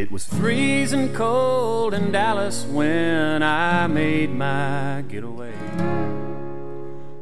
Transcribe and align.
It 0.00 0.10
was 0.10 0.26
freezing 0.26 1.12
cold 1.12 1.92
in 1.92 2.10
Dallas 2.10 2.64
when 2.64 3.42
I 3.42 3.86
made 3.86 4.30
my 4.30 5.04
getaway. 5.06 5.52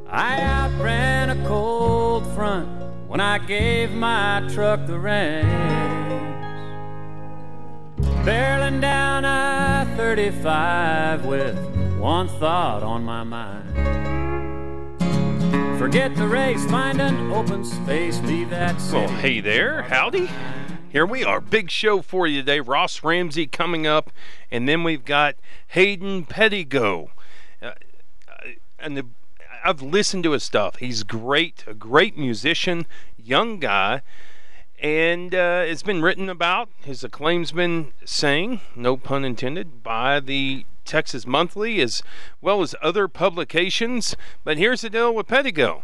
I 0.08 0.40
outran 0.40 1.30
a 1.30 1.48
cold 1.48 2.24
front 2.36 2.68
when 3.08 3.18
I 3.18 3.38
gave 3.38 3.90
my 3.90 4.48
truck 4.54 4.86
the 4.86 4.96
reins. 4.96 5.44
Barreling 8.24 8.80
down 8.80 9.24
I 9.24 9.84
35 9.96 11.24
with 11.24 11.58
one 11.98 12.28
thought 12.28 12.84
on 12.84 13.02
my 13.02 13.24
mind. 13.24 13.74
Forget 15.80 16.14
the 16.14 16.28
race, 16.28 16.64
find 16.66 17.00
an 17.00 17.32
open 17.32 17.64
space, 17.64 18.20
leave 18.20 18.50
that 18.50 18.80
city. 18.80 18.98
Well, 18.98 19.08
hey 19.16 19.40
there, 19.40 19.82
howdy. 19.82 20.30
Here 20.90 21.04
we 21.04 21.22
are, 21.22 21.42
big 21.42 21.70
show 21.70 22.00
for 22.00 22.26
you 22.26 22.40
today. 22.40 22.60
Ross 22.60 23.04
Ramsey 23.04 23.46
coming 23.46 23.86
up, 23.86 24.10
and 24.50 24.66
then 24.66 24.84
we've 24.84 25.04
got 25.04 25.36
Hayden 25.68 26.24
Pedigo. 26.24 27.10
Uh, 27.60 27.72
and 28.78 28.96
the, 28.96 29.04
I've 29.62 29.82
listened 29.82 30.24
to 30.24 30.30
his 30.30 30.44
stuff. 30.44 30.76
He's 30.76 31.02
great, 31.02 31.62
a 31.66 31.74
great 31.74 32.16
musician, 32.16 32.86
young 33.22 33.58
guy, 33.58 34.00
and 34.80 35.34
uh, 35.34 35.62
it's 35.66 35.82
been 35.82 36.00
written 36.00 36.30
about. 36.30 36.70
His 36.80 37.04
acclaim's 37.04 37.52
been 37.52 37.92
sang, 38.06 38.62
no 38.74 38.96
pun 38.96 39.26
intended, 39.26 39.82
by 39.82 40.20
the 40.20 40.64
Texas 40.86 41.26
Monthly 41.26 41.82
as 41.82 42.02
well 42.40 42.62
as 42.62 42.74
other 42.80 43.08
publications. 43.08 44.16
But 44.42 44.56
here's 44.56 44.80
the 44.80 44.88
deal 44.88 45.14
with 45.14 45.26
Pedigo. 45.26 45.82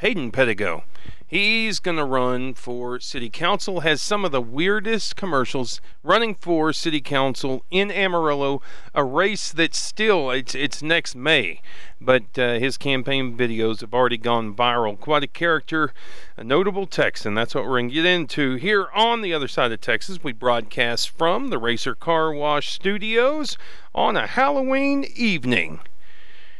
Hayden 0.00 0.32
Pedigo. 0.32 0.82
He's 1.28 1.80
going 1.80 1.96
to 1.96 2.04
run 2.04 2.54
for 2.54 3.00
city 3.00 3.28
council. 3.28 3.80
Has 3.80 4.00
some 4.00 4.24
of 4.24 4.30
the 4.30 4.40
weirdest 4.40 5.16
commercials 5.16 5.80
running 6.04 6.36
for 6.36 6.72
city 6.72 7.00
council 7.00 7.64
in 7.68 7.90
Amarillo, 7.90 8.62
a 8.94 9.02
race 9.02 9.50
that's 9.50 9.76
still 9.76 10.30
it's 10.30 10.54
it's 10.54 10.84
next 10.84 11.16
May, 11.16 11.62
but 12.00 12.38
uh, 12.38 12.60
his 12.60 12.78
campaign 12.78 13.36
videos 13.36 13.80
have 13.80 13.92
already 13.92 14.18
gone 14.18 14.54
viral. 14.54 15.00
Quite 15.00 15.24
a 15.24 15.26
character, 15.26 15.92
a 16.36 16.44
notable 16.44 16.86
Texan. 16.86 17.34
That's 17.34 17.56
what 17.56 17.64
we're 17.64 17.80
going 17.80 17.88
to 17.88 17.94
get 17.96 18.06
into 18.06 18.54
here 18.54 18.86
on 18.94 19.20
the 19.20 19.34
other 19.34 19.48
side 19.48 19.72
of 19.72 19.80
Texas. 19.80 20.22
We 20.22 20.32
broadcast 20.32 21.10
from 21.10 21.48
the 21.48 21.58
Racer 21.58 21.96
Car 21.96 22.32
Wash 22.32 22.72
Studios 22.72 23.58
on 23.92 24.16
a 24.16 24.28
Halloween 24.28 25.04
evening. 25.16 25.80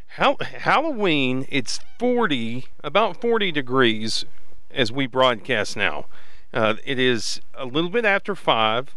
Halloween, 0.09 1.47
it's 1.50 1.78
40, 2.00 2.64
about 2.83 3.20
40 3.20 3.53
degrees 3.53 4.25
as 4.70 4.92
we 4.92 5.06
broadcast 5.06 5.77
now. 5.77 6.06
Uh, 6.53 6.75
it 6.84 6.98
is 6.98 7.41
a 7.55 7.67
little 7.67 7.91
bit 7.91 8.05
after 8.05 8.34
5. 8.34 8.95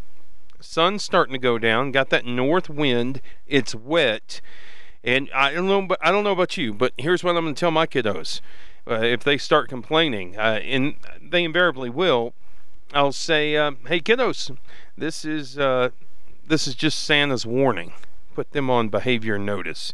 Sun's 0.62 1.04
starting 1.04 1.34
to 1.34 1.40
go 1.40 1.58
down. 1.58 1.92
Got 1.92 2.10
that 2.10 2.26
north 2.26 2.70
wind. 2.70 3.22
It's 3.48 3.74
wet. 3.74 4.42
And 5.04 5.30
I 5.34 5.54
don't 5.54 5.68
know, 5.68 5.96
I 6.02 6.12
don't 6.12 6.24
know 6.24 6.34
about 6.34 6.58
you, 6.58 6.74
but 6.74 6.94
here's 6.98 7.24
what 7.24 7.36
I'm 7.36 7.44
going 7.44 7.56
to 7.56 7.60
tell 7.60 7.72
my 7.72 7.88
kiddos. 7.88 8.42
Uh, 8.90 9.02
if 9.02 9.24
they 9.24 9.38
start 9.38 9.70
complaining, 9.70 10.36
uh, 10.38 10.60
and 10.64 10.96
they 11.22 11.44
invariably 11.44 11.90
will, 11.90 12.34
I'll 12.94 13.12
say, 13.12 13.56
uh, 13.56 13.74
"Hey 13.88 14.00
kiddos, 14.00 14.56
this 14.98 15.24
is 15.24 15.60
uh, 15.60 15.90
this 16.48 16.68
is 16.68 16.74
just 16.74 17.04
Santa's 17.04 17.46
warning. 17.46 17.94
Put 18.34 18.52
them 18.52 18.70
on 18.70 18.90
behavior 18.90 19.38
notice." 19.38 19.94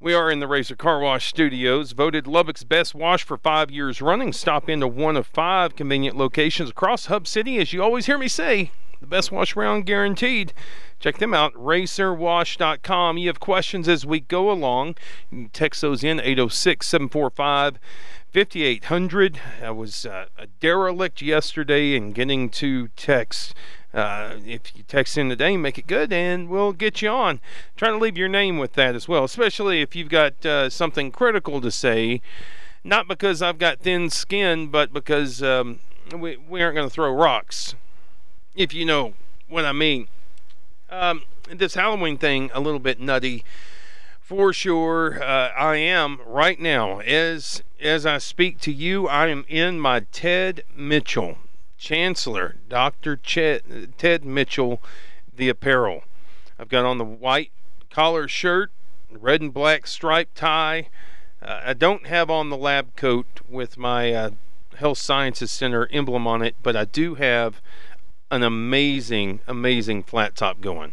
We 0.00 0.14
are 0.14 0.30
in 0.30 0.38
the 0.38 0.46
Racer 0.46 0.76
Car 0.76 1.00
Wash 1.00 1.26
Studios, 1.26 1.90
voted 1.90 2.28
Lubbock's 2.28 2.62
best 2.62 2.94
wash 2.94 3.24
for 3.24 3.36
five 3.36 3.68
years 3.68 4.00
running. 4.00 4.32
Stop 4.32 4.68
into 4.68 4.86
one 4.86 5.16
of 5.16 5.26
five 5.26 5.74
convenient 5.74 6.16
locations 6.16 6.70
across 6.70 7.06
Hub 7.06 7.26
City. 7.26 7.58
As 7.58 7.72
you 7.72 7.82
always 7.82 8.06
hear 8.06 8.16
me 8.16 8.28
say, 8.28 8.70
the 9.00 9.08
best 9.08 9.32
wash 9.32 9.56
around 9.56 9.86
guaranteed. 9.86 10.52
Check 11.00 11.18
them 11.18 11.34
out, 11.34 11.52
racerwash.com. 11.54 13.18
You 13.18 13.26
have 13.26 13.40
questions 13.40 13.88
as 13.88 14.06
we 14.06 14.20
go 14.20 14.52
along. 14.52 14.94
You 15.32 15.38
can 15.38 15.48
text 15.48 15.80
those 15.80 16.04
in 16.04 16.20
806 16.20 16.86
745 16.86 17.80
5800. 18.32 19.40
I 19.64 19.70
was 19.72 20.06
uh, 20.06 20.26
a 20.38 20.46
derelict 20.46 21.22
yesterday 21.22 21.96
in 21.96 22.12
getting 22.12 22.50
to 22.50 22.86
text 22.94 23.52
uh, 23.94 24.34
if 24.44 24.76
you 24.76 24.82
text 24.86 25.16
in 25.16 25.28
today, 25.28 25.56
make 25.56 25.78
it 25.78 25.86
good, 25.86 26.12
and 26.12 26.48
we'll 26.48 26.72
get 26.72 27.00
you 27.00 27.08
on. 27.08 27.40
Try 27.76 27.90
to 27.90 27.96
leave 27.96 28.18
your 28.18 28.28
name 28.28 28.58
with 28.58 28.74
that 28.74 28.94
as 28.94 29.08
well, 29.08 29.24
especially 29.24 29.80
if 29.80 29.96
you've 29.96 30.10
got 30.10 30.44
uh, 30.44 30.68
something 30.68 31.10
critical 31.10 31.60
to 31.60 31.70
say. 31.70 32.20
Not 32.84 33.08
because 33.08 33.42
I've 33.42 33.58
got 33.58 33.80
thin 33.80 34.10
skin, 34.10 34.68
but 34.68 34.92
because 34.92 35.42
um, 35.42 35.80
we, 36.14 36.36
we 36.36 36.62
aren't 36.62 36.76
going 36.76 36.88
to 36.88 36.94
throw 36.94 37.12
rocks, 37.12 37.74
if 38.54 38.72
you 38.72 38.84
know 38.84 39.14
what 39.48 39.64
I 39.64 39.72
mean. 39.72 40.08
Um, 40.90 41.22
this 41.50 41.74
Halloween 41.74 42.18
thing, 42.18 42.50
a 42.54 42.60
little 42.60 42.78
bit 42.78 43.00
nutty 43.00 43.44
for 44.20 44.52
sure. 44.52 45.22
Uh, 45.22 45.48
I 45.48 45.76
am 45.76 46.20
right 46.26 46.60
now, 46.60 47.00
as 47.00 47.62
as 47.80 48.04
I 48.04 48.18
speak 48.18 48.60
to 48.60 48.72
you, 48.72 49.08
I 49.08 49.28
am 49.28 49.44
in 49.48 49.80
my 49.80 50.00
Tedd 50.00 50.60
Mitchell 50.76 51.38
Chancellor, 51.78 52.56
Dr. 52.68 53.16
Ch- 53.16 53.62
Tedd 53.96 54.24
Mitchell, 54.24 54.82
the 55.34 55.48
apparel. 55.48 56.02
I've 56.58 56.68
got 56.68 56.84
on 56.84 56.98
the 56.98 57.04
white 57.04 57.52
collar 57.88 58.26
shirt, 58.26 58.72
red 59.10 59.40
and 59.40 59.54
black 59.54 59.86
striped 59.86 60.36
tie. 60.36 60.88
Uh, 61.40 61.60
I 61.66 61.72
don't 61.74 62.06
have 62.06 62.30
on 62.30 62.50
the 62.50 62.56
lab 62.56 62.96
coat 62.96 63.26
with 63.48 63.78
my 63.78 64.12
uh, 64.12 64.30
Health 64.76 64.98
Sciences 64.98 65.52
Center 65.52 65.88
emblem 65.92 66.26
on 66.26 66.42
it, 66.42 66.56
but 66.62 66.74
I 66.74 66.84
do 66.84 67.14
have 67.14 67.62
an 68.30 68.42
amazing, 68.42 69.40
amazing 69.46 70.02
flat 70.02 70.34
top 70.34 70.60
going, 70.60 70.92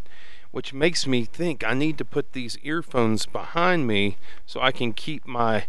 which 0.51 0.71
makes 0.71 1.07
me 1.07 1.25
think 1.25 1.63
I 1.63 1.73
need 1.73 1.97
to 1.97 2.05
put 2.05 2.33
these 2.33 2.59
earphones 2.63 3.25
behind 3.25 3.87
me 3.87 4.17
so 4.45 4.61
I 4.61 4.71
can 4.71 4.93
keep 4.93 5.25
my 5.27 5.65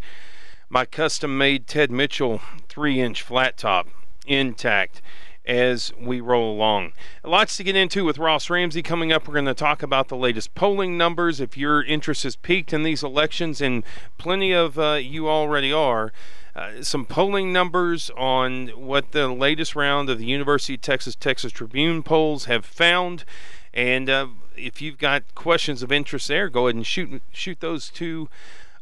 my 0.68 0.84
custom 0.84 1.38
made 1.38 1.66
Tedd 1.66 1.90
Mitchell 1.90 2.40
three 2.68 3.00
inch 3.00 3.22
flat 3.22 3.56
top 3.56 3.88
intact 4.26 5.00
as 5.46 5.92
we 6.00 6.20
roll 6.20 6.52
along. 6.52 6.92
Lots 7.22 7.56
to 7.56 7.64
get 7.64 7.76
into 7.76 8.04
with 8.04 8.18
Ross 8.18 8.50
Ramsey 8.50 8.82
coming 8.82 9.12
up. 9.12 9.28
We're 9.28 9.34
going 9.34 9.46
to 9.46 9.54
talk 9.54 9.82
about 9.82 10.08
the 10.08 10.16
latest 10.16 10.54
polling 10.54 10.98
numbers. 10.98 11.40
If 11.40 11.56
your 11.56 11.82
interest 11.84 12.24
is 12.24 12.36
piqued 12.36 12.72
in 12.72 12.82
these 12.82 13.02
elections, 13.02 13.60
and 13.60 13.84
plenty 14.18 14.52
of 14.52 14.78
uh, 14.78 14.94
you 14.94 15.28
already 15.28 15.72
are, 15.72 16.12
uh, 16.56 16.82
some 16.82 17.04
polling 17.04 17.52
numbers 17.52 18.10
on 18.16 18.68
what 18.68 19.12
the 19.12 19.28
latest 19.28 19.76
round 19.76 20.10
of 20.10 20.18
the 20.18 20.26
University 20.26 20.74
of 20.74 20.80
Texas 20.80 21.14
Texas 21.14 21.52
Tribune 21.52 22.02
polls 22.02 22.46
have 22.46 22.64
found. 22.64 23.24
And 23.72 24.08
uh, 24.10 24.28
if 24.56 24.80
you've 24.80 24.98
got 24.98 25.34
questions 25.34 25.82
of 25.82 25.92
interest 25.92 26.28
there, 26.28 26.48
go 26.48 26.66
ahead 26.66 26.76
and 26.76 26.86
shoot 26.86 27.22
shoot 27.30 27.60
those 27.60 27.90
to 27.90 28.28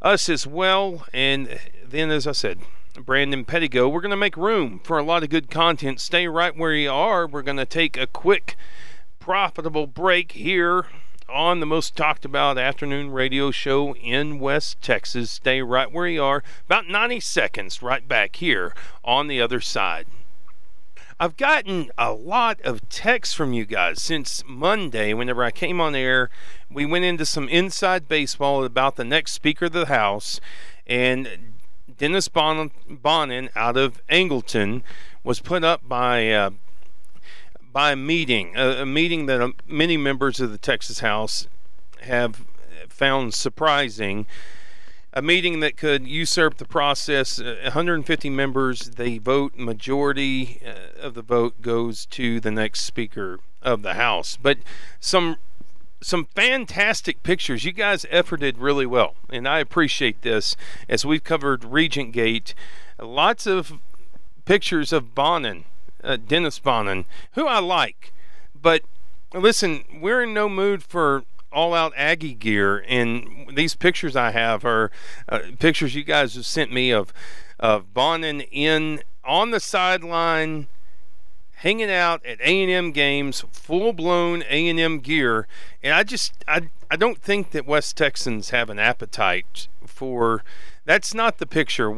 us 0.00 0.28
as 0.28 0.46
well. 0.46 1.04
And 1.12 1.58
then, 1.84 2.10
as 2.10 2.26
I 2.26 2.32
said, 2.32 2.60
Brandon 2.94 3.44
Pedigo. 3.44 3.90
We're 3.90 4.00
going 4.00 4.10
to 4.10 4.16
make 4.16 4.36
room 4.36 4.80
for 4.84 4.98
a 4.98 5.02
lot 5.02 5.22
of 5.22 5.30
good 5.30 5.50
content. 5.50 6.00
Stay 6.00 6.28
right 6.28 6.56
where 6.56 6.74
you 6.74 6.90
are. 6.90 7.26
We're 7.26 7.42
going 7.42 7.56
to 7.56 7.66
take 7.66 7.96
a 7.96 8.06
quick, 8.06 8.56
profitable 9.18 9.86
break 9.86 10.32
here 10.32 10.86
on 11.28 11.60
the 11.60 11.66
most 11.66 11.96
talked 11.96 12.24
about 12.24 12.58
afternoon 12.58 13.10
radio 13.10 13.50
show 13.50 13.94
in 13.96 14.38
West 14.38 14.80
Texas. 14.80 15.30
Stay 15.30 15.62
right 15.62 15.90
where 15.90 16.06
you 16.06 16.22
are. 16.22 16.42
About 16.66 16.86
90 16.86 17.20
seconds 17.20 17.82
right 17.82 18.06
back 18.06 18.36
here 18.36 18.74
on 19.02 19.26
the 19.26 19.40
other 19.40 19.60
side. 19.60 20.06
I've 21.18 21.36
gotten 21.36 21.90
a 21.96 22.12
lot 22.12 22.60
of 22.62 22.88
texts 22.88 23.34
from 23.34 23.52
you 23.52 23.64
guys 23.64 24.02
since 24.02 24.42
Monday. 24.46 25.14
Whenever 25.14 25.44
I 25.44 25.50
came 25.50 25.80
on 25.80 25.94
air, 25.94 26.28
we 26.70 26.84
went 26.84 27.04
into 27.04 27.24
some 27.24 27.48
inside 27.48 28.08
baseball 28.08 28.64
about 28.64 28.96
the 28.96 29.04
next 29.04 29.32
Speaker 29.32 29.66
of 29.66 29.72
the 29.72 29.86
House. 29.86 30.40
And 30.86 31.53
Dennis 31.96 32.28
bon- 32.28 32.70
Bonnen 32.90 33.48
out 33.54 33.76
of 33.76 34.04
Angleton 34.08 34.82
was 35.22 35.40
put 35.40 35.64
up 35.64 35.88
by 35.88 36.30
uh, 36.30 36.50
by 37.72 37.92
a 37.92 37.96
meeting, 37.96 38.54
a, 38.56 38.82
a 38.82 38.86
meeting 38.86 39.26
that 39.26 39.40
uh, 39.40 39.50
many 39.66 39.96
members 39.96 40.40
of 40.40 40.52
the 40.52 40.58
Texas 40.58 41.00
House 41.00 41.48
have 42.02 42.44
found 42.88 43.34
surprising. 43.34 44.26
A 45.12 45.22
meeting 45.22 45.60
that 45.60 45.76
could 45.76 46.08
usurp 46.08 46.56
the 46.56 46.64
process. 46.64 47.38
Uh, 47.38 47.56
150 47.62 48.30
members, 48.30 48.90
they 48.90 49.18
vote. 49.18 49.56
Majority 49.56 50.60
uh, 50.64 51.00
of 51.00 51.14
the 51.14 51.22
vote 51.22 51.62
goes 51.62 52.06
to 52.06 52.40
the 52.40 52.50
next 52.50 52.80
Speaker 52.82 53.38
of 53.62 53.82
the 53.82 53.94
House. 53.94 54.36
But 54.40 54.58
some 55.00 55.36
some 56.04 56.26
fantastic 56.34 57.22
pictures. 57.22 57.64
You 57.64 57.72
guys 57.72 58.04
efforted 58.12 58.56
really 58.58 58.84
well, 58.84 59.14
and 59.30 59.48
I 59.48 59.58
appreciate 59.58 60.20
this 60.20 60.54
as 60.88 61.04
we've 61.04 61.24
covered 61.24 61.64
Regent 61.64 62.12
Gate. 62.12 62.54
Lots 63.00 63.46
of 63.46 63.72
pictures 64.44 64.92
of 64.92 65.14
Bonnen, 65.14 65.64
uh, 66.02 66.16
Dennis 66.16 66.60
Bonnen, 66.60 67.06
who 67.32 67.46
I 67.46 67.58
like. 67.58 68.12
But 68.60 68.82
listen, 69.32 69.84
we're 70.00 70.22
in 70.22 70.34
no 70.34 70.48
mood 70.48 70.82
for 70.82 71.24
all 71.50 71.72
out 71.72 71.94
Aggie 71.96 72.34
gear, 72.34 72.84
and 72.86 73.48
these 73.54 73.74
pictures 73.74 74.14
I 74.14 74.32
have 74.32 74.64
are 74.64 74.90
uh, 75.28 75.40
pictures 75.58 75.94
you 75.94 76.04
guys 76.04 76.34
have 76.34 76.46
sent 76.46 76.70
me 76.70 76.90
of 76.90 77.12
of 77.58 77.94
Bonnen 77.94 78.46
in 78.50 79.00
on 79.24 79.52
the 79.52 79.60
sideline 79.60 80.66
hanging 81.64 81.90
out 81.90 82.24
at 82.26 82.38
A&M 82.42 82.92
games, 82.92 83.42
full-blown 83.50 84.42
A&M 84.50 84.98
gear, 85.00 85.48
and 85.82 85.94
I 85.94 86.02
just 86.02 86.44
I 86.46 86.68
I 86.90 86.96
don't 86.96 87.18
think 87.18 87.52
that 87.52 87.66
West 87.66 87.96
Texans 87.96 88.50
have 88.50 88.68
an 88.68 88.78
appetite 88.78 89.66
for 89.86 90.44
that's 90.84 91.14
not 91.14 91.38
the 91.38 91.46
picture 91.46 91.90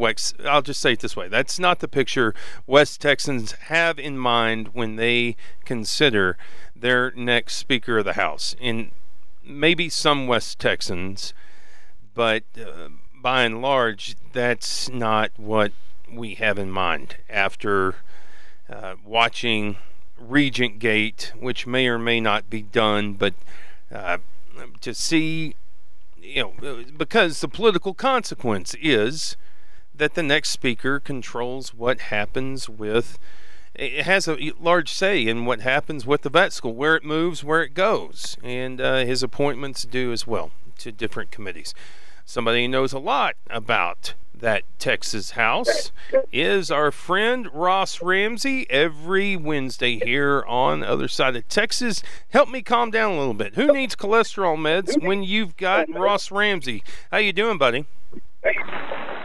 I'll 0.44 0.62
just 0.62 0.80
say 0.80 0.92
it 0.92 1.00
this 1.00 1.16
way. 1.16 1.26
That's 1.26 1.58
not 1.58 1.80
the 1.80 1.88
picture 1.88 2.32
West 2.68 3.00
Texans 3.00 3.52
have 3.66 3.98
in 3.98 4.16
mind 4.16 4.68
when 4.68 4.94
they 4.94 5.34
consider 5.64 6.38
their 6.76 7.10
next 7.16 7.56
speaker 7.56 7.98
of 7.98 8.04
the 8.04 8.12
house. 8.12 8.54
And 8.60 8.92
maybe 9.44 9.88
some 9.88 10.28
West 10.28 10.60
Texans, 10.60 11.34
but 12.14 12.44
uh, 12.56 12.90
by 13.20 13.42
and 13.42 13.60
large 13.60 14.14
that's 14.32 14.88
not 14.88 15.32
what 15.36 15.72
we 16.08 16.36
have 16.36 16.56
in 16.56 16.70
mind 16.70 17.16
after 17.28 17.96
uh, 18.70 18.94
watching 19.04 19.76
Regent 20.18 20.78
Gate, 20.78 21.32
which 21.38 21.66
may 21.66 21.86
or 21.88 21.98
may 21.98 22.20
not 22.20 22.48
be 22.48 22.62
done, 22.62 23.14
but 23.14 23.34
uh, 23.92 24.18
to 24.80 24.94
see, 24.94 25.54
you 26.20 26.54
know, 26.60 26.84
because 26.96 27.40
the 27.40 27.48
political 27.48 27.94
consequence 27.94 28.74
is 28.80 29.36
that 29.94 30.14
the 30.14 30.22
next 30.22 30.50
speaker 30.50 31.00
controls 31.00 31.74
what 31.74 32.00
happens 32.00 32.68
with. 32.68 33.18
It 33.74 34.04
has 34.04 34.26
a 34.26 34.52
large 34.58 34.90
say 34.92 35.26
in 35.26 35.44
what 35.44 35.60
happens 35.60 36.06
with 36.06 36.22
the 36.22 36.30
vet 36.30 36.52
school, 36.52 36.74
where 36.74 36.96
it 36.96 37.04
moves, 37.04 37.44
where 37.44 37.62
it 37.62 37.74
goes, 37.74 38.38
and 38.42 38.80
uh, 38.80 39.04
his 39.04 39.22
appointments 39.22 39.84
do 39.84 40.12
as 40.12 40.26
well 40.26 40.50
to 40.78 40.90
different 40.90 41.30
committees. 41.30 41.74
Somebody 42.24 42.66
knows 42.66 42.92
a 42.92 42.98
lot 42.98 43.36
about 43.48 44.14
that 44.38 44.62
Texas 44.78 45.32
house 45.32 45.90
is 46.32 46.70
our 46.70 46.90
friend 46.90 47.48
Ross 47.52 48.02
Ramsey 48.02 48.66
every 48.70 49.36
Wednesday 49.36 49.98
here 49.98 50.44
on 50.46 50.82
other 50.82 51.08
side 51.08 51.36
of 51.36 51.48
Texas. 51.48 52.02
Help 52.28 52.48
me 52.48 52.62
calm 52.62 52.90
down 52.90 53.12
a 53.12 53.18
little 53.18 53.34
bit. 53.34 53.54
Who 53.54 53.72
needs 53.72 53.96
cholesterol 53.96 54.56
meds 54.56 55.02
when 55.02 55.22
you've 55.22 55.56
got 55.56 55.88
Ross 55.92 56.30
Ramsey? 56.30 56.82
How 57.10 57.18
you 57.18 57.32
doing, 57.32 57.58
buddy? 57.58 57.86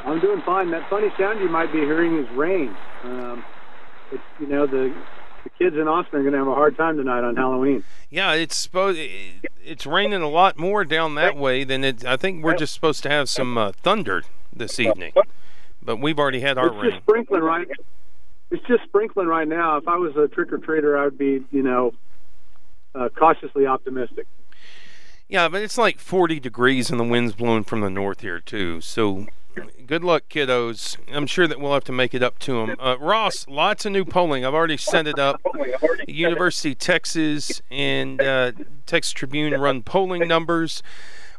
I'm 0.05 0.19
doing 0.19 0.41
fine. 0.45 0.71
That 0.71 0.89
funny 0.89 1.09
sound 1.17 1.39
you 1.39 1.49
might 1.49 1.71
be 1.71 1.79
hearing 1.79 2.17
is 2.17 2.29
rain. 2.31 2.75
Um, 3.03 3.43
it's 4.11 4.23
you 4.39 4.47
know 4.47 4.65
the 4.65 4.93
the 5.43 5.49
kids 5.57 5.75
in 5.75 5.87
Austin 5.87 6.19
are 6.19 6.21
going 6.21 6.33
to 6.33 6.39
have 6.39 6.47
a 6.47 6.53
hard 6.53 6.77
time 6.77 6.97
tonight 6.97 7.23
on 7.23 7.35
Halloween. 7.35 7.83
Yeah, 8.09 8.33
it's 8.33 8.55
supposed 8.55 8.99
it's 9.63 9.85
raining 9.85 10.21
a 10.21 10.29
lot 10.29 10.57
more 10.57 10.83
down 10.85 11.15
that 11.15 11.35
way 11.35 11.63
than 11.63 11.83
it. 11.83 12.05
I 12.05 12.17
think 12.17 12.43
we're 12.43 12.55
just 12.55 12.73
supposed 12.73 13.03
to 13.03 13.09
have 13.09 13.29
some 13.29 13.57
uh, 13.57 13.71
thunder 13.83 14.23
this 14.53 14.79
evening, 14.79 15.13
but 15.81 15.97
we've 15.97 16.19
already 16.19 16.41
had 16.41 16.57
our 16.57 16.67
it's 16.67 16.75
rain. 16.75 16.91
just 16.91 17.03
sprinkling 17.03 17.41
right. 17.41 17.67
It's 18.51 18.65
just 18.67 18.83
sprinkling 18.83 19.27
right 19.27 19.47
now. 19.47 19.77
If 19.77 19.87
I 19.87 19.95
was 19.95 20.15
a 20.15 20.27
trick 20.27 20.51
or 20.51 20.57
treater, 20.57 20.99
I 20.99 21.05
would 21.05 21.17
be 21.17 21.43
you 21.51 21.63
know 21.63 21.93
uh, 22.95 23.09
cautiously 23.09 23.65
optimistic. 23.65 24.27
Yeah, 25.27 25.47
but 25.47 25.61
it's 25.61 25.77
like 25.77 25.97
40 25.97 26.41
degrees 26.41 26.89
and 26.89 26.99
the 26.99 27.05
wind's 27.05 27.33
blowing 27.33 27.63
from 27.63 27.79
the 27.79 27.89
north 27.89 28.19
here 28.19 28.41
too. 28.41 28.81
So 28.81 29.27
good 29.85 30.03
luck, 30.03 30.23
kiddos. 30.29 30.97
I'm 31.11 31.25
sure 31.25 31.47
that 31.47 31.59
we'll 31.59 31.73
have 31.73 31.85
to 31.85 31.93
make 31.93 32.13
it 32.13 32.21
up 32.21 32.37
to 32.39 32.65
them. 32.65 32.75
Uh, 32.79 32.97
Ross, 32.99 33.47
lots 33.47 33.85
of 33.85 33.93
new 33.93 34.03
polling. 34.03 34.45
I've 34.45 34.53
already 34.53 34.77
sent 34.77 35.07
it 35.07 35.19
up. 35.19 35.41
University 36.07 36.71
of 36.73 36.79
Texas 36.79 37.61
and 37.71 38.21
uh, 38.21 38.51
Texas 38.85 39.13
Tribune 39.13 39.59
run 39.59 39.83
polling 39.83 40.27
numbers. 40.27 40.83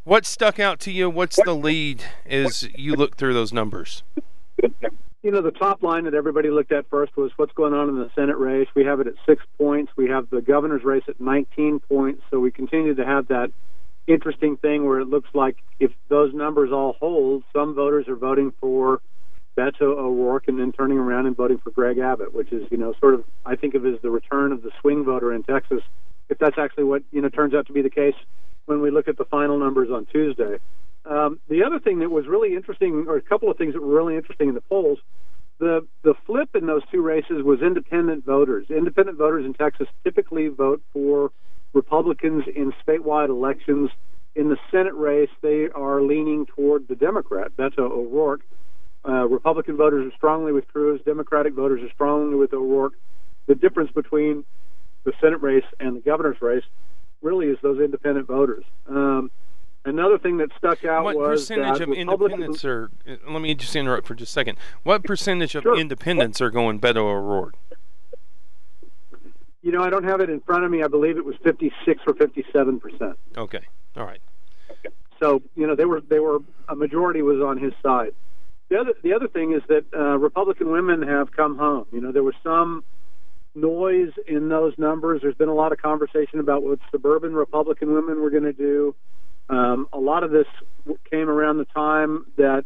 What 0.05 0.27
stuck 0.27 0.59
out 0.59 0.81
to 0.81 0.91
you? 0.91 1.09
What's 1.09 1.39
the 1.45 1.55
lead 1.55 2.03
as 2.27 2.69
you 2.75 2.95
look 2.95 3.17
through 3.17 3.35
those 3.35 3.53
numbers? 3.53 4.03
You 5.23 5.31
know, 5.31 5.41
the 5.41 5.53
top 5.53 5.85
line 5.85 6.05
that 6.05 6.15
everybody 6.15 6.51
looked 6.51 6.73
at 6.73 6.91
first 6.91 7.17
was 7.17 7.31
what's 7.37 7.53
going 7.53 7.73
on 7.73 7.89
in 7.89 7.95
the 7.95 8.11
Senate 8.17 8.37
race. 8.37 8.67
We 8.75 8.85
have 8.85 8.99
it 8.99 9.07
at 9.07 9.15
six 9.25 9.45
points. 9.59 9.93
We 9.95 10.09
have 10.09 10.29
the 10.31 10.43
governor's 10.43 10.83
race 10.83 11.05
at 11.07 11.21
19 11.21 11.79
points. 11.89 12.23
So 12.33 12.41
we 12.41 12.51
continue 12.51 12.97
to 12.97 13.07
have 13.07 13.29
that 13.29 13.53
interesting 14.09 14.57
thing 14.57 14.85
where 14.85 14.99
it 14.99 15.07
looks 15.07 15.31
like 15.35 15.59
if 15.79 15.93
those 16.09 16.35
numbers 16.35 16.73
all 16.73 16.95
hold, 16.99 17.45
some 17.53 17.73
voters 17.73 18.09
are 18.09 18.17
voting 18.17 18.53
for 18.61 19.01
Beto 19.57 19.83
O'Rourke 19.83 20.49
and 20.49 20.59
then 20.59 20.73
turning 20.73 20.99
around 20.99 21.27
and 21.27 21.37
voting 21.37 21.59
for 21.59 21.71
Greg 21.71 21.99
Abbott, 21.99 22.35
which 22.35 22.51
is, 22.51 22.67
you 22.73 22.77
know, 22.77 22.93
sort 22.99 23.15
of, 23.15 23.23
I 23.47 23.55
think 23.55 23.77
of 23.77 23.87
as 23.87 24.01
the 24.03 24.11
return 24.11 24.51
of 24.51 24.63
the 24.63 24.73
swing 24.81 25.05
voter 25.05 25.33
in 25.33 25.45
Texas, 25.45 25.83
if 26.29 26.39
that's 26.39 26.59
actually 26.59 26.85
what, 26.85 27.05
you 27.13 27.21
know, 27.21 27.29
turns 27.29 27.55
out 27.55 27.69
to 27.69 27.73
be 27.73 27.83
the 27.83 27.91
case 27.91 28.17
when 28.67 28.81
we 28.81 28.91
look 28.91 29.09
at 29.09 29.17
the 29.17 29.25
final 29.25 29.59
numbers 29.59 29.89
on 29.91 30.07
Tuesday. 30.07 30.59
Um, 31.05 31.41
the 31.49 31.65
other 31.65 31.81
thing 31.81 31.99
that 32.01 32.11
was 32.11 32.27
really 32.27 32.55
interesting, 32.55 33.07
or 33.09 33.17
a 33.17 33.23
couple 33.23 33.51
of 33.51 33.57
things 33.57 33.75
that 33.75 33.83
were 33.83 33.95
really 33.95 34.17
interesting 34.17 34.49
in 34.49 34.55
the 34.55 34.61
polls, 34.61 34.99
the 35.59 35.87
the 36.03 36.15
flip 36.27 36.51
in 36.55 36.67
those 36.67 36.83
two 36.91 37.03
races 37.03 37.43
was 37.43 37.61
independent 37.61 38.25
voters. 38.25 38.67
Independent 38.71 39.19
voters 39.19 39.45
in 39.45 39.55
Texas 39.55 39.89
typically 40.05 40.49
vote 40.49 40.83
for 40.93 41.31
Republicans 41.73 42.45
in 42.55 42.73
statewide 42.87 43.29
elections. 43.29 43.91
In 44.35 44.49
the 44.49 44.57
Senate 44.71 44.95
race, 44.95 45.31
they 45.43 45.69
are 45.75 46.01
leaning 46.01 46.47
toward 46.47 46.89
the 46.89 46.97
Democrat, 46.97 47.53
Beto 47.57 47.91
O'Rourke. 47.91 48.43
Uh, 49.07 49.27
Republican 49.29 49.77
voters 49.77 50.11
are 50.11 50.17
strongly 50.17 50.53
with 50.53 50.67
Cruz. 50.69 51.01
Democratic 51.05 51.55
voters 51.55 51.83
are 51.83 51.93
strongly 51.93 52.37
with 52.37 52.53
O'Rourke. 52.55 52.95
The 53.47 53.55
difference 53.55 53.91
between 53.91 54.45
the 55.05 55.13
Senate 55.21 55.43
race 55.43 55.65
and 55.81 55.97
the 55.97 56.01
governor's 56.01 56.41
race 56.41 56.65
really 57.23 57.47
is 57.47 57.59
those 57.63 57.81
independent 57.81 58.27
voters. 58.27 58.65
Um, 58.89 59.31
another 59.85 60.19
thing 60.19 60.39
that 60.39 60.51
stuck 60.59 60.85
out 60.85 61.05
what 61.05 61.17
was 61.17 61.41
percentage 61.43 61.79
that 61.79 61.89
of 61.89 61.95
independents 61.95 62.65
are? 62.65 62.91
uh, 63.09 63.17
Let 63.31 63.41
me 63.43 63.55
just 63.55 63.75
interrupt 63.77 64.07
for 64.07 64.15
just 64.15 64.31
a 64.31 64.33
second. 64.33 64.59
What 64.83 65.05
percentage 65.05 65.55
of 65.55 65.63
Sure. 65.63 65.77
independents 65.79 66.41
are 66.41 66.51
going 66.51 66.81
Beto 66.81 66.97
O'Rourke? 66.99 67.55
You 69.63 69.71
know, 69.71 69.83
I 69.83 69.91
don't 69.91 70.05
have 70.05 70.21
it 70.21 70.29
in 70.29 70.41
front 70.41 70.65
of 70.65 70.71
me. 70.73 70.83
I 70.83 70.89
believe 70.89 71.17
it 71.17 71.25
was 71.25 71.37
56 71.45 72.03
or 72.07 72.15
57 72.15 72.81
percent. 72.81 73.17
Okay, 73.37 73.61
all 73.97 74.05
right. 74.05 74.21
So 75.21 75.41
you 75.55 75.69
know, 75.69 75.77
they 75.77 75.85
were 75.85 76.01
they 76.01 76.19
were 76.19 76.39
a 76.69 76.75
majority 76.75 77.23
was 77.23 77.41
on 77.41 77.59
his 77.59 77.73
side. 77.81 78.13
The 78.71 78.81
other 78.81 78.95
the 79.03 79.13
other 79.13 79.29
thing 79.29 79.53
is 79.53 79.63
that 79.69 79.85
uh, 79.95 80.19
Republican 80.19 80.73
women 80.73 81.03
have 81.03 81.31
come 81.31 81.57
home. 81.59 81.87
You 81.93 82.01
know, 82.01 82.11
there 82.11 82.25
was 82.25 82.35
some 82.43 82.83
noise 83.55 84.13
in 84.27 84.49
those 84.49 84.75
numbers. 84.79 85.21
There's 85.23 85.35
been 85.35 85.49
a 85.49 85.55
lot 85.55 85.73
of 85.73 85.79
conversation 85.79 86.41
about 86.41 86.63
what 86.63 86.79
suburban 86.91 87.35
Republican 87.35 87.93
women 87.93 88.21
were 88.21 88.31
going 88.31 88.45
to 88.45 88.53
do. 88.53 88.95
Um, 89.49 89.89
a 89.93 89.99
lot 89.99 90.25
of 90.25 90.31
this 90.31 90.47
came 91.11 91.29
around 91.29 91.59
the 91.59 91.67
time 91.67 92.27
that 92.37 92.65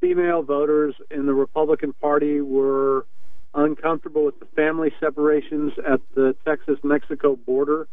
female 0.00 0.42
voters 0.42 0.94
in 1.10 1.26
the 1.26 1.34
Republican 1.34 1.92
Party 1.92 2.40
were 2.40 3.06
uncomfortable 3.54 4.24
with 4.24 4.38
the 4.38 4.46
family 4.54 4.92
separations 5.00 5.72
at 5.78 6.00
the 6.14 6.36
Texas-Mexico 6.44 7.36
border. 7.36 7.88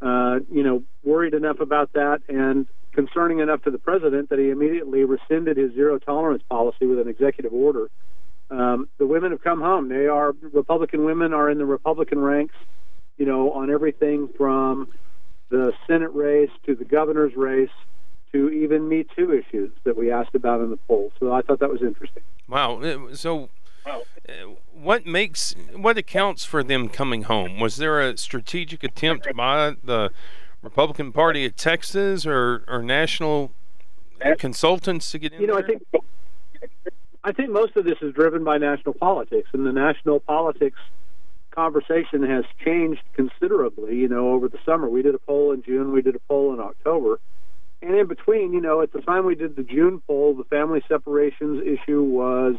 Uh, 0.00 0.40
you 0.50 0.62
know, 0.62 0.82
worried 1.04 1.34
enough 1.34 1.60
about 1.60 1.92
that 1.92 2.20
and 2.28 2.66
concerning 2.92 3.38
enough 3.38 3.62
to 3.62 3.70
the 3.70 3.78
president 3.78 4.28
that 4.30 4.38
he 4.38 4.50
immediately 4.50 5.04
rescinded 5.04 5.56
his 5.56 5.72
zero 5.74 5.98
tolerance 5.98 6.42
policy 6.48 6.86
with 6.86 6.98
an 6.98 7.08
executive 7.08 7.52
order. 7.52 7.88
Um, 8.52 8.88
the 8.98 9.06
women 9.06 9.30
have 9.30 9.42
come 9.42 9.62
home. 9.62 9.88
They 9.88 10.06
are 10.06 10.34
Republican 10.52 11.04
women 11.04 11.32
are 11.32 11.48
in 11.48 11.56
the 11.56 11.64
Republican 11.64 12.20
ranks. 12.20 12.54
You 13.16 13.26
know, 13.26 13.52
on 13.52 13.70
everything 13.70 14.28
from 14.36 14.88
the 15.48 15.72
Senate 15.86 16.12
race 16.14 16.50
to 16.66 16.74
the 16.74 16.84
governor's 16.84 17.34
race 17.34 17.70
to 18.32 18.50
even 18.50 18.88
Me 18.88 19.04
Too 19.16 19.32
issues 19.32 19.70
that 19.84 19.96
we 19.96 20.10
asked 20.10 20.34
about 20.34 20.60
in 20.60 20.70
the 20.70 20.76
poll. 20.76 21.12
So 21.18 21.32
I 21.32 21.42
thought 21.42 21.60
that 21.60 21.70
was 21.70 21.82
interesting. 21.82 22.22
Wow. 22.48 22.80
uh, 22.82 23.14
So, 23.14 23.48
uh, 23.86 23.92
what 24.72 25.06
makes 25.06 25.54
what 25.74 25.96
accounts 25.96 26.44
for 26.44 26.62
them 26.62 26.88
coming 26.88 27.22
home? 27.22 27.58
Was 27.58 27.76
there 27.76 28.00
a 28.00 28.16
strategic 28.18 28.84
attempt 28.84 29.28
by 29.34 29.76
the 29.82 30.10
Republican 30.62 31.12
Party 31.12 31.46
of 31.46 31.56
Texas 31.56 32.26
or 32.26 32.64
or 32.68 32.82
national 32.82 33.52
consultants 34.38 35.10
to 35.12 35.18
get 35.18 35.32
in 35.32 35.40
You 35.40 35.46
know, 35.46 35.58
I 35.58 35.62
think 35.62 35.82
I 37.24 37.32
think 37.32 37.50
most 37.50 37.76
of 37.76 37.84
this 37.84 37.98
is 38.02 38.14
driven 38.14 38.42
by 38.42 38.58
national 38.58 38.94
politics, 38.94 39.48
and 39.52 39.64
the 39.64 39.72
national 39.72 40.20
politics 40.20 40.78
conversation 41.52 42.22
has 42.24 42.44
changed 42.64 43.02
considerably. 43.14 43.96
You 43.96 44.08
know, 44.08 44.32
over 44.32 44.48
the 44.48 44.58
summer, 44.66 44.88
we 44.88 45.02
did 45.02 45.14
a 45.14 45.18
poll 45.18 45.52
in 45.52 45.62
June, 45.62 45.92
we 45.92 46.02
did 46.02 46.16
a 46.16 46.20
poll 46.28 46.52
in 46.52 46.60
October, 46.60 47.20
and 47.80 47.94
in 47.94 48.06
between, 48.06 48.52
you 48.52 48.60
know, 48.60 48.80
at 48.80 48.92
the 48.92 49.00
time 49.00 49.24
we 49.24 49.34
did 49.34 49.54
the 49.54 49.62
June 49.62 50.02
poll, 50.06 50.34
the 50.34 50.44
family 50.44 50.82
separations 50.88 51.62
issue 51.64 52.02
was 52.02 52.56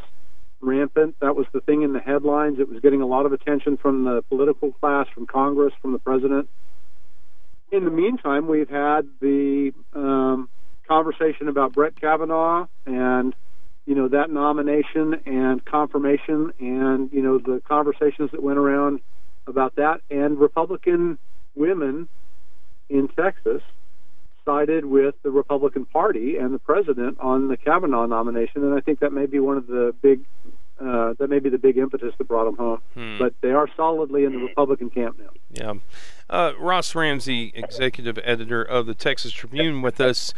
rampant. 0.62 1.16
That 1.20 1.36
was 1.36 1.46
the 1.54 1.60
thing 1.60 1.82
in 1.82 1.92
the 1.92 2.00
headlines. 2.00 2.60
It 2.60 2.70
was 2.70 2.80
getting 2.80 3.02
a 3.02 3.06
lot 3.06 3.26
of 3.26 3.34
attention 3.34 3.76
from 3.78 4.06
the 4.06 4.22
political 4.30 4.72
class, 4.72 5.08
from 5.14 5.28
Congress, 5.28 5.74
from 5.82 5.92
the 5.92 6.00
president. 6.00 6.50
In 7.72 7.84
the 7.84 7.92
meantime, 7.92 8.48
we've 8.48 8.70
had 8.70 9.08
the 9.20 9.74
um, 9.94 10.50
conversation 10.88 11.50
about 11.50 11.74
Brett 11.74 12.00
Kavanaugh 12.00 12.68
and 12.86 13.34
you 13.86 13.96
know 13.96 14.08
that 14.08 14.32
nomination 14.32 15.16
and 15.26 15.64
confirmation, 15.66 16.54
and 16.60 17.12
you 17.12 17.22
know 17.22 17.38
the 17.38 17.62
conversations 17.68 18.32
that 18.32 18.42
went 18.42 18.58
around 18.58 19.02
about 19.48 19.76
that, 19.76 20.02
and 20.10 20.40
Republican 20.40 21.18
women 21.56 22.08
in 22.90 23.08
Texas 23.10 23.62
sided 24.46 24.86
with 24.86 25.16
the 25.24 25.32
Republican 25.32 25.86
Party 25.86 26.38
and 26.38 26.54
the 26.54 26.60
president 26.60 27.18
on 27.20 27.48
the 27.48 27.58
Kavanaugh 27.58 28.06
nomination, 28.06 28.64
and 28.64 28.74
I 28.74 28.82
think 28.82 29.00
that 29.00 29.14
may 29.14 29.26
be 29.26 29.40
one 29.40 29.58
of 29.58 29.68
the 29.68 29.94
big 30.02 30.22
uh, 30.80 31.14
that 31.20 31.30
may 31.30 31.40
be 31.40 31.50
the 31.50 31.58
big 31.58 31.78
impetus 31.78 32.14
that 32.18 32.28
brought 32.28 32.46
them 32.46 32.58
home. 32.58 32.82
Hmm. 32.94 33.18
But 33.20 33.34
they 33.42 33.52
are 33.52 33.68
solidly 33.76 34.26
in 34.26 34.34
the 34.34 34.40
Republican 34.40 34.90
camp 34.90 35.18
now. 35.20 35.30
Yeah. 35.52 35.74
Uh, 36.30 36.54
Ross 36.60 36.96
Ramsey, 36.96 37.52
executive 37.56 38.20
editor 38.24 38.62
of 38.62 38.86
the 38.86 38.94
Texas 38.94 39.32
Tribune, 39.32 39.82
with 39.82 40.02
us. 40.02 40.34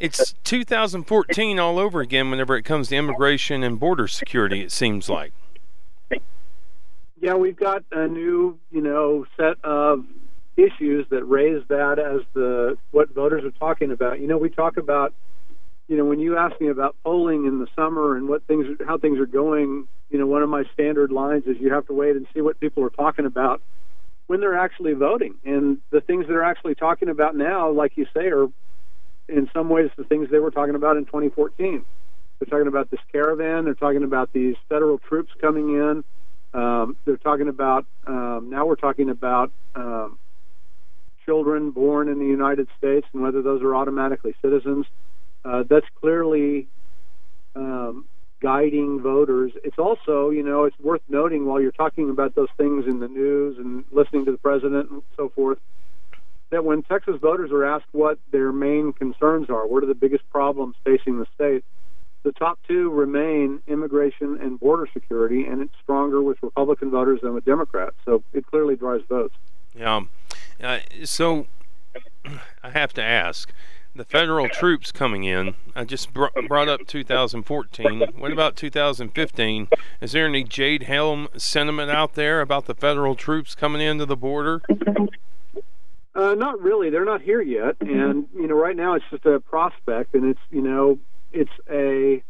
It's 0.00 0.34
2014 0.44 1.58
all 1.58 1.78
over 1.78 2.00
again 2.00 2.30
whenever 2.30 2.56
it 2.56 2.62
comes 2.62 2.88
to 2.88 2.96
immigration 2.96 3.62
and 3.62 3.78
border 3.78 4.08
security, 4.08 4.62
it 4.62 4.72
seems 4.72 5.10
like. 5.10 5.34
Yeah, 7.20 7.34
we've 7.34 7.56
got 7.56 7.84
a 7.92 8.08
new, 8.08 8.58
you 8.70 8.80
know, 8.80 9.26
set 9.36 9.62
of 9.62 10.06
issues 10.56 11.06
that 11.10 11.24
raise 11.24 11.62
that 11.68 11.98
as 11.98 12.22
the 12.32 12.78
what 12.92 13.14
voters 13.14 13.44
are 13.44 13.50
talking 13.50 13.90
about. 13.90 14.20
You 14.20 14.26
know, 14.26 14.38
we 14.38 14.48
talk 14.48 14.78
about, 14.78 15.12
you 15.86 15.98
know, 15.98 16.06
when 16.06 16.18
you 16.18 16.38
ask 16.38 16.58
me 16.62 16.68
about 16.68 16.96
polling 17.04 17.44
in 17.44 17.58
the 17.58 17.66
summer 17.76 18.16
and 18.16 18.26
what 18.26 18.42
things, 18.46 18.66
how 18.86 18.96
things 18.96 19.18
are 19.18 19.26
going. 19.26 19.86
You 20.08 20.18
know, 20.18 20.26
one 20.26 20.42
of 20.42 20.48
my 20.48 20.64
standard 20.72 21.12
lines 21.12 21.44
is 21.46 21.58
you 21.60 21.74
have 21.74 21.86
to 21.88 21.92
wait 21.92 22.16
and 22.16 22.26
see 22.32 22.40
what 22.40 22.58
people 22.58 22.82
are 22.84 22.90
talking 22.90 23.26
about 23.26 23.60
when 24.28 24.40
they're 24.40 24.58
actually 24.58 24.94
voting. 24.94 25.34
And 25.44 25.76
the 25.90 26.00
things 26.00 26.26
that 26.26 26.32
are 26.32 26.42
actually 26.42 26.74
talking 26.74 27.10
about 27.10 27.36
now, 27.36 27.70
like 27.70 27.98
you 27.98 28.06
say, 28.14 28.28
are 28.28 28.48
in 29.30 29.48
some 29.52 29.68
ways 29.68 29.90
the 29.96 30.04
things 30.04 30.28
they 30.30 30.38
were 30.38 30.50
talking 30.50 30.74
about 30.74 30.96
in 30.96 31.04
2014. 31.04 31.84
They're 32.38 32.46
talking 32.46 32.68
about 32.68 32.90
this 32.90 33.00
caravan. 33.12 33.64
They're 33.64 33.74
talking 33.74 34.02
about 34.02 34.32
these 34.32 34.56
federal 34.68 34.98
troops 34.98 35.30
coming 35.40 35.74
in. 35.74 36.04
Um, 36.52 36.96
they're 37.04 37.16
talking 37.16 37.48
about 37.48 37.86
um, 38.06 38.48
now 38.50 38.66
we're 38.66 38.76
talking 38.76 39.10
about 39.10 39.52
um, 39.74 40.18
children 41.24 41.70
born 41.70 42.08
in 42.08 42.18
the 42.18 42.26
United 42.26 42.66
States 42.78 43.06
and 43.12 43.22
whether 43.22 43.42
those 43.42 43.62
are 43.62 43.76
automatically 43.76 44.34
citizens. 44.42 44.86
Uh, 45.44 45.62
that's 45.68 45.86
clearly 46.00 46.66
um, 47.54 48.04
guiding 48.40 49.00
voters. 49.00 49.52
It's 49.62 49.78
also, 49.78 50.30
you 50.30 50.42
know, 50.42 50.64
it's 50.64 50.78
worth 50.80 51.02
noting 51.08 51.46
while 51.46 51.60
you're 51.60 51.72
talking 51.72 52.10
about 52.10 52.34
those 52.34 52.48
things 52.56 52.86
in 52.86 53.00
the 53.00 53.08
news 53.08 53.58
and 53.58 53.84
listening 53.92 54.24
to 54.24 54.32
the 54.32 54.38
president 54.38 54.90
and 54.90 55.02
so 55.16 55.28
forth, 55.28 55.58
that 56.50 56.64
when 56.64 56.82
Texas 56.82 57.16
voters 57.20 57.50
are 57.52 57.64
asked 57.64 57.86
what 57.92 58.18
their 58.32 58.52
main 58.52 58.92
concerns 58.92 59.48
are, 59.48 59.66
what 59.66 59.82
are 59.82 59.86
the 59.86 59.94
biggest 59.94 60.28
problems 60.30 60.74
facing 60.84 61.18
the 61.18 61.26
state, 61.34 61.64
the 62.22 62.32
top 62.32 62.58
two 62.68 62.90
remain 62.90 63.62
immigration 63.66 64.38
and 64.40 64.60
border 64.60 64.86
security, 64.92 65.46
and 65.46 65.62
it's 65.62 65.72
stronger 65.82 66.22
with 66.22 66.38
Republican 66.42 66.90
voters 66.90 67.20
than 67.22 67.34
with 67.34 67.44
Democrats. 67.44 67.96
So 68.04 68.22
it 68.32 68.46
clearly 68.46 68.76
drives 68.76 69.04
votes. 69.08 69.34
Yeah. 69.74 70.02
Uh, 70.62 70.80
so 71.04 71.46
I 72.62 72.70
have 72.70 72.92
to 72.94 73.02
ask 73.02 73.52
the 73.94 74.04
federal 74.04 74.48
troops 74.48 74.92
coming 74.92 75.24
in. 75.24 75.54
I 75.74 75.84
just 75.84 76.12
br- 76.12 76.26
brought 76.46 76.68
up 76.68 76.86
2014. 76.86 78.00
What 78.18 78.32
about 78.32 78.56
2015? 78.56 79.68
Is 80.00 80.12
there 80.12 80.26
any 80.26 80.44
Jade 80.44 80.84
Helm 80.84 81.28
sentiment 81.36 81.90
out 81.90 82.14
there 82.14 82.40
about 82.40 82.66
the 82.66 82.74
federal 82.74 83.14
troops 83.14 83.54
coming 83.54 83.80
into 83.80 84.06
the 84.06 84.16
border? 84.16 84.62
Uh, 86.14 86.34
not 86.34 86.60
really. 86.60 86.90
They're 86.90 87.04
not 87.04 87.22
here 87.22 87.40
yet, 87.40 87.76
and 87.80 88.26
you 88.34 88.48
know, 88.48 88.56
right 88.56 88.76
now 88.76 88.94
it's 88.94 89.04
just 89.10 89.24
a 89.26 89.38
prospect, 89.38 90.14
and 90.14 90.24
it's 90.24 90.40
you 90.50 90.60
know, 90.60 90.98
it's 91.32 91.50
a, 91.70 92.22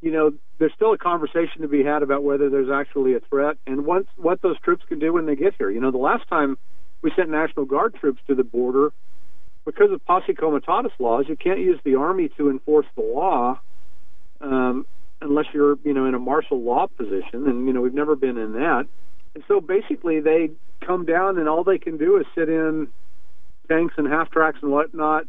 you 0.00 0.10
know, 0.12 0.32
there's 0.58 0.72
still 0.74 0.92
a 0.92 0.98
conversation 0.98 1.62
to 1.62 1.68
be 1.68 1.82
had 1.82 2.04
about 2.04 2.22
whether 2.22 2.48
there's 2.48 2.70
actually 2.70 3.14
a 3.14 3.20
threat 3.20 3.56
and 3.66 3.84
what 3.84 4.06
what 4.16 4.42
those 4.42 4.60
troops 4.60 4.84
can 4.88 5.00
do 5.00 5.12
when 5.12 5.26
they 5.26 5.34
get 5.34 5.54
here. 5.58 5.70
You 5.70 5.80
know, 5.80 5.90
the 5.90 5.98
last 5.98 6.28
time 6.28 6.56
we 7.02 7.10
sent 7.16 7.30
National 7.30 7.64
Guard 7.64 7.96
troops 7.96 8.20
to 8.28 8.36
the 8.36 8.44
border, 8.44 8.92
because 9.64 9.90
of 9.90 10.04
posse 10.04 10.34
comitatus 10.34 10.92
laws, 11.00 11.24
you 11.28 11.36
can't 11.36 11.58
use 11.58 11.80
the 11.84 11.96
army 11.96 12.28
to 12.36 12.48
enforce 12.48 12.86
the 12.94 13.02
law 13.02 13.58
um, 14.40 14.86
unless 15.20 15.46
you're, 15.52 15.78
you 15.84 15.92
know, 15.92 16.06
in 16.06 16.14
a 16.14 16.18
martial 16.18 16.62
law 16.62 16.86
position, 16.86 17.46
and 17.46 17.66
you 17.66 17.72
know, 17.72 17.80
we've 17.80 17.94
never 17.94 18.16
been 18.16 18.38
in 18.38 18.52
that. 18.52 18.86
And 19.34 19.44
so 19.46 19.60
basically, 19.60 20.20
they 20.20 20.50
come 20.80 21.04
down, 21.04 21.38
and 21.38 21.48
all 21.48 21.64
they 21.64 21.78
can 21.78 21.96
do 21.96 22.16
is 22.16 22.26
sit 22.34 22.48
in 22.48 22.88
tanks 23.68 23.94
and 23.96 24.08
half 24.08 24.30
tracks 24.30 24.58
and 24.62 24.72
whatnot, 24.72 25.26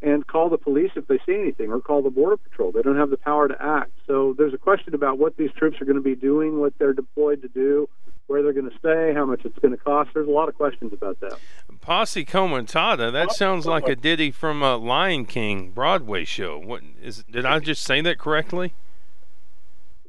and 0.00 0.26
call 0.26 0.48
the 0.48 0.58
police 0.58 0.90
if 0.96 1.06
they 1.06 1.18
see 1.26 1.34
anything, 1.34 1.70
or 1.70 1.80
call 1.80 2.02
the 2.02 2.10
border 2.10 2.36
patrol. 2.36 2.72
They 2.72 2.82
don't 2.82 2.96
have 2.96 3.10
the 3.10 3.16
power 3.16 3.48
to 3.48 3.62
act. 3.62 3.92
So 4.06 4.34
there's 4.36 4.54
a 4.54 4.58
question 4.58 4.94
about 4.94 5.18
what 5.18 5.36
these 5.36 5.50
troops 5.52 5.80
are 5.80 5.84
going 5.84 5.96
to 5.96 6.02
be 6.02 6.16
doing, 6.16 6.58
what 6.58 6.72
they're 6.78 6.92
deployed 6.92 7.42
to 7.42 7.48
do, 7.48 7.88
where 8.26 8.42
they're 8.42 8.52
going 8.52 8.70
to 8.70 8.78
stay, 8.78 9.12
how 9.14 9.26
much 9.26 9.44
it's 9.44 9.58
going 9.58 9.76
to 9.76 9.76
cost. 9.76 10.10
There's 10.14 10.26
a 10.26 10.30
lot 10.30 10.48
of 10.48 10.56
questions 10.56 10.92
about 10.92 11.20
that. 11.20 11.38
Posse 11.80 12.24
Comitada. 12.24 13.12
That 13.12 13.32
sounds 13.32 13.66
like 13.66 13.86
a 13.88 13.94
ditty 13.94 14.30
from 14.30 14.62
a 14.62 14.76
Lion 14.76 15.26
King 15.26 15.70
Broadway 15.70 16.24
show. 16.24 16.58
What 16.58 16.82
is? 17.02 17.24
Did 17.30 17.44
I 17.44 17.58
just 17.58 17.82
say 17.82 18.00
that 18.00 18.18
correctly? 18.18 18.74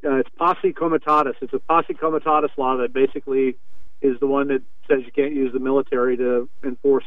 Uh, 0.05 0.15
it's 0.15 0.29
posse 0.37 0.73
comitatus. 0.73 1.35
It's 1.41 1.53
a 1.53 1.59
posse 1.59 1.93
comitatus 1.93 2.51
law 2.57 2.77
that 2.77 2.93
basically 2.93 3.57
is 4.01 4.19
the 4.19 4.27
one 4.27 4.49
that 4.49 4.61
says 4.87 4.99
you 5.05 5.11
can't 5.11 5.33
use 5.33 5.53
the 5.53 5.59
military 5.59 6.17
to 6.17 6.49
enforce 6.63 7.05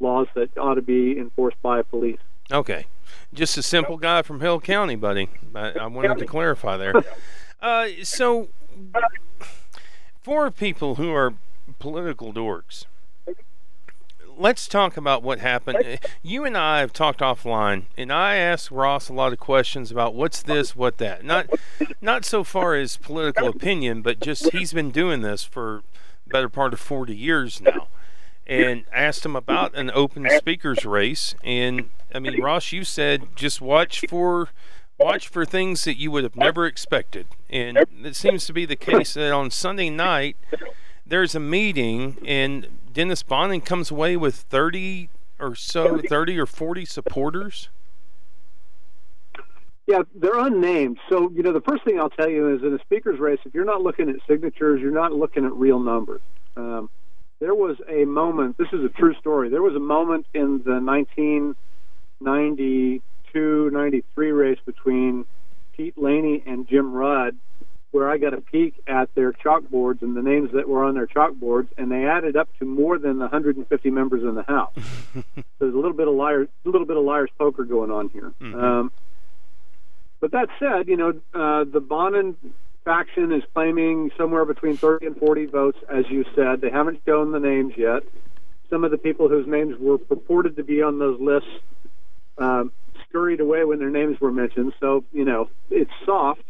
laws 0.00 0.26
that 0.34 0.56
ought 0.58 0.74
to 0.74 0.82
be 0.82 1.18
enforced 1.18 1.60
by 1.62 1.82
police. 1.82 2.18
Okay, 2.50 2.86
just 3.32 3.56
a 3.58 3.62
simple 3.62 3.96
guy 3.96 4.22
from 4.22 4.40
Hill 4.40 4.60
County, 4.60 4.96
buddy. 4.96 5.28
I, 5.54 5.72
I 5.72 5.86
wanted 5.86 6.18
to 6.18 6.26
clarify 6.26 6.76
there. 6.76 6.94
Uh, 7.60 7.88
so, 8.02 8.48
for 10.22 10.50
people 10.50 10.96
who 10.96 11.12
are 11.12 11.34
political 11.78 12.32
dorks, 12.32 12.84
let's 14.36 14.68
talk 14.68 14.96
about 14.96 15.22
what 15.22 15.38
happened. 15.40 15.98
You 16.22 16.44
and 16.44 16.56
I 16.56 16.80
have 16.80 16.92
talked 16.92 17.20
offline, 17.20 17.84
and 17.96 18.12
I 18.12 18.36
asked 18.36 18.70
Ross 18.70 19.08
a 19.08 19.12
lot 19.12 19.32
of 19.32 19.38
questions 19.38 19.90
about 19.90 20.14
what's 20.14 20.42
this, 20.42 20.76
what 20.76 20.98
that. 20.98 21.24
Not, 21.24 21.48
not 22.00 22.24
so 22.24 22.44
far 22.44 22.74
as 22.74 22.96
political 22.96 23.48
opinion, 23.48 24.02
but 24.02 24.20
just 24.20 24.52
he's 24.52 24.72
been 24.72 24.90
doing 24.90 25.22
this 25.22 25.42
for 25.42 25.82
better 26.26 26.48
part 26.48 26.72
of 26.72 26.80
40 26.80 27.14
years 27.16 27.60
now, 27.60 27.88
and 28.46 28.84
asked 28.92 29.24
him 29.24 29.36
about 29.36 29.74
an 29.74 29.90
open 29.94 30.26
speakers 30.36 30.84
race. 30.84 31.34
And 31.42 31.90
I 32.14 32.18
mean, 32.18 32.40
Ross, 32.42 32.72
you 32.72 32.84
said 32.84 33.36
just 33.36 33.60
watch 33.60 34.04
for 34.08 34.48
watch 34.98 35.28
for 35.28 35.44
things 35.44 35.84
that 35.84 35.98
you 35.98 36.10
would 36.10 36.24
have 36.24 36.36
never 36.36 36.66
expected, 36.66 37.26
and 37.50 37.78
it 38.02 38.16
seems 38.16 38.46
to 38.46 38.52
be 38.52 38.64
the 38.64 38.76
case 38.76 39.14
that 39.14 39.32
on 39.32 39.50
Sunday 39.50 39.90
night 39.90 40.36
there's 41.06 41.34
a 41.34 41.40
meeting 41.40 42.16
and 42.26 42.66
Dennis 42.96 43.22
Bonnen 43.22 43.62
comes 43.62 43.90
away 43.90 44.16
with 44.16 44.36
30 44.36 45.10
or 45.38 45.54
so, 45.54 45.98
30 45.98 46.38
or 46.38 46.46
40 46.46 46.86
supporters. 46.86 47.68
Yeah, 49.86 50.04
they're 50.14 50.38
unnamed. 50.38 50.98
So, 51.10 51.30
you 51.32 51.42
know, 51.42 51.52
the 51.52 51.60
first 51.60 51.84
thing 51.84 52.00
I'll 52.00 52.08
tell 52.08 52.30
you 52.30 52.56
is 52.56 52.62
in 52.62 52.72
a 52.72 52.78
speaker's 52.78 53.20
race, 53.20 53.38
if 53.44 53.52
you're 53.52 53.66
not 53.66 53.82
looking 53.82 54.08
at 54.08 54.16
signatures, 54.26 54.80
you're 54.80 54.92
not 54.92 55.12
looking 55.12 55.44
at 55.44 55.52
real 55.52 55.78
numbers. 55.78 56.22
Um, 56.56 56.88
there 57.38 57.54
was 57.54 57.76
a 57.86 58.06
moment, 58.06 58.56
this 58.56 58.68
is 58.72 58.82
a 58.82 58.88
true 58.88 59.14
story. 59.16 59.50
There 59.50 59.60
was 59.60 59.74
a 59.74 59.78
moment 59.78 60.24
in 60.32 60.62
the 60.64 60.80
1992 60.80 63.70
93 63.70 64.30
race 64.30 64.58
between 64.64 65.26
Pete 65.76 65.98
Laney 65.98 66.42
and 66.46 66.66
Jim 66.66 66.94
Rudd 66.94 67.36
where 67.92 68.10
I 68.10 68.18
got 68.18 68.34
a 68.34 68.40
peek 68.40 68.74
at 68.86 69.14
their 69.14 69.32
chalkboards 69.32 70.02
and 70.02 70.16
the 70.16 70.22
names 70.22 70.50
that 70.52 70.68
were 70.68 70.84
on 70.84 70.94
their 70.94 71.06
chalkboards, 71.06 71.68
and 71.78 71.90
they 71.90 72.04
added 72.04 72.36
up 72.36 72.48
to 72.58 72.64
more 72.64 72.98
than 72.98 73.18
150 73.18 73.90
members 73.90 74.22
in 74.22 74.34
the 74.34 74.42
House. 74.42 74.74
so 75.14 75.44
there's 75.58 75.74
a 75.74 75.76
little 75.76 75.92
bit 75.92 76.08
of 76.08 76.14
liars, 76.14 76.48
a 76.64 76.68
little 76.68 76.86
bit 76.86 76.96
of 76.96 77.04
liars 77.04 77.30
poker 77.38 77.64
going 77.64 77.90
on 77.90 78.08
here. 78.10 78.32
Mhm. 78.40 78.62
Um, 78.62 78.92
but 80.20 80.32
that 80.32 80.48
said, 80.58 80.88
you 80.88 80.96
know, 80.96 81.10
uh, 81.34 81.64
the 81.64 81.80
Bonnen 81.80 82.34
faction 82.84 83.32
is 83.32 83.42
claiming 83.54 84.10
somewhere 84.16 84.44
between 84.44 84.76
30 84.76 85.06
and 85.06 85.16
40 85.16 85.46
votes, 85.46 85.78
as 85.88 86.04
you 86.08 86.24
said. 86.34 86.60
They 86.60 86.70
haven't 86.70 87.00
shown 87.06 87.32
the 87.32 87.40
names 87.40 87.74
yet. 87.76 88.02
Some 88.70 88.84
of 88.84 88.90
the 88.90 88.98
people 88.98 89.28
whose 89.28 89.46
names 89.46 89.76
were 89.78 89.98
purported 89.98 90.56
to 90.56 90.64
be 90.64 90.82
on 90.82 90.98
those 90.98 91.20
lists 91.20 91.50
um, 92.38 92.72
scurried 93.08 93.40
away 93.40 93.64
when 93.64 93.78
their 93.78 93.90
names 93.90 94.20
were 94.20 94.32
mentioned. 94.32 94.72
So, 94.80 95.04
you 95.12 95.24
know, 95.24 95.48
it's 95.70 95.90
soft. 96.04 96.42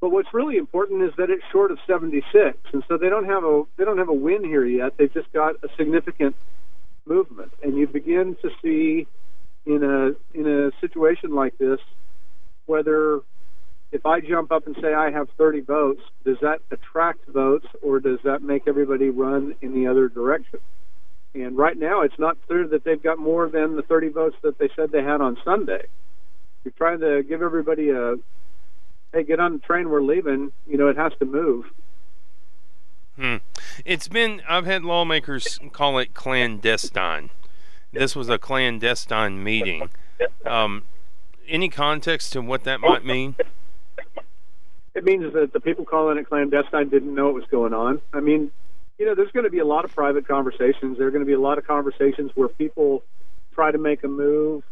But 0.00 0.10
what's 0.10 0.32
really 0.32 0.56
important 0.56 1.02
is 1.02 1.12
that 1.16 1.28
it's 1.28 1.42
short 1.50 1.72
of 1.72 1.78
76, 1.86 2.56
and 2.72 2.84
so 2.88 2.96
they 2.96 3.08
don't 3.08 3.26
have 3.26 3.42
a 3.44 3.64
they 3.76 3.84
don't 3.84 3.98
have 3.98 4.08
a 4.08 4.14
win 4.14 4.44
here 4.44 4.64
yet. 4.64 4.96
They've 4.96 5.12
just 5.12 5.32
got 5.32 5.56
a 5.64 5.68
significant 5.76 6.36
movement, 7.04 7.52
and 7.62 7.76
you 7.76 7.88
begin 7.88 8.36
to 8.42 8.50
see 8.62 9.08
in 9.66 9.82
a 9.82 10.38
in 10.38 10.46
a 10.46 10.70
situation 10.80 11.34
like 11.34 11.58
this 11.58 11.80
whether 12.66 13.20
if 13.90 14.04
I 14.04 14.20
jump 14.20 14.52
up 14.52 14.66
and 14.66 14.76
say 14.80 14.92
I 14.92 15.10
have 15.10 15.28
30 15.38 15.60
votes, 15.60 16.02
does 16.24 16.36
that 16.42 16.60
attract 16.70 17.26
votes 17.26 17.66
or 17.82 18.00
does 18.00 18.18
that 18.24 18.42
make 18.42 18.64
everybody 18.68 19.08
run 19.08 19.54
in 19.62 19.72
the 19.72 19.86
other 19.86 20.08
direction? 20.08 20.60
And 21.34 21.56
right 21.56 21.76
now, 21.76 22.02
it's 22.02 22.18
not 22.18 22.36
clear 22.46 22.66
that 22.68 22.84
they've 22.84 23.02
got 23.02 23.18
more 23.18 23.48
than 23.48 23.76
the 23.76 23.82
30 23.82 24.08
votes 24.08 24.36
that 24.42 24.58
they 24.58 24.68
said 24.76 24.92
they 24.92 25.02
had 25.02 25.20
on 25.20 25.38
Sunday. 25.44 25.86
You're 26.64 26.72
trying 26.76 27.00
to 27.00 27.22
give 27.22 27.42
everybody 27.42 27.90
a 27.90 28.16
hey, 29.12 29.22
get 29.22 29.40
on 29.40 29.54
the 29.54 29.58
train, 29.58 29.88
we're 29.88 30.02
leaving. 30.02 30.52
You 30.66 30.78
know, 30.78 30.88
it 30.88 30.96
has 30.96 31.12
to 31.20 31.24
move. 31.24 31.66
Hmm. 33.16 33.36
It's 33.84 34.06
been, 34.06 34.42
I've 34.48 34.66
had 34.66 34.84
lawmakers 34.84 35.58
call 35.72 35.98
it 35.98 36.14
clandestine. 36.14 37.30
This 37.92 38.14
was 38.14 38.28
a 38.28 38.38
clandestine 38.38 39.42
meeting. 39.42 39.88
Um, 40.44 40.84
any 41.48 41.68
context 41.68 42.32
to 42.34 42.42
what 42.42 42.64
that 42.64 42.80
might 42.80 43.04
mean? 43.04 43.34
it 44.94 45.04
means 45.04 45.32
that 45.32 45.52
the 45.52 45.60
people 45.60 45.84
calling 45.84 46.18
it 46.18 46.28
clandestine 46.28 46.88
didn't 46.88 47.14
know 47.14 47.26
what 47.26 47.34
was 47.34 47.44
going 47.50 47.72
on. 47.72 48.00
I 48.12 48.20
mean, 48.20 48.50
you 48.98 49.06
know, 49.06 49.14
there's 49.14 49.30
going 49.30 49.44
to 49.44 49.50
be 49.50 49.60
a 49.60 49.64
lot 49.64 49.84
of 49.84 49.94
private 49.94 50.26
conversations. 50.26 50.98
There 50.98 51.06
are 51.06 51.10
going 51.10 51.22
to 51.22 51.26
be 51.26 51.32
a 51.32 51.40
lot 51.40 51.58
of 51.58 51.66
conversations 51.66 52.32
where 52.34 52.48
people 52.48 53.02
try 53.54 53.70
to 53.70 53.78
make 53.78 54.04
a 54.04 54.08
move 54.08 54.64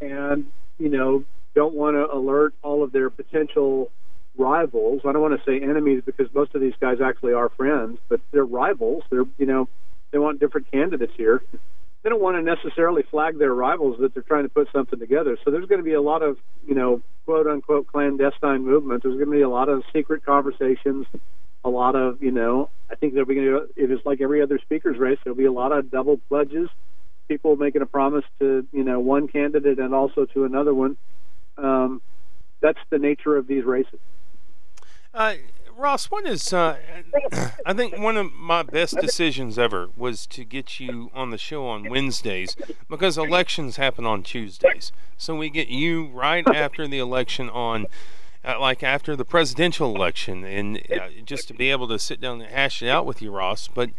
and, 0.00 0.46
you 0.78 0.88
know, 0.88 1.24
don't 1.54 1.74
want 1.74 1.96
to 1.96 2.12
alert 2.12 2.54
all 2.62 2.82
of 2.82 2.92
their 2.92 3.10
potential 3.10 3.90
rivals. 4.36 5.02
I 5.04 5.12
don't 5.12 5.22
want 5.22 5.38
to 5.38 5.44
say 5.44 5.62
enemies 5.62 6.02
because 6.04 6.26
most 6.34 6.54
of 6.54 6.60
these 6.60 6.74
guys 6.80 6.98
actually 7.02 7.34
are 7.34 7.48
friends, 7.50 7.98
but 8.08 8.20
they're 8.32 8.44
rivals. 8.44 9.04
They're, 9.10 9.24
you 9.38 9.46
know, 9.46 9.68
they 10.10 10.18
want 10.18 10.40
different 10.40 10.70
candidates 10.70 11.12
here. 11.16 11.42
They 12.02 12.10
don't 12.10 12.20
want 12.20 12.36
to 12.36 12.42
necessarily 12.42 13.02
flag 13.10 13.38
their 13.38 13.54
rivals 13.54 13.98
that 14.00 14.12
they're 14.12 14.22
trying 14.22 14.42
to 14.42 14.50
put 14.50 14.68
something 14.72 14.98
together. 14.98 15.38
So 15.44 15.50
there's 15.50 15.66
going 15.66 15.80
to 15.80 15.84
be 15.84 15.94
a 15.94 16.02
lot 16.02 16.22
of, 16.22 16.36
you 16.66 16.74
know, 16.74 17.00
quote 17.24 17.46
unquote 17.46 17.86
clandestine 17.86 18.64
movement. 18.64 19.02
There's 19.02 19.14
going 19.14 19.30
to 19.30 19.36
be 19.36 19.42
a 19.42 19.48
lot 19.48 19.68
of 19.68 19.82
secret 19.92 20.24
conversations 20.24 21.06
a 21.64 21.70
lot 21.70 21.96
of, 21.96 22.22
you 22.22 22.30
know, 22.30 22.70
I 22.90 22.94
think 22.94 23.14
there'll 23.14 23.26
be, 23.26 23.38
if 23.38 23.90
it 23.90 23.90
is 23.90 24.00
like 24.04 24.20
every 24.20 24.42
other 24.42 24.58
speaker's 24.58 24.98
race, 24.98 25.18
there'll 25.24 25.36
be 25.36 25.46
a 25.46 25.52
lot 25.52 25.72
of 25.72 25.90
double 25.90 26.18
pledges, 26.28 26.68
people 27.26 27.56
making 27.56 27.82
a 27.82 27.86
promise 27.86 28.24
to, 28.38 28.66
you 28.70 28.84
know, 28.84 29.00
one 29.00 29.28
candidate 29.28 29.78
and 29.78 29.94
also 29.94 30.26
to 30.26 30.44
another 30.44 30.74
one. 30.74 30.96
Um, 31.56 32.02
that's 32.60 32.78
the 32.90 32.98
nature 32.98 33.36
of 33.36 33.46
these 33.46 33.64
races. 33.64 34.00
Uh, 35.12 35.34
Ross, 35.76 36.06
what 36.06 36.26
is, 36.26 36.52
uh, 36.52 36.76
I 37.66 37.72
think 37.72 37.98
one 37.98 38.16
of 38.16 38.32
my 38.32 38.62
best 38.62 38.96
decisions 39.00 39.58
ever 39.58 39.88
was 39.96 40.26
to 40.28 40.44
get 40.44 40.78
you 40.78 41.10
on 41.14 41.30
the 41.30 41.38
show 41.38 41.66
on 41.66 41.88
Wednesdays 41.88 42.56
because 42.88 43.18
elections 43.18 43.76
happen 43.76 44.06
on 44.06 44.22
Tuesdays. 44.22 44.92
So 45.16 45.34
we 45.34 45.50
get 45.50 45.68
you 45.68 46.06
right 46.06 46.46
after 46.54 46.86
the 46.86 46.98
election 46.98 47.50
on 47.50 47.86
uh, 48.44 48.60
like 48.60 48.82
after 48.82 49.16
the 49.16 49.24
presidential 49.24 49.94
election, 49.94 50.44
and 50.44 50.78
uh, 50.92 51.08
just 51.24 51.48
to 51.48 51.54
be 51.54 51.70
able 51.70 51.88
to 51.88 51.98
sit 51.98 52.20
down 52.20 52.40
and 52.40 52.50
hash 52.50 52.82
it 52.82 52.88
out 52.88 53.06
with 53.06 53.22
you, 53.22 53.30
Ross. 53.30 53.68
But 53.68 53.90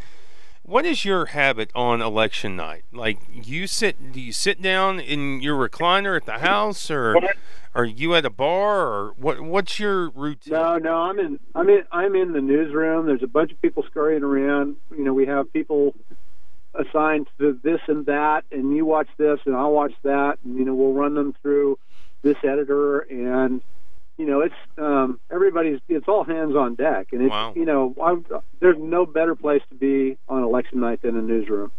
what 0.65 0.83
is 0.85 1.05
your 1.05 1.27
habit 1.27 1.69
on 1.75 2.01
election 2.01 2.55
night? 2.55 2.85
Like 2.91 3.19
you 3.31 3.67
sit, 3.67 4.11
do 4.11 4.19
you 4.19 4.31
sit 4.31 4.61
down 4.61 4.99
in 4.99 5.41
your 5.41 5.55
recliner 5.57 6.17
at 6.17 6.25
the 6.25 6.39
house, 6.39 6.89
or 6.89 7.15
are 7.75 7.85
you 7.85 8.15
at 8.15 8.25
a 8.25 8.31
bar, 8.31 8.87
or 8.87 9.13
what? 9.17 9.41
What's 9.41 9.79
your 9.79 10.09
routine? 10.09 10.53
No, 10.53 10.77
no, 10.77 10.95
I'm 10.95 11.19
in. 11.19 11.39
I'm 11.53 11.69
in. 11.69 11.83
I'm 11.91 12.15
in 12.15 12.33
the 12.33 12.41
newsroom. 12.41 13.05
There's 13.05 13.23
a 13.23 13.27
bunch 13.27 13.51
of 13.51 13.61
people 13.61 13.83
scurrying 13.83 14.23
around. 14.23 14.77
You 14.91 15.03
know, 15.03 15.13
we 15.13 15.27
have 15.27 15.53
people 15.53 15.93
assigned 16.73 17.27
to 17.37 17.59
this 17.63 17.79
and 17.87 18.05
that, 18.07 18.43
and 18.51 18.75
you 18.75 18.85
watch 18.85 19.07
this, 19.17 19.39
and 19.45 19.55
I'll 19.55 19.71
watch 19.71 19.93
that, 20.03 20.39
and 20.43 20.57
you 20.57 20.65
know, 20.65 20.73
we'll 20.73 20.93
run 20.93 21.13
them 21.13 21.35
through 21.41 21.77
this 22.23 22.37
editor 22.43 23.01
and 23.01 23.61
you 24.17 24.25
know, 24.25 24.41
it's 24.41 24.55
um, 24.77 25.19
everybody's. 25.29 25.79
It's 25.89 26.07
all 26.07 26.23
hands 26.23 26.55
on 26.55 26.75
deck, 26.75 27.07
and 27.11 27.21
it's 27.23 27.31
wow. 27.31 27.53
you 27.55 27.65
know, 27.65 27.93
I, 28.01 28.37
there's 28.59 28.77
no 28.79 29.05
better 29.05 29.35
place 29.35 29.61
to 29.69 29.75
be 29.75 30.17
on 30.29 30.43
election 30.43 30.79
night 30.79 31.01
than 31.01 31.17
a 31.17 31.21
newsroom. 31.21 31.71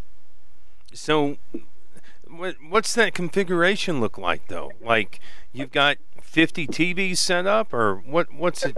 So, 0.92 1.36
what, 2.28 2.56
what's 2.68 2.94
that 2.94 3.14
configuration 3.14 4.00
look 4.00 4.18
like 4.18 4.48
though? 4.48 4.70
Like 4.82 5.20
you've 5.52 5.72
got 5.72 5.96
50 6.20 6.66
TVs 6.66 7.16
set 7.16 7.46
up, 7.46 7.72
or 7.72 7.96
what? 7.96 8.32
What's 8.32 8.64
it? 8.64 8.76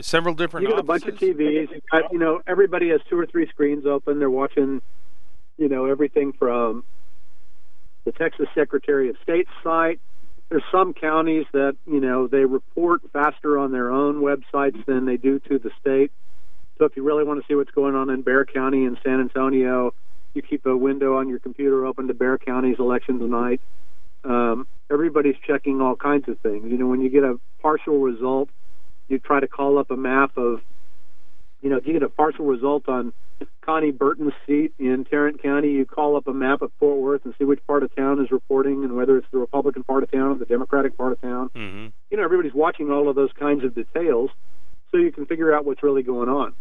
Several 0.00 0.34
different. 0.34 0.64
You 0.64 0.72
got 0.72 0.80
a 0.80 0.84
bunch 0.84 1.06
of 1.06 1.14
TVs. 1.14 1.70
You, 1.70 1.80
got, 1.90 2.12
you 2.12 2.18
know, 2.18 2.42
everybody 2.46 2.90
has 2.90 3.00
two 3.08 3.18
or 3.18 3.26
three 3.26 3.48
screens 3.48 3.86
open. 3.86 4.18
They're 4.18 4.30
watching, 4.30 4.82
you 5.56 5.68
know, 5.68 5.86
everything 5.86 6.32
from 6.34 6.84
the 8.04 8.12
Texas 8.12 8.46
Secretary 8.54 9.08
of 9.08 9.16
State's 9.22 9.50
site 9.64 10.00
there's 10.48 10.62
some 10.72 10.94
counties 10.94 11.46
that 11.52 11.76
you 11.86 12.00
know 12.00 12.26
they 12.26 12.44
report 12.44 13.02
faster 13.12 13.58
on 13.58 13.72
their 13.72 13.90
own 13.90 14.22
websites 14.22 14.84
than 14.86 15.04
they 15.04 15.16
do 15.16 15.38
to 15.40 15.58
the 15.58 15.70
state. 15.80 16.10
So 16.78 16.84
if 16.84 16.96
you 16.96 17.02
really 17.02 17.24
want 17.24 17.40
to 17.40 17.46
see 17.46 17.54
what's 17.54 17.70
going 17.72 17.94
on 17.94 18.08
in 18.08 18.22
Bexar 18.22 18.46
County 18.46 18.84
and 18.84 18.96
San 19.04 19.20
Antonio, 19.20 19.92
you 20.34 20.42
keep 20.42 20.64
a 20.64 20.76
window 20.76 21.16
on 21.16 21.28
your 21.28 21.40
computer 21.40 21.84
open 21.84 22.06
to 22.08 22.14
Bexar 22.14 22.38
County's 22.38 22.78
election 22.78 23.18
tonight. 23.18 23.60
Um, 24.24 24.66
everybody's 24.90 25.36
checking 25.46 25.80
all 25.80 25.96
kinds 25.96 26.28
of 26.28 26.38
things. 26.40 26.70
You 26.70 26.78
know, 26.78 26.86
when 26.86 27.00
you 27.00 27.10
get 27.10 27.24
a 27.24 27.38
partial 27.60 27.98
result, 27.98 28.48
you 29.08 29.18
try 29.18 29.40
to 29.40 29.48
call 29.48 29.78
up 29.78 29.90
a 29.90 29.96
map 29.96 30.36
of, 30.36 30.60
you 31.62 31.70
know, 31.70 31.76
if 31.76 31.86
you 31.86 31.92
get 31.92 32.02
a 32.02 32.08
partial 32.08 32.46
result 32.46 32.88
on 32.88 33.12
Konni 33.62 33.96
Burton's 33.96 34.32
seat 34.46 34.72
in 34.78 35.04
Tarrant 35.04 35.42
County, 35.42 35.72
you 35.72 35.84
call 35.84 36.16
up 36.16 36.26
a 36.26 36.32
map 36.32 36.62
of 36.62 36.72
Fort 36.78 36.98
Worth 36.98 37.24
and 37.24 37.34
see 37.38 37.44
which 37.44 37.64
part 37.66 37.82
of 37.82 37.94
town 37.94 38.20
is 38.22 38.30
reporting 38.30 38.82
and 38.82 38.96
whether 38.96 39.18
it's 39.18 39.26
the 39.30 39.38
Republican 39.38 39.84
part 39.84 40.02
of 40.02 40.10
town 40.10 40.30
or 40.30 40.34
the 40.36 40.46
Democratic 40.46 40.96
part 40.96 41.12
of 41.12 41.20
town. 41.20 41.50
Mm-hmm. 41.54 41.86
You 42.10 42.16
know, 42.16 42.24
everybody's 42.24 42.54
watching 42.54 42.90
all 42.90 43.08
of 43.08 43.16
those 43.16 43.32
kinds 43.38 43.64
of 43.64 43.74
details, 43.74 44.30
so 44.90 44.96
you 44.96 45.12
can 45.12 45.26
figure 45.26 45.54
out 45.54 45.66
what's 45.66 45.82
really 45.82 46.02
going 46.02 46.28
on. 46.28 46.54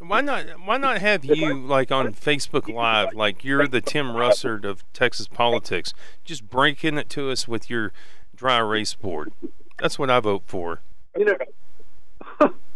Why 0.00 0.22
not? 0.22 0.46
Why 0.64 0.78
not 0.78 0.98
have 0.98 1.26
you 1.26 1.54
like 1.54 1.92
on 1.92 2.14
Facebook 2.14 2.72
Live, 2.72 3.12
like 3.12 3.44
you're 3.44 3.68
the 3.68 3.82
Tim 3.82 4.06
Russert 4.06 4.64
of 4.64 4.82
Texas 4.94 5.28
politics, 5.28 5.92
just 6.24 6.48
breaking 6.48 6.96
it 6.96 7.10
to 7.10 7.30
us 7.30 7.46
with 7.46 7.68
your 7.68 7.92
dry 8.34 8.58
erase 8.58 8.94
board? 8.94 9.32
That's 9.78 9.98
what 9.98 10.08
I 10.08 10.18
vote 10.20 10.44
for. 10.46 10.80
You 11.18 11.26
know, 11.26 12.50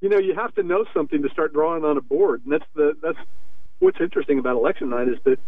you 0.00 0.08
know, 0.08 0.18
you 0.18 0.34
have 0.34 0.54
to 0.54 0.62
know 0.62 0.84
something 0.94 1.22
to 1.22 1.28
start 1.30 1.52
drawing 1.52 1.84
on 1.84 1.96
a 1.96 2.00
board, 2.00 2.42
and 2.44 2.52
that's 2.52 2.64
the 2.74 2.96
that's 3.02 3.18
what's 3.78 4.00
interesting 4.00 4.38
about 4.38 4.56
election 4.56 4.90
night 4.90 5.08
is 5.08 5.18
that 5.24 5.38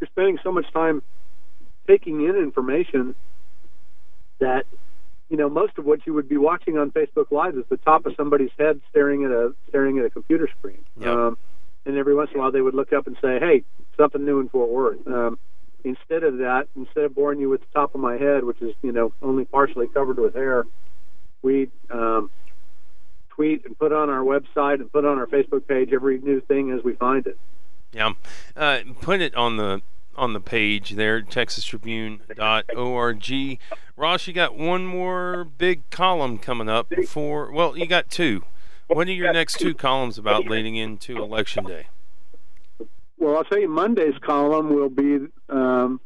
you're 0.00 0.08
spending 0.08 0.38
so 0.42 0.50
much 0.50 0.70
time 0.72 1.02
taking 1.86 2.24
in 2.24 2.36
information 2.36 3.14
that 4.38 4.64
you 5.28 5.36
know 5.36 5.48
most 5.48 5.78
of 5.78 5.84
what 5.84 6.06
you 6.06 6.14
would 6.14 6.28
be 6.28 6.36
watching 6.36 6.78
on 6.78 6.90
Facebook 6.90 7.30
Live 7.30 7.56
is 7.56 7.64
the 7.68 7.76
top 7.78 8.06
of 8.06 8.14
somebody's 8.16 8.50
head 8.58 8.80
staring 8.90 9.24
at 9.24 9.30
a 9.30 9.54
staring 9.68 9.98
at 9.98 10.04
a 10.04 10.10
computer 10.10 10.48
screen. 10.58 10.84
Yep. 10.98 11.08
Um, 11.08 11.38
and 11.86 11.96
every 11.96 12.14
once 12.14 12.30
in 12.32 12.38
a 12.38 12.40
while 12.40 12.52
they 12.52 12.60
would 12.60 12.74
look 12.74 12.92
up 12.92 13.06
and 13.06 13.16
say, 13.22 13.38
"Hey, 13.38 13.62
something 13.96 14.24
new 14.24 14.40
in 14.40 14.48
Fort 14.48 14.70
Worth." 14.70 15.06
Um, 15.06 15.38
instead 15.84 16.24
of 16.24 16.38
that, 16.38 16.68
instead 16.76 17.04
of 17.04 17.14
boring 17.14 17.40
you 17.40 17.48
with 17.48 17.60
the 17.60 17.66
top 17.72 17.94
of 17.94 18.00
my 18.00 18.16
head, 18.16 18.44
which 18.44 18.60
is 18.60 18.74
you 18.82 18.92
know 18.92 19.12
only 19.22 19.44
partially 19.44 19.86
covered 19.86 20.18
with 20.18 20.34
hair, 20.34 20.66
we 21.42 21.70
um, 21.90 22.30
tweet 23.30 23.64
and 23.64 23.78
put 23.78 23.92
on 23.92 24.10
our 24.10 24.22
website 24.22 24.74
and 24.74 24.92
put 24.92 25.04
on 25.04 25.18
our 25.18 25.26
Facebook 25.26 25.66
page 25.66 25.92
every 25.92 26.18
new 26.18 26.40
thing 26.40 26.70
as 26.70 26.84
we 26.84 26.94
find 26.94 27.26
it. 27.26 27.38
Yeah, 27.92 28.12
uh, 28.56 28.80
put 29.00 29.20
it 29.20 29.34
on 29.34 29.56
the 29.56 29.82
on 30.16 30.32
the 30.32 30.40
page 30.40 30.90
there, 30.90 31.22
TexasTribune.org. 31.22 33.58
Ross, 33.96 34.26
you 34.26 34.32
got 34.32 34.56
one 34.56 34.86
more 34.86 35.44
big 35.44 35.88
column 35.90 36.38
coming 36.38 36.68
up 36.68 36.88
before. 36.88 37.52
Well, 37.52 37.76
you 37.76 37.86
got 37.86 38.10
two. 38.10 38.44
What 38.86 39.08
are 39.08 39.12
your 39.12 39.32
next 39.32 39.60
two 39.60 39.74
columns 39.74 40.18
about 40.18 40.46
leading 40.46 40.76
into 40.76 41.22
Election 41.22 41.64
Day? 41.64 41.86
Well, 43.18 43.36
I'll 43.36 43.44
tell 43.44 43.60
you, 43.60 43.68
Monday's 43.68 44.18
column 44.20 44.74
will 44.74 44.88
be 44.88 45.28
um, 45.48 46.00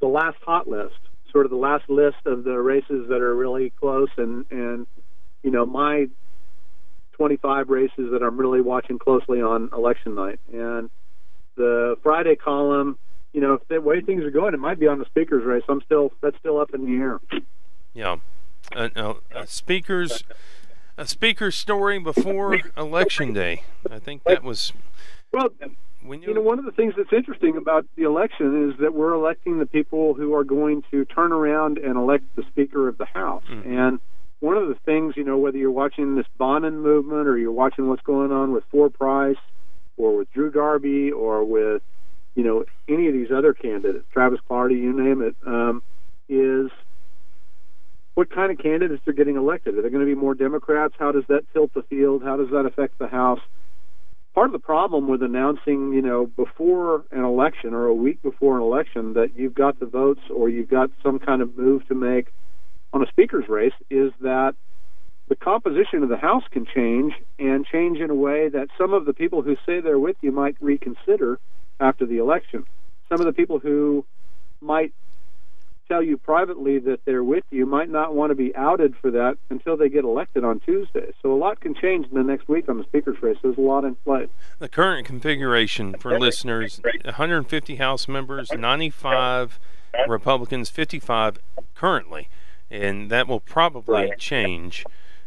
the 0.00 0.06
last 0.06 0.36
hot 0.44 0.68
list, 0.68 0.98
sort 1.32 1.46
of 1.46 1.50
the 1.50 1.56
last 1.56 1.88
list 1.88 2.18
of 2.26 2.44
the 2.44 2.58
races 2.58 3.08
that 3.08 3.22
are 3.22 3.34
really 3.34 3.72
close, 3.80 4.10
and 4.16 4.44
and 4.50 4.86
you 5.42 5.50
know 5.50 5.64
my 5.64 6.08
25 7.16 7.70
races 7.70 8.10
that 8.12 8.22
I'm 8.22 8.36
really 8.36 8.60
watching 8.60 8.98
closely 8.98 9.40
on 9.40 9.70
election 9.72 10.14
night. 10.14 10.38
And 10.52 10.90
the 11.56 11.96
Friday 12.02 12.36
column, 12.36 12.98
you 13.32 13.40
know, 13.40 13.54
if 13.54 13.68
the 13.68 13.80
way 13.80 14.00
things 14.00 14.22
are 14.24 14.30
going, 14.30 14.54
it 14.54 14.60
might 14.60 14.78
be 14.78 14.86
on 14.86 14.98
the 14.98 15.06
speakers 15.06 15.44
race. 15.44 15.62
I'm 15.68 15.80
still 15.82 16.12
that's 16.20 16.38
still 16.38 16.58
up 16.60 16.74
in 16.74 16.84
the 16.84 17.02
air. 17.02 17.20
Yeah, 17.94 18.16
uh, 18.74 18.88
uh, 18.94 19.14
uh, 19.34 19.44
speakers. 19.46 20.24
A 20.98 21.06
speaker 21.06 21.50
story 21.50 21.98
before 21.98 22.58
election 22.76 23.34
day. 23.34 23.64
I 23.90 23.98
think 23.98 24.24
that 24.24 24.42
was. 24.42 24.72
Well, 25.30 25.50
when 26.02 26.22
you, 26.22 26.28
you 26.28 26.34
know, 26.34 26.40
one 26.40 26.58
of 26.58 26.64
the 26.64 26.70
things 26.70 26.94
that's 26.96 27.12
interesting 27.12 27.58
about 27.58 27.84
the 27.96 28.04
election 28.04 28.70
is 28.70 28.78
that 28.80 28.94
we're 28.94 29.12
electing 29.12 29.58
the 29.58 29.66
people 29.66 30.14
who 30.14 30.34
are 30.34 30.44
going 30.44 30.82
to 30.90 31.04
turn 31.04 31.32
around 31.32 31.76
and 31.76 31.96
elect 31.96 32.24
the 32.34 32.44
Speaker 32.44 32.88
of 32.88 32.96
the 32.96 33.04
House. 33.04 33.44
Mm-hmm. 33.50 33.78
And 33.78 34.00
one 34.40 34.56
of 34.56 34.68
the 34.68 34.76
things, 34.84 35.14
you 35.16 35.24
know, 35.24 35.38
whether 35.38 35.56
you're 35.56 35.70
watching 35.70 36.14
this 36.14 36.26
Bonnen 36.38 36.82
movement 36.82 37.26
or 37.26 37.38
you're 37.38 37.52
watching 37.52 37.88
what's 37.88 38.02
going 38.02 38.32
on 38.32 38.52
with 38.52 38.64
Four 38.70 38.90
Price 38.90 39.36
or 39.96 40.18
with 40.18 40.30
Drew 40.32 40.50
Darby 40.50 41.10
or 41.10 41.44
with, 41.44 41.82
you 42.34 42.44
know, 42.44 42.64
any 42.88 43.08
of 43.08 43.14
these 43.14 43.30
other 43.30 43.54
candidates, 43.54 44.04
Travis 44.12 44.40
Clardy, 44.48 44.78
you 44.78 44.92
name 44.92 45.22
it, 45.22 45.36
um, 45.46 45.82
is 46.28 46.70
what 48.14 48.30
kind 48.30 48.52
of 48.52 48.58
candidates 48.58 49.02
are 49.06 49.12
getting 49.12 49.36
elected? 49.36 49.76
Are 49.76 49.82
there 49.82 49.90
going 49.90 50.06
to 50.06 50.14
be 50.14 50.18
more 50.18 50.34
Democrats? 50.34 50.94
How 50.98 51.12
does 51.12 51.24
that 51.28 51.50
tilt 51.52 51.72
the 51.74 51.82
field? 51.82 52.22
How 52.22 52.36
does 52.36 52.50
that 52.50 52.66
affect 52.66 52.98
the 52.98 53.08
House? 53.08 53.40
Part 54.34 54.48
of 54.48 54.52
the 54.52 54.58
problem 54.58 55.08
with 55.08 55.22
announcing, 55.22 55.94
you 55.94 56.02
know, 56.02 56.26
before 56.26 57.04
an 57.10 57.24
election 57.24 57.72
or 57.72 57.86
a 57.86 57.94
week 57.94 58.22
before 58.22 58.56
an 58.56 58.62
election 58.62 59.14
that 59.14 59.30
you've 59.34 59.54
got 59.54 59.80
the 59.80 59.86
votes 59.86 60.20
or 60.28 60.50
you've 60.50 60.68
got 60.68 60.90
some 61.02 61.18
kind 61.18 61.40
of 61.40 61.56
move 61.56 61.88
to 61.88 61.94
make– 61.94 62.28
on 62.96 63.02
a 63.02 63.06
speaker's 63.08 63.48
race 63.48 63.74
is 63.90 64.10
that 64.22 64.54
the 65.28 65.36
composition 65.36 66.02
of 66.02 66.08
the 66.08 66.16
House 66.16 66.44
can 66.50 66.66
change 66.66 67.12
and 67.38 67.66
change 67.66 67.98
in 67.98 68.10
a 68.10 68.14
way 68.14 68.48
that 68.48 68.68
some 68.78 68.94
of 68.94 69.04
the 69.04 69.12
people 69.12 69.42
who 69.42 69.56
say 69.66 69.80
they're 69.80 69.98
with 69.98 70.16
you 70.22 70.32
might 70.32 70.56
reconsider 70.60 71.38
after 71.78 72.06
the 72.06 72.16
election. 72.18 72.64
Some 73.08 73.20
of 73.20 73.26
the 73.26 73.32
people 73.32 73.58
who 73.58 74.04
might 74.60 74.92
tell 75.88 76.02
you 76.02 76.16
privately 76.16 76.78
that 76.78 77.04
they're 77.04 77.22
with 77.22 77.44
you 77.50 77.66
might 77.66 77.90
not 77.90 78.14
want 78.14 78.30
to 78.30 78.34
be 78.34 78.54
outed 78.56 78.96
for 78.96 79.10
that 79.10 79.36
until 79.50 79.76
they 79.76 79.88
get 79.88 80.04
elected 80.04 80.42
on 80.42 80.58
Tuesday. 80.60 81.12
So 81.22 81.32
a 81.32 81.36
lot 81.36 81.60
can 81.60 81.74
change 81.74 82.06
in 82.08 82.14
the 82.14 82.24
next 82.24 82.48
week 82.48 82.68
on 82.68 82.78
the 82.78 82.84
speaker's 82.84 83.22
race. 83.22 83.36
There's 83.42 83.58
a 83.58 83.60
lot 83.60 83.84
in 83.84 83.94
play. 83.96 84.26
The 84.58 84.68
current 84.68 85.06
configuration 85.06 85.96
for 85.98 86.18
listeners 86.18 86.80
150 87.04 87.76
House 87.76 88.08
members, 88.08 88.50
95 88.52 89.60
Republicans, 90.08 90.70
55 90.70 91.38
currently. 91.74 92.28
And 92.70 93.10
that 93.10 93.28
will 93.28 93.40
probably 93.40 93.94
Right. 94.10 94.18
change 94.18 94.84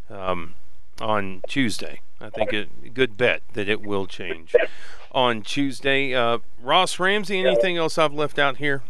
um, 0.10 0.56
on 1.02 1.42
Tuesday. 1.48 2.02
I 2.22 2.30
think 2.30 2.52
a 2.52 2.66
good 2.94 3.16
bet 3.16 3.42
that 3.54 3.70
it 3.70 3.82
will 3.82 4.06
change 4.06 4.54
on 5.12 5.42
Tuesday. 5.42 6.14
Uh, 6.14 6.40
Ross 6.62 7.00
Ramsey, 7.00 7.40
anything 7.40 7.78
else 7.78 7.98
I've 7.98 8.14
left 8.14 8.38
out 8.38 8.58
here? 8.58 8.84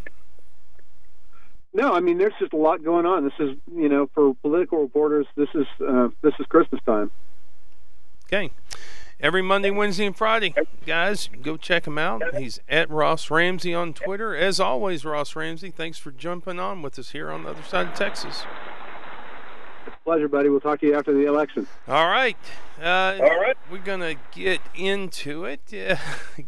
No, 1.71 1.93
I 1.93 1.99
mean 1.99 2.17
there's 2.17 2.33
just 2.39 2.53
a 2.53 2.57
lot 2.57 2.83
going 2.83 3.05
on. 3.05 3.23
This 3.23 3.33
is 3.39 3.55
you 3.75 3.87
know 3.89 4.09
for 4.15 4.33
political 4.41 4.79
reporters 4.79 5.27
this 5.35 5.49
is 5.53 5.67
uh, 5.87 6.09
this 6.23 6.33
is 6.39 6.47
Christmas 6.47 6.81
time. 6.85 7.11
Okay. 8.25 8.49
Every 9.21 9.41
Monday, 9.41 9.69
Wednesday, 9.69 10.05
and 10.05 10.15
Friday, 10.15 10.55
guys, 10.85 11.29
go 11.41 11.57
check 11.57 11.85
him 11.85 11.97
out. 11.97 12.23
He's 12.37 12.61
at 12.69 12.89
Ross 12.89 13.29
Ramsey 13.29 13.73
on 13.73 13.93
Twitter. 13.93 14.33
As 14.33 14.61
always, 14.61 15.03
Ross 15.03 15.35
Ramsey, 15.35 15.71
thanks 15.71 15.97
for 15.97 16.09
jumping 16.11 16.57
on 16.57 16.81
with 16.81 16.97
us 16.97 17.09
here 17.09 17.29
on 17.29 17.43
the 17.43 17.49
other 17.49 17.63
side 17.63 17.87
of 17.87 17.95
Texas. 17.95 18.43
It's 19.85 19.93
a 19.93 20.03
pleasure, 20.05 20.29
buddy. 20.29 20.47
We'll 20.47 20.61
talk 20.61 20.79
to 20.79 20.85
you 20.85 20.95
after 20.95 21.13
the 21.13 21.25
election. 21.25 21.67
All 21.85 22.07
right. 22.07 22.37
Uh, 22.81 23.17
All 23.21 23.41
right. 23.41 23.57
We're 23.69 23.79
going 23.79 23.99
to 23.99 24.15
get 24.31 24.61
into 24.73 25.43
it, 25.43 25.63
uh, 25.73 25.97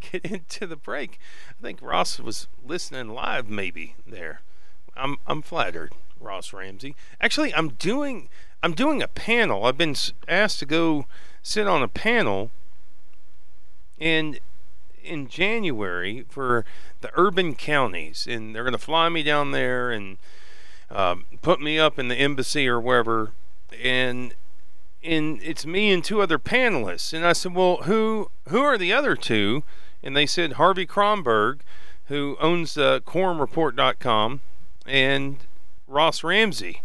get 0.00 0.24
into 0.24 0.66
the 0.66 0.76
break. 0.76 1.18
I 1.50 1.62
think 1.62 1.82
Ross 1.82 2.18
was 2.20 2.48
listening 2.64 3.10
live, 3.10 3.50
maybe, 3.50 3.96
there. 4.06 4.40
I'm, 4.96 5.18
I'm 5.26 5.42
flattered, 5.42 5.92
Ross 6.18 6.54
Ramsey. 6.54 6.96
Actually, 7.20 7.54
I'm 7.54 7.68
doing, 7.68 8.30
I'm 8.62 8.72
doing 8.72 9.02
a 9.02 9.08
panel. 9.08 9.66
I've 9.66 9.76
been 9.76 9.94
asked 10.26 10.58
to 10.60 10.66
go 10.66 11.04
sit 11.42 11.68
on 11.68 11.82
a 11.82 11.88
panel 11.88 12.50
in 13.98 14.38
in 15.02 15.28
January 15.28 16.24
for 16.28 16.64
the 17.00 17.10
urban 17.14 17.54
counties, 17.54 18.26
and 18.26 18.54
they're 18.54 18.62
going 18.62 18.72
to 18.72 18.78
fly 18.78 19.08
me 19.08 19.22
down 19.22 19.50
there 19.50 19.90
and 19.90 20.16
um, 20.90 21.24
put 21.40 21.60
me 21.60 21.78
up 21.78 21.98
in 21.98 22.08
the 22.08 22.16
embassy 22.16 22.68
or 22.68 22.80
wherever, 22.80 23.32
and 23.82 24.34
and 25.02 25.40
it's 25.42 25.66
me 25.66 25.90
and 25.90 26.04
two 26.04 26.20
other 26.20 26.38
panelists. 26.38 27.12
And 27.12 27.26
I 27.26 27.32
said, 27.32 27.54
well, 27.54 27.78
who 27.82 28.30
who 28.48 28.60
are 28.62 28.78
the 28.78 28.92
other 28.92 29.16
two? 29.16 29.64
And 30.02 30.16
they 30.16 30.26
said 30.26 30.54
Harvey 30.54 30.86
Kronberg, 30.86 31.60
who 32.06 32.36
owns 32.40 32.76
uh, 32.76 33.00
quorumreport.com, 33.00 34.40
and 34.86 35.38
Ross 35.86 36.24
Ramsey 36.24 36.82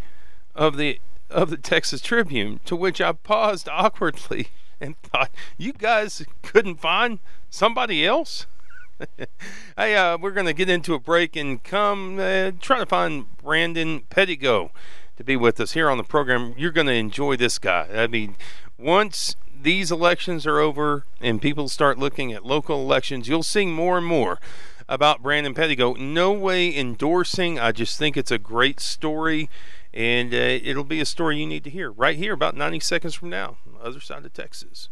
of 0.54 0.76
the 0.76 1.00
of 1.30 1.50
the 1.50 1.56
Texas 1.56 2.00
Tribune. 2.00 2.60
To 2.64 2.76
which 2.76 3.00
I 3.00 3.12
paused 3.12 3.68
awkwardly 3.72 4.48
and 4.80 5.00
thought, 5.02 5.30
you 5.56 5.72
guys 5.72 6.24
couldn't 6.42 6.80
find 6.80 7.18
somebody 7.50 8.06
else. 8.06 8.46
hey, 9.76 9.96
uh, 9.96 10.18
we're 10.18 10.32
going 10.32 10.46
to 10.46 10.52
get 10.52 10.68
into 10.68 10.94
a 10.94 10.98
break 10.98 11.36
and 11.36 11.62
come 11.62 12.18
uh, 12.18 12.50
try 12.60 12.78
to 12.78 12.86
find 12.86 13.26
Brandon 13.38 14.02
Pedigo 14.10 14.70
to 15.16 15.24
be 15.24 15.36
with 15.36 15.60
us 15.60 15.72
here 15.72 15.88
on 15.88 15.98
the 15.98 16.04
program. 16.04 16.54
You're 16.56 16.72
going 16.72 16.86
to 16.88 16.94
enjoy 16.94 17.36
this 17.36 17.58
guy. 17.58 17.88
I 17.92 18.06
mean, 18.06 18.36
once 18.78 19.36
these 19.60 19.90
elections 19.90 20.46
are 20.46 20.58
over 20.58 21.04
and 21.20 21.42
people 21.42 21.68
start 21.68 21.98
looking 21.98 22.32
at 22.32 22.44
local 22.44 22.80
elections, 22.80 23.28
you'll 23.28 23.42
see 23.42 23.66
more 23.66 23.98
and 23.98 24.06
more 24.06 24.38
about 24.88 25.22
Brandon 25.22 25.54
Pedigo. 25.54 25.96
No 25.96 26.32
way 26.32 26.74
endorsing. 26.74 27.58
I 27.58 27.72
just 27.72 27.98
think 27.98 28.16
it's 28.16 28.30
a 28.30 28.38
great 28.38 28.80
story, 28.80 29.50
and 29.92 30.32
uh, 30.32 30.36
it'll 30.36 30.84
be 30.84 31.00
a 31.00 31.06
story 31.06 31.38
you 31.38 31.46
need 31.46 31.64
to 31.64 31.70
hear 31.70 31.90
right 31.90 32.16
here 32.16 32.32
about 32.32 32.56
90 32.56 32.80
seconds 32.80 33.14
from 33.14 33.30
now 33.30 33.56
on 33.66 33.74
the 33.74 33.80
other 33.80 34.00
side 34.00 34.24
of 34.24 34.32
Texas. 34.32 34.88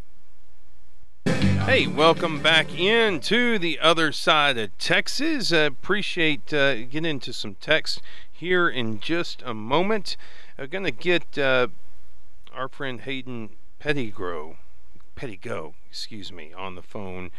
Hey, 1.24 1.87
welcome 1.87 2.40
back 2.42 2.78
into 2.78 3.59
the 3.59 3.80
other 3.80 4.12
side 4.12 4.56
of 4.56 4.76
Texas. 4.78 5.52
Uh, 5.52 5.68
appreciate 5.72 6.52
uh, 6.52 6.76
getting 6.85 7.06
into 7.06 7.32
some 7.32 7.56
text 7.61 8.00
here 8.30 8.68
in 8.68 9.00
just 9.00 9.42
a 9.44 9.52
moment. 9.52 10.16
I'm 10.56 10.68
going 10.68 10.85
to 10.85 10.92
get 10.92 11.37
uh, 11.37 11.68
our 12.54 12.68
friend 12.68 13.00
Hayden 13.00 13.50
Pettigrew, 13.80 14.54
Pedigo, 15.16 15.74
excuse 15.90 16.30
me, 16.30 16.52
on 16.52 16.76
the 16.76 16.82
phone 16.82 17.30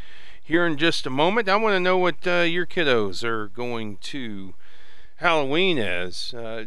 here 0.43 0.65
in 0.65 0.77
just 0.77 1.05
a 1.05 1.09
moment. 1.09 1.49
I 1.49 1.55
want 1.55 1.73
to 1.75 1.79
know 1.79 1.97
what 1.97 2.27
uh, 2.27 2.41
your 2.41 2.65
kiddos 2.65 3.23
are 3.23 3.47
going 3.47 3.97
to 3.97 4.53
Halloween 5.17 5.79
as. 5.79 6.33
Uh, 6.33 6.65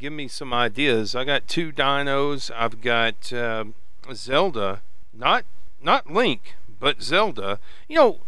give 0.00 0.12
me 0.14 0.26
some 0.26 0.54
ideas. 0.54 1.14
I 1.14 1.24
got 1.24 1.46
two 1.46 1.70
dinos. 1.70 2.50
I've 2.56 2.80
got 2.80 3.32
uh, 3.32 3.66
Zelda, 4.14 4.80
not 5.12 5.44
not 5.82 6.10
Link, 6.10 6.54
but 6.80 7.02
Zelda. 7.02 7.60
You 7.86 7.96
know, 7.96 8.18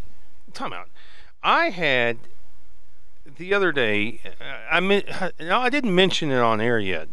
time 0.53 0.71
out. 0.71 0.89
I 1.43 1.71
had 1.71 2.19
the 3.37 3.53
other 3.53 3.71
day. 3.71 4.21
I 4.69 4.79
mean, 4.79 5.01
no, 5.39 5.59
I 5.59 5.69
didn't 5.69 5.95
mention 5.95 6.31
it 6.31 6.37
on 6.37 6.61
air 6.61 6.79
yet. 6.79 7.09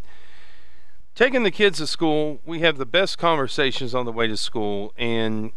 Taking 1.14 1.42
the 1.42 1.51
kids 1.51 1.79
to 1.79 1.87
school, 1.87 2.40
we 2.44 2.61
have 2.61 2.79
the 2.79 2.87
best 2.87 3.18
conversations 3.18 3.94
on 3.94 4.05
the 4.05 4.12
way 4.12 4.27
to 4.27 4.37
school, 4.37 4.92
and 4.96 5.53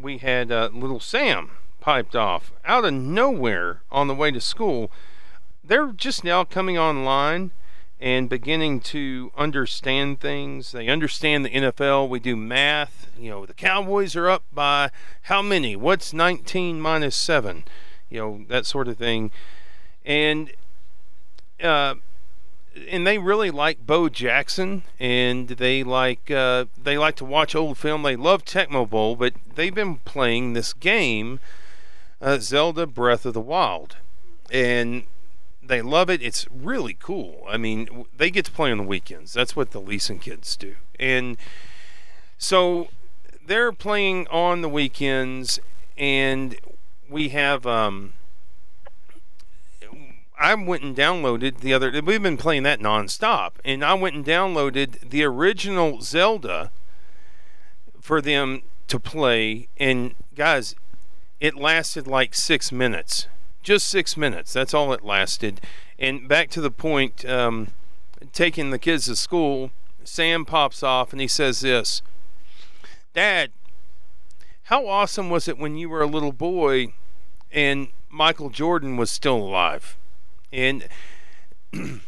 we 0.00 0.18
had 0.18 0.52
uh, 0.52 0.70
little 0.72 1.00
Sam 1.00 1.52
piped 1.80 2.14
off 2.14 2.52
out 2.64 2.84
of 2.84 2.92
nowhere 2.92 3.82
on 3.90 4.06
the 4.06 4.14
way 4.14 4.30
to 4.30 4.40
school. 4.40 4.90
They're 5.64 5.92
just 5.92 6.24
now 6.24 6.44
coming 6.44 6.78
online 6.78 7.50
and 8.00 8.28
beginning 8.28 8.80
to 8.80 9.32
understand 9.36 10.20
things. 10.20 10.72
They 10.72 10.88
understand 10.88 11.44
the 11.44 11.50
NFL. 11.50 12.08
We 12.08 12.20
do 12.20 12.36
math. 12.36 13.10
You 13.18 13.30
know, 13.30 13.46
the 13.46 13.54
Cowboys 13.54 14.14
are 14.16 14.28
up 14.28 14.44
by 14.52 14.90
how 15.22 15.42
many? 15.42 15.76
What's 15.76 16.12
19 16.12 16.80
minus 16.80 17.16
7? 17.16 17.64
You 18.10 18.18
know, 18.18 18.44
that 18.48 18.66
sort 18.66 18.88
of 18.88 18.98
thing. 18.98 19.30
And 20.04 20.52
uh, 21.62 21.94
and 22.88 23.06
they 23.06 23.18
really 23.18 23.50
like 23.50 23.86
Bo 23.86 24.08
Jackson, 24.08 24.82
and 25.00 25.48
they 25.48 25.82
like 25.82 26.30
uh, 26.30 26.66
they 26.80 26.98
like 26.98 27.16
to 27.16 27.24
watch 27.24 27.54
old 27.54 27.78
film. 27.78 28.02
They 28.02 28.16
love 28.16 28.44
Tecmo 28.44 28.88
Bowl, 28.88 29.16
but 29.16 29.32
they've 29.54 29.74
been 29.74 29.96
playing 29.96 30.52
this 30.52 30.72
game, 30.72 31.40
uh, 32.20 32.38
Zelda 32.38 32.86
Breath 32.86 33.24
of 33.24 33.34
the 33.34 33.40
Wild, 33.40 33.96
and 34.50 35.04
they 35.68 35.82
love 35.82 36.10
it. 36.10 36.22
It's 36.22 36.46
really 36.50 36.94
cool. 36.94 37.44
I 37.48 37.56
mean, 37.56 38.06
they 38.16 38.30
get 38.30 38.44
to 38.46 38.52
play 38.52 38.70
on 38.70 38.78
the 38.78 38.84
weekends. 38.84 39.32
That's 39.32 39.56
what 39.56 39.70
the 39.70 39.80
Leeson 39.80 40.18
kids 40.18 40.56
do, 40.56 40.76
and 40.98 41.36
so 42.38 42.88
they're 43.46 43.72
playing 43.72 44.26
on 44.28 44.60
the 44.60 44.68
weekends, 44.68 45.60
and 45.96 46.56
we 47.08 47.30
have. 47.30 47.66
Um, 47.66 48.14
I 50.38 50.54
went 50.54 50.82
and 50.82 50.94
downloaded 50.94 51.60
the 51.60 51.72
other. 51.72 51.90
We've 52.04 52.22
been 52.22 52.36
playing 52.36 52.64
that 52.64 52.80
nonstop, 52.80 53.52
and 53.64 53.82
I 53.82 53.94
went 53.94 54.16
and 54.16 54.24
downloaded 54.24 55.08
the 55.08 55.24
original 55.24 56.02
Zelda 56.02 56.70
for 58.00 58.20
them 58.20 58.62
to 58.88 59.00
play. 59.00 59.68
And 59.78 60.14
guys, 60.34 60.74
it 61.40 61.56
lasted 61.56 62.06
like 62.06 62.34
six 62.34 62.70
minutes, 62.70 63.28
just 63.66 63.88
six 63.88 64.16
minutes. 64.16 64.52
That's 64.52 64.72
all 64.72 64.92
it 64.92 65.04
lasted. 65.04 65.60
And 65.98 66.28
back 66.28 66.50
to 66.50 66.60
the 66.60 66.70
point, 66.70 67.24
um, 67.28 67.72
taking 68.32 68.70
the 68.70 68.78
kids 68.78 69.06
to 69.06 69.16
school, 69.16 69.72
Sam 70.04 70.44
pops 70.44 70.84
off 70.84 71.12
and 71.12 71.20
he 71.20 71.26
says 71.26 71.60
this, 71.60 72.00
Dad, 73.12 73.50
how 74.64 74.86
awesome 74.86 75.30
was 75.30 75.48
it 75.48 75.58
when 75.58 75.76
you 75.76 75.88
were 75.88 76.00
a 76.00 76.06
little 76.06 76.32
boy 76.32 76.92
and 77.50 77.88
Michael 78.08 78.50
Jordan 78.50 78.96
was 78.96 79.10
still 79.10 79.36
alive? 79.36 79.96
And 80.52 80.86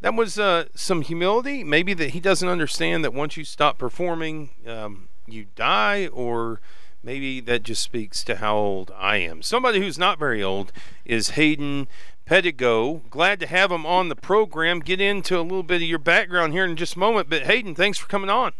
that 0.00 0.14
was 0.14 0.38
uh, 0.38 0.66
some 0.76 1.02
humility. 1.02 1.64
Maybe 1.64 1.92
that 1.94 2.10
he 2.10 2.20
doesn't 2.20 2.48
understand 2.48 3.02
that 3.02 3.12
once 3.12 3.36
you 3.36 3.42
stop 3.42 3.78
performing, 3.78 4.50
um, 4.68 5.08
you 5.26 5.46
die, 5.56 6.06
or 6.06 6.60
maybe 7.02 7.40
that 7.40 7.62
just 7.62 7.82
speaks 7.82 8.22
to 8.24 8.36
how 8.36 8.56
old 8.56 8.92
I 8.96 9.16
am. 9.18 9.42
Somebody 9.42 9.80
who's 9.80 9.98
not 9.98 10.18
very 10.18 10.42
old 10.42 10.72
is 11.04 11.30
Hayden 11.30 11.88
Pedigo. 12.26 13.08
Glad 13.10 13.40
to 13.40 13.46
have 13.46 13.70
him 13.72 13.84
on 13.84 14.08
the 14.08 14.16
program. 14.16 14.80
Get 14.80 15.00
into 15.00 15.38
a 15.38 15.42
little 15.42 15.62
bit 15.62 15.82
of 15.82 15.88
your 15.88 15.98
background 15.98 16.52
here 16.52 16.64
in 16.64 16.76
just 16.76 16.96
a 16.96 16.98
moment. 16.98 17.28
But 17.28 17.42
Hayden, 17.42 17.74
thanks 17.74 17.98
for 17.98 18.06
coming 18.08 18.30
on. 18.30 18.52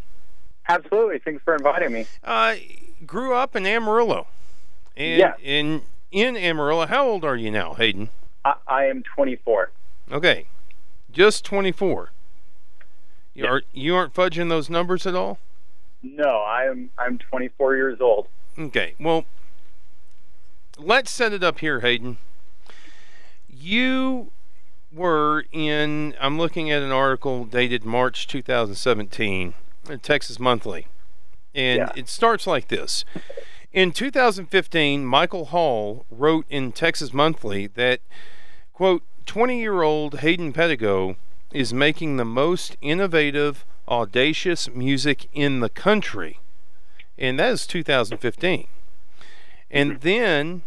Absolutely. 0.69 1.19
Thanks 1.19 1.43
for 1.45 1.55
inviting 1.55 1.93
me. 1.93 2.07
Uh, 2.23 2.57
grew 3.07 3.35
up 3.35 3.57
in 3.57 3.67
Amarillo. 3.67 4.27
And 4.97 5.19
Yeah. 5.19 5.35
in 5.43 5.83
in 6.11 6.37
Amarillo, 6.37 6.87
how 6.87 7.07
old 7.09 7.25
are 7.25 7.37
you 7.37 7.51
now, 7.51 7.73
Hayden? 7.75 8.11
I, 8.45 8.55
I 8.67 8.85
am 8.85 9.03
24. 9.03 9.71
Okay, 10.11 10.45
just 11.11 11.43
24. 11.47 12.11
You, 13.35 13.45
Yeah. 13.45 13.51
are, 13.51 13.63
you 13.73 13.97
aren't 13.97 14.13
fudging 14.13 14.51
those 14.51 14.69
numbers 14.69 15.07
at 15.07 15.15
all? 15.15 15.39
No, 16.03 16.39
I 16.41 16.65
am 16.65 16.91
I'm 16.99 17.19
24 17.19 17.77
years 17.77 18.01
old. 18.01 18.27
Okay, 18.59 18.95
well, 18.99 19.25
let's 20.79 21.11
set 21.11 21.33
it 21.33 21.43
up 21.43 21.61
here, 21.61 21.81
Hayden. 21.81 22.19
You 23.49 24.31
were 24.93 25.45
in, 25.53 26.15
I'm 26.21 26.39
looking 26.39 26.71
at 26.71 26.83
an 26.83 26.91
article 26.93 27.45
dated 27.45 27.85
March 27.85 28.27
2017, 28.27 29.55
in 29.89 29.93
uh, 29.93 29.97
Texas 30.03 30.39
Monthly. 30.39 30.87
And 31.55 31.79
Yeah. 31.79 31.93
it 31.97 32.09
starts 32.09 32.47
like 32.47 32.69
this. 32.69 33.05
In 33.73 33.93
2015, 33.93 35.05
Michael 35.07 35.47
Hall 35.47 36.05
wrote 36.11 36.45
in 36.51 36.73
Texas 36.73 37.13
Monthly 37.15 37.67
that, 37.69 38.01
quote, 38.75 39.03
20 39.25 39.61
year 39.61 39.83
old 39.83 40.19
Hayden 40.19 40.53
Pedigo 40.53 41.17
is 41.53 41.73
making 41.73 42.17
the 42.17 42.25
most 42.25 42.77
innovative, 42.83 43.65
audacious 43.89 44.69
music 44.71 45.29
in 45.33 45.61
the 45.61 45.69
country. 45.69 46.39
And 47.19 47.39
that 47.39 47.53
is 47.53 47.67
2015. 47.67 48.67
And 49.71 50.01
then 50.01 50.63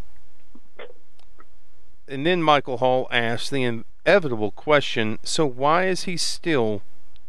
and 2.07 2.25
then 2.25 2.43
Michael 2.43 2.77
Hall 2.77 3.07
asked 3.11 3.51
the 3.51 3.63
inevitable 3.63 4.51
question 4.51 5.19
so 5.23 5.45
why 5.45 5.85
is 5.85 6.03
he 6.03 6.17
still 6.17 6.81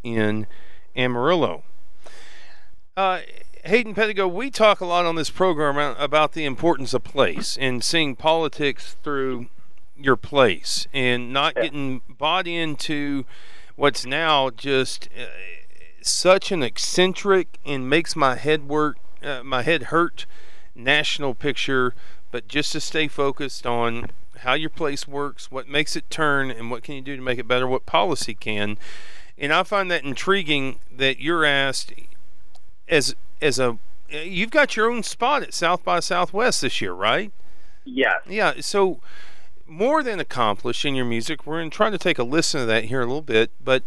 in 0.03 0.46
Amarillo? 0.94 1.64
Uh, 2.96 3.20
Hayden 3.64 3.94
Pedigo, 3.94 4.31
we 4.31 4.51
talk 4.51 4.81
a 4.81 4.87
lot 4.87 5.05
on 5.05 5.16
this 5.16 5.29
program 5.29 5.77
about 5.99 6.33
the 6.33 6.44
importance 6.44 6.94
of 6.94 7.03
place 7.03 7.59
and 7.61 7.83
seeing 7.83 8.14
politics 8.14 8.96
through 9.03 9.49
your 9.99 10.16
place 10.16 10.87
and 10.92 11.33
not 11.33 11.55
getting 11.55 12.01
bought 12.09 12.46
into 12.46 13.25
what's 13.75 14.07
now 14.07 14.51
just 14.51 15.09
uh, 15.18 15.25
such 16.02 16.52
an 16.52 16.62
eccentric 16.62 17.59
and 17.64 17.88
makes 17.88 18.14
my 18.16 18.37
head 18.37 18.68
work, 18.68 18.96
uh, 19.22 19.42
my 19.42 19.62
head 19.62 19.85
hurt 19.85 20.26
national 20.74 21.35
picture, 21.35 21.94
but 22.30 22.48
just 22.48 22.72
to 22.72 22.80
stay 22.80 23.09
focused 23.09 23.66
on 23.66 24.11
how 24.40 24.54
your 24.54 24.70
place 24.70 25.09
works, 25.09 25.50
what 25.50 25.68
makes 25.68 25.96
it 25.96 26.09
turn, 26.11 26.50
and 26.50 26.70
what 26.70 26.82
can 26.82 26.94
you 26.94 27.00
do 27.00 27.16
to 27.16 27.22
make 27.22 27.38
it 27.38 27.48
better, 27.48 27.66
what 27.66 27.87
policy 27.87 28.35
can. 28.35 28.78
And 29.38 29.52
I 29.52 29.62
find 29.62 29.90
that 29.90 30.04
intriguing 30.04 30.78
that 30.94 31.20
you're 31.20 31.44
asked 31.44 31.92
as 32.88 33.14
as 33.40 33.59
a 33.59 33.78
you've 34.09 34.50
got 34.50 34.76
your 34.76 34.90
own 34.90 35.02
spot 35.02 35.42
at 35.42 35.52
South 35.52 35.85
by 35.85 36.00
Southwest 36.00 36.62
this 36.62 36.80
year, 36.80 36.92
right? 36.92 37.32
Yes. 37.85 38.22
Yeah, 38.28 38.54
so 38.61 39.00
more 39.66 40.02
than 40.02 40.20
accomplished 40.20 40.85
in 40.85 40.94
your 40.94 41.04
music. 41.04 41.46
We're 41.46 41.59
going 41.59 41.70
to 41.70 41.76
try 41.76 41.90
to 41.90 41.98
take 41.98 42.18
a 42.18 42.24
listen 42.24 42.61
to 42.61 42.66
that 42.66 42.85
here 42.85 43.00
a 43.00 43.06
little 43.06 43.22
bit, 43.22 43.50
but 43.62 43.82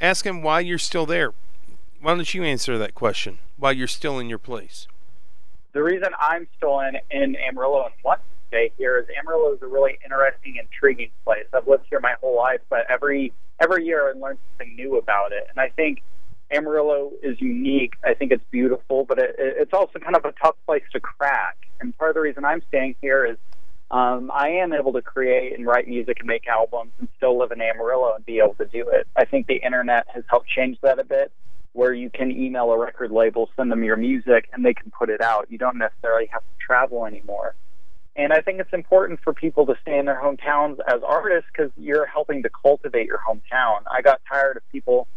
ask 0.00 0.26
him 0.26 0.42
why 0.42 0.60
you're 0.60 0.78
still 0.78 1.06
there. 1.06 1.32
Why 2.00 2.14
don't 2.14 2.32
you 2.34 2.42
answer 2.42 2.78
that 2.78 2.94
question? 2.94 3.38
Why 3.58 3.72
you're 3.72 3.86
still 3.86 4.18
in 4.18 4.28
your 4.28 4.38
place? 4.38 4.88
The 5.72 5.82
reason 5.82 6.08
I'm 6.18 6.48
still 6.56 6.80
in, 6.80 6.96
in 7.10 7.36
Amarillo 7.36 7.84
and 7.84 7.94
want 8.02 8.20
to 8.20 8.26
stay 8.48 8.72
here 8.76 8.98
is 8.98 9.06
Amarillo 9.16 9.54
is 9.54 9.62
a 9.62 9.66
really 9.66 9.98
interesting, 10.02 10.56
intriguing 10.56 11.10
place. 11.24 11.44
I've 11.52 11.68
lived 11.68 11.84
here 11.88 12.00
my 12.00 12.14
whole 12.20 12.36
life, 12.36 12.60
but 12.68 12.90
every 12.90 13.32
every 13.60 13.84
year 13.84 14.08
I 14.08 14.18
learn 14.18 14.38
something 14.52 14.74
new 14.74 14.96
about 14.96 15.32
it. 15.32 15.46
And 15.50 15.60
I 15.60 15.68
think 15.68 16.02
Amarillo 16.50 17.12
is 17.22 17.40
unique. 17.40 17.94
I 18.02 18.14
think 18.14 18.32
it's 18.32 18.44
beautiful, 18.50 19.04
but 19.04 19.18
it, 19.18 19.36
it's 19.38 19.72
also 19.72 19.98
kind 19.98 20.16
of 20.16 20.24
a 20.24 20.32
tough 20.42 20.56
place 20.66 20.82
to 20.92 21.00
crack. 21.00 21.56
And 21.80 21.96
part 21.96 22.10
of 22.10 22.14
the 22.14 22.20
reason 22.20 22.44
I'm 22.44 22.62
staying 22.68 22.96
here 23.00 23.24
is 23.24 23.36
um, 23.90 24.30
I 24.32 24.48
am 24.48 24.72
able 24.72 24.92
to 24.92 25.02
create 25.02 25.56
and 25.58 25.66
write 25.66 25.88
music 25.88 26.18
and 26.20 26.28
make 26.28 26.46
albums 26.46 26.92
and 26.98 27.08
still 27.16 27.38
live 27.38 27.50
in 27.50 27.60
Amarillo 27.60 28.14
and 28.14 28.24
be 28.24 28.38
able 28.38 28.54
to 28.54 28.66
do 28.66 28.88
it. 28.88 29.08
I 29.16 29.24
think 29.24 29.46
the 29.46 29.60
internet 29.64 30.06
has 30.14 30.22
helped 30.28 30.48
change 30.48 30.78
that 30.82 30.98
a 31.00 31.04
bit, 31.04 31.32
where 31.72 31.92
you 31.92 32.08
can 32.10 32.30
email 32.30 32.70
a 32.70 32.78
record 32.78 33.10
label, 33.10 33.48
send 33.56 33.70
them 33.70 33.82
your 33.82 33.96
music, 33.96 34.48
and 34.52 34.64
they 34.64 34.74
can 34.74 34.90
put 34.90 35.10
it 35.10 35.20
out. 35.20 35.50
You 35.50 35.58
don't 35.58 35.78
necessarily 35.78 36.26
have 36.26 36.42
to 36.42 36.64
travel 36.64 37.04
anymore. 37.04 37.54
And 38.16 38.32
I 38.32 38.40
think 38.40 38.60
it's 38.60 38.72
important 38.72 39.20
for 39.22 39.32
people 39.32 39.66
to 39.66 39.74
stay 39.82 39.98
in 39.98 40.04
their 40.04 40.20
hometowns 40.20 40.78
as 40.86 41.00
artists 41.06 41.48
because 41.52 41.72
you're 41.76 42.06
helping 42.06 42.42
to 42.42 42.50
cultivate 42.50 43.06
your 43.06 43.18
hometown. 43.18 43.82
I 43.90 44.02
got 44.02 44.20
tired 44.30 44.56
of 44.56 44.62
people 44.70 45.08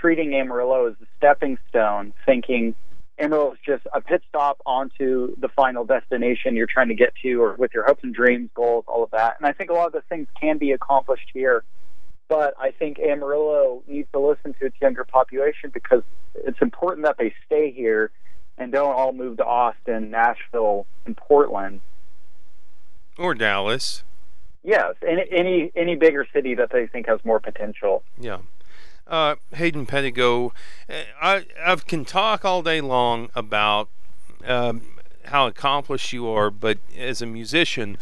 treating 0.00 0.34
Amarillo 0.34 0.86
as 0.86 0.94
a 1.02 1.06
stepping 1.16 1.58
stone, 1.68 2.12
thinking 2.26 2.74
Amarillo 3.20 3.52
is 3.52 3.58
just 3.64 3.86
a 3.92 4.00
pit 4.00 4.22
stop 4.28 4.60
onto 4.64 5.36
the 5.36 5.48
final 5.48 5.84
destination 5.84 6.56
you're 6.56 6.66
trying 6.66 6.88
to 6.88 6.94
get 6.94 7.12
to, 7.22 7.42
or 7.42 7.54
with 7.54 7.72
your 7.74 7.84
hopes 7.84 8.02
and 8.02 8.14
dreams, 8.14 8.50
goals, 8.54 8.84
all 8.88 9.04
of 9.04 9.10
that. 9.10 9.36
And 9.38 9.46
I 9.46 9.52
think 9.52 9.70
a 9.70 9.74
lot 9.74 9.86
of 9.86 9.92
the 9.92 10.02
things 10.08 10.26
can 10.40 10.58
be 10.58 10.72
accomplished 10.72 11.28
here. 11.32 11.64
But 12.28 12.54
I 12.58 12.70
think 12.70 12.98
Amarillo 13.00 13.82
needs 13.88 14.08
to 14.12 14.20
listen 14.20 14.54
to 14.60 14.66
its 14.66 14.76
younger 14.80 15.04
population 15.04 15.70
because 15.74 16.02
it's 16.34 16.62
important 16.62 17.04
that 17.04 17.16
they 17.18 17.34
stay 17.46 17.72
here 17.72 18.12
and 18.56 18.70
don't 18.70 18.94
all 18.94 19.12
move 19.12 19.38
to 19.38 19.44
Austin, 19.44 20.10
Nashville, 20.10 20.86
and 21.04 21.16
Portland. 21.16 21.80
Or 23.18 23.34
Dallas. 23.34 24.04
Yes, 24.62 24.94
any 25.06 25.24
any 25.32 25.72
any 25.74 25.96
bigger 25.96 26.26
city 26.32 26.54
that 26.54 26.70
they 26.70 26.86
think 26.86 27.08
has 27.08 27.18
more 27.24 27.40
potential. 27.40 28.02
Yeah. 28.18 28.38
Uh, 29.10 29.34
Hayden 29.54 29.86
Pedigo, 29.86 30.52
uh, 30.88 30.92
I, 31.20 31.44
I 31.60 31.74
can 31.74 32.04
talk 32.04 32.44
all 32.44 32.62
day 32.62 32.80
long 32.80 33.28
about 33.34 33.88
um, 34.46 34.82
how 35.24 35.48
accomplished 35.48 36.12
you 36.12 36.28
are, 36.28 36.48
but 36.48 36.78
as 36.96 37.20
a 37.20 37.26
musician, 37.26 37.98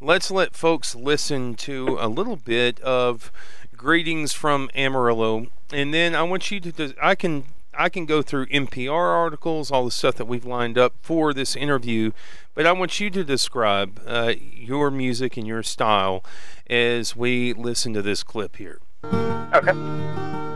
let's 0.00 0.32
let 0.32 0.56
folks 0.56 0.94
listen 0.94 1.54
to 1.54 1.96
a 2.00 2.08
little 2.08 2.36
bit 2.36 2.80
of 2.80 3.30
greetings 3.76 4.32
from 4.32 4.68
Amarillo, 4.74 5.46
and 5.72 5.94
then 5.94 6.14
I 6.14 6.22
want 6.24 6.50
you 6.50 6.60
to. 6.60 6.94
I 7.00 7.14
can 7.14 7.44
I 7.72 7.88
can 7.88 8.06
go 8.06 8.22
through 8.22 8.46
NPR 8.46 8.90
articles, 8.90 9.70
all 9.70 9.84
the 9.84 9.90
stuff 9.92 10.16
that 10.16 10.24
we've 10.24 10.44
lined 10.44 10.76
up 10.76 10.94
for 11.00 11.32
this 11.32 11.54
interview, 11.54 12.10
but 12.54 12.66
I 12.66 12.72
want 12.72 12.98
you 12.98 13.08
to 13.10 13.22
describe 13.22 14.02
uh, 14.04 14.34
your 14.40 14.90
music 14.90 15.36
and 15.36 15.46
your 15.46 15.62
style 15.62 16.24
as 16.68 17.14
we 17.14 17.52
listen 17.52 17.94
to 17.94 18.02
this 18.02 18.24
clip 18.24 18.56
here. 18.56 18.80
Okay. 19.54 20.46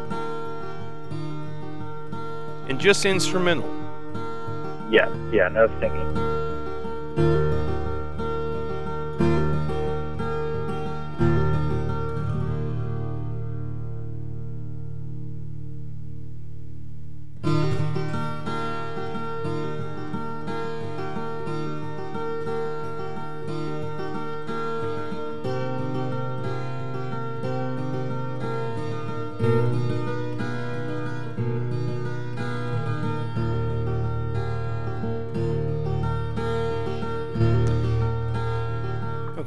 And 2.73 2.81
just 2.81 3.05
instrumental. 3.05 3.69
Yes. 4.91 5.11
Yeah. 5.31 5.49
No 5.49 5.69
singing. 5.79 7.62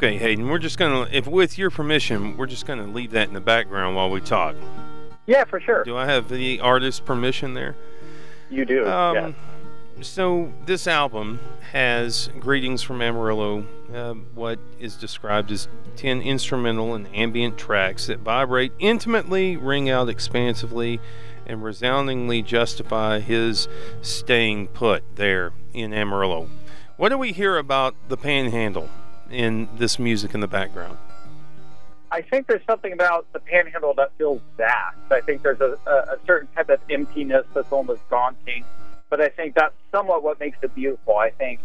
Okay, 0.06 0.18
Hayden, 0.18 0.48
we're 0.50 0.60
just 0.60 0.78
gonna, 0.78 1.10
if 1.12 1.26
with 1.26 1.58
your 1.58 1.72
permission, 1.72 2.38
we're 2.38 2.46
just 2.46 2.68
gonna 2.68 2.86
leave 2.86 3.10
that 3.14 3.28
in 3.28 3.34
the 3.34 3.42
background 3.42 3.96
while 3.96 4.12
we 4.12 4.22
talk. 4.22 4.56
Yeah, 5.26 5.46
for 5.46 5.60
sure. 5.60 5.84
Do 5.84 5.98
I 5.98 6.06
have 6.06 6.30
the 6.30 6.60
artist's 6.60 7.00
permission 7.00 7.56
there? 7.56 7.76
You 8.52 8.66
do. 8.66 8.88
Um, 8.88 9.16
yes. 9.98 10.08
So 10.08 10.54
this 10.68 10.86
album 10.86 11.40
has 11.72 12.30
greetings 12.40 12.84
from 12.84 13.02
Amarillo, 13.02 13.66
uh, 13.92 14.14
what 14.36 14.60
is 14.80 14.96
described 14.96 15.52
as 15.52 15.68
ten 15.96 16.22
instrumental 16.22 16.94
and 16.94 17.08
ambient 17.12 17.58
tracks 17.58 18.06
that 18.06 18.20
vibrate 18.20 18.74
intimately, 18.78 19.58
ring 19.58 19.90
out 19.90 20.08
expansively, 20.08 21.00
and 21.48 21.64
resoundingly 21.64 22.44
justify 22.44 23.22
his 23.22 23.68
staying 24.04 24.68
put 24.68 25.04
there 25.16 25.52
in 25.74 25.96
Amarillo. 25.96 26.48
What 26.96 27.10
do 27.10 27.18
we 27.18 27.32
hear 27.32 27.58
about 27.58 27.96
the 28.08 28.18
Panhandle 28.18 28.88
in 29.30 29.70
this 29.78 30.00
music 30.00 30.34
in 30.34 30.40
the 30.40 30.48
background? 30.48 30.98
I 32.12 32.22
think 32.22 32.48
there's 32.48 32.66
something 32.66 32.94
about 32.94 33.32
the 33.34 33.40
Panhandle 33.40 33.94
that 33.96 34.12
feels 34.18 34.42
vast. 34.58 34.98
I 35.12 35.22
think 35.22 35.42
there's 35.42 35.60
a, 35.60 35.78
a, 35.86 36.18
certain 36.26 36.48
type 36.56 36.70
of 36.70 36.80
emptiness 36.90 37.46
that's 37.54 37.72
almost 37.72 38.08
daunting, 38.10 38.64
but 39.10 39.20
I 39.20 39.30
think 39.30 39.56
that's 39.56 39.74
somewhat 39.92 40.24
what 40.24 40.40
makes 40.40 40.58
it 40.62 40.74
beautiful. 40.76 41.18
I 41.18 41.32
think 41.32 41.60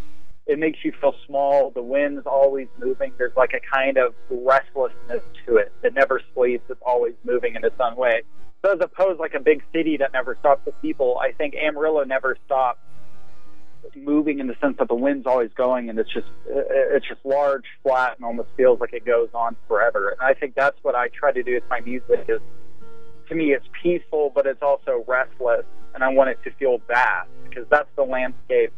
it 0.47 0.59
makes 0.59 0.85
you 0.85 0.93
feel 1.01 1.15
small. 1.27 1.71
The 1.71 1.83
wind's 1.83 2.27
always 2.27 2.67
moving. 2.79 3.13
There's 3.17 3.37
like 3.37 3.53
a 3.53 3.61
kind 3.61 3.97
of 3.97 4.15
restlessness 4.29 5.23
to 5.47 5.57
it. 5.59 5.73
that 5.83 5.95
never 5.95 6.21
sleeps. 6.35 6.65
It's 6.69 6.83
always 6.85 7.15
moving 7.23 7.55
in 7.55 7.65
its 7.65 7.79
own 7.79 7.95
way. 7.95 8.23
So 8.65 8.73
as 8.73 8.81
opposed 8.81 9.21
like 9.21 9.35
a 9.35 9.41
big 9.41 9.63
city 9.73 9.97
that 9.99 10.13
never 10.13 10.37
stops 10.41 10.67
with 10.67 10.81
people, 10.83 11.19
I 11.23 11.33
think 11.33 11.55
Amarillo 11.55 12.05
never 12.05 12.37
stops 12.47 12.81
moving 13.95 14.39
in 14.39 14.47
the 14.47 14.57
sense 14.61 14.77
that 14.79 14.89
the 14.89 14.95
wind's 14.95 15.27
always 15.27 15.51
going 15.55 15.89
and 15.91 15.99
it's 15.99 16.13
just 16.13 16.27
it's 16.47 17.07
just 17.07 17.25
large, 17.25 17.65
flat, 17.83 18.17
and 18.17 18.25
almost 18.25 18.49
feels 18.57 18.81
like 18.81 18.93
it 18.93 19.05
goes 19.05 19.29
on 19.35 19.57
forever. 19.69 20.11
And 20.11 20.21
I 20.21 20.35
think 20.35 20.55
that's 20.55 20.77
what 20.83 20.95
I 20.95 21.09
try 21.09 21.33
to 21.33 21.43
do 21.43 21.55
with 21.55 21.65
my 21.69 21.81
music. 21.81 22.27
Is 22.29 22.41
to 23.29 23.35
me, 23.35 23.53
it's 23.53 23.67
peaceful, 23.83 24.33
but 24.35 24.47
it's 24.47 24.63
also 24.63 25.05
restless, 25.07 25.65
and 25.95 26.03
I 26.05 26.09
want 26.09 26.31
it 26.31 26.39
to 26.45 26.51
feel 26.53 26.81
vast 26.89 27.31
because 27.49 27.67
that's 27.71 27.89
the 27.97 28.05
landscape 28.05 28.73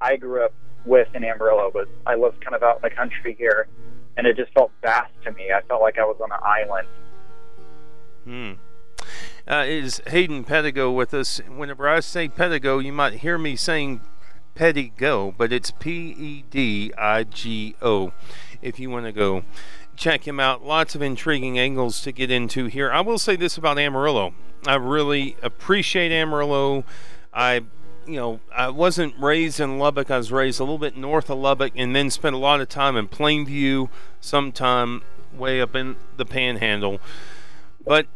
I 0.00 0.16
grew 0.16 0.44
up 0.44 0.54
with 0.84 1.08
in 1.14 1.24
Amarillo. 1.24 1.70
But 1.72 1.88
I 2.06 2.14
lived 2.14 2.44
kind 2.44 2.54
of 2.54 2.62
out 2.62 2.76
in 2.76 2.82
the 2.82 2.90
country 2.90 3.34
here, 3.38 3.68
and 4.16 4.26
it 4.26 4.36
just 4.36 4.52
felt 4.52 4.72
vast 4.82 5.12
to 5.24 5.32
me. 5.32 5.50
I 5.54 5.62
felt 5.62 5.82
like 5.82 5.98
I 5.98 6.04
was 6.04 6.16
on 6.20 6.32
an 6.32 6.40
island, 6.42 6.88
Hmm. 8.24 8.52
Uh, 9.48 9.64
is 9.66 10.00
Hayden 10.06 10.44
Pedigo 10.44 10.94
with 10.94 11.14
us? 11.14 11.40
Whenever 11.48 11.88
I 11.88 12.00
say 12.00 12.28
Pedigo, 12.28 12.84
you 12.84 12.92
might 12.92 13.14
hear 13.14 13.38
me 13.38 13.56
saying 13.56 14.00
Pedigo, 14.60 15.34
but 15.38 15.54
it's 15.54 15.70
P 15.70 16.14
E 16.18 16.44
D 16.50 16.92
I 16.98 17.24
G 17.24 17.74
O. 17.80 18.12
If 18.60 18.78
you 18.78 18.90
want 18.90 19.06
to 19.06 19.12
go 19.12 19.42
check 19.96 20.28
him 20.28 20.38
out, 20.38 20.62
lots 20.62 20.94
of 20.94 21.00
intriguing 21.00 21.58
angles 21.58 22.02
to 22.02 22.12
get 22.12 22.30
into 22.30 22.66
here. 22.66 22.92
I 22.92 23.00
will 23.00 23.18
say 23.18 23.36
this 23.36 23.56
about 23.56 23.78
Amarillo: 23.78 24.34
I 24.66 24.74
really 24.74 25.38
appreciate 25.42 26.12
Amarillo. 26.12 26.84
I 27.32 27.62
you 28.06 28.16
know, 28.16 28.40
I 28.54 28.68
wasn't 28.68 29.14
raised 29.18 29.60
in 29.60 29.78
Lubbock. 29.78 30.10
I 30.10 30.18
was 30.18 30.30
raised 30.30 30.60
a 30.60 30.64
little 30.64 30.78
bit 30.78 30.94
north 30.94 31.30
of 31.30 31.38
Lubbock 31.38 31.72
and 31.74 31.96
then 31.96 32.10
spent 32.10 32.34
a 32.34 32.38
lot 32.38 32.60
of 32.60 32.68
time 32.68 32.98
in 32.98 33.08
Plainview, 33.08 33.88
sometime 34.20 35.02
way 35.32 35.62
up 35.62 35.74
in 35.74 35.96
the 36.18 36.26
panhandle. 36.26 37.00
But 37.86 38.08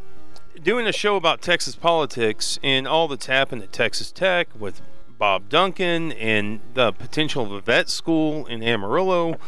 doing 0.63 0.87
a 0.87 0.93
show 0.93 1.17
about 1.17 1.41
Texas 1.41 1.75
politics 1.75 2.59
and 2.63 2.87
all 2.87 3.09
that's 3.09 3.27
happened 3.27 3.63
at 3.63 3.73
Texas 3.73 4.13
Tech 4.13 4.49
with 4.59 4.83
Bob 5.25 5.49
Duncan 5.49 6.13
and 6.13 6.61
the 6.75 6.93
potential 6.93 7.45
of 7.45 7.53
a 7.53 7.61
vet 7.63 7.89
school 7.89 8.45
in 8.45 8.63
Amarillo 8.63 9.39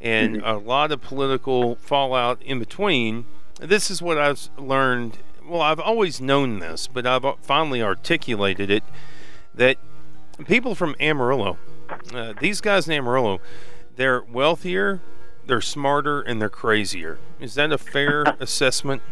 and 0.00 0.36
mm-hmm. 0.38 0.46
a 0.46 0.56
lot 0.56 0.90
of 0.90 1.02
political 1.02 1.76
fallout 1.76 2.40
in 2.42 2.58
between. 2.58 3.26
This 3.60 3.90
is 3.90 4.00
what 4.00 4.16
I've 4.16 4.48
learned. 4.56 5.18
Well, 5.46 5.60
I've 5.60 5.80
always 5.80 6.18
known 6.18 6.60
this, 6.60 6.86
but 6.86 7.06
I've 7.06 7.26
finally 7.42 7.82
articulated 7.82 8.70
it 8.70 8.82
that 9.54 9.76
people 10.46 10.74
from 10.74 10.96
Amarillo, 10.98 11.58
uh, 12.14 12.32
these 12.40 12.62
guys 12.62 12.88
in 12.88 12.94
Amarillo, 12.94 13.42
they're 13.96 14.22
wealthier, 14.22 15.02
they're 15.44 15.60
smarter, 15.60 16.22
and 16.22 16.40
they're 16.40 16.48
crazier. 16.48 17.18
Is 17.38 17.52
that 17.56 17.70
a 17.70 17.76
fair 17.76 18.22
assessment? 18.40 19.02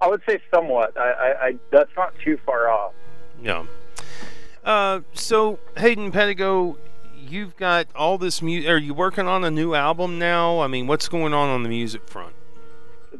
I 0.00 0.08
would 0.08 0.22
say 0.26 0.40
somewhat. 0.50 0.96
I, 0.96 1.10
I, 1.10 1.46
I 1.46 1.56
that's 1.70 1.94
not 1.94 2.14
too 2.24 2.38
far 2.46 2.70
off. 2.70 2.94
Yeah. 3.42 3.66
Uh, 4.64 5.00
so 5.12 5.58
Hayden 5.76 6.12
Pedigo, 6.12 6.76
you've 7.16 7.56
got 7.56 7.86
all 7.94 8.18
this 8.18 8.42
music. 8.42 8.70
Are 8.70 8.78
you 8.78 8.94
working 8.94 9.26
on 9.26 9.44
a 9.44 9.50
new 9.50 9.74
album 9.74 10.18
now? 10.18 10.60
I 10.60 10.66
mean, 10.66 10.86
what's 10.86 11.08
going 11.08 11.34
on 11.34 11.48
on 11.48 11.62
the 11.62 11.68
music 11.68 12.08
front? 12.08 12.34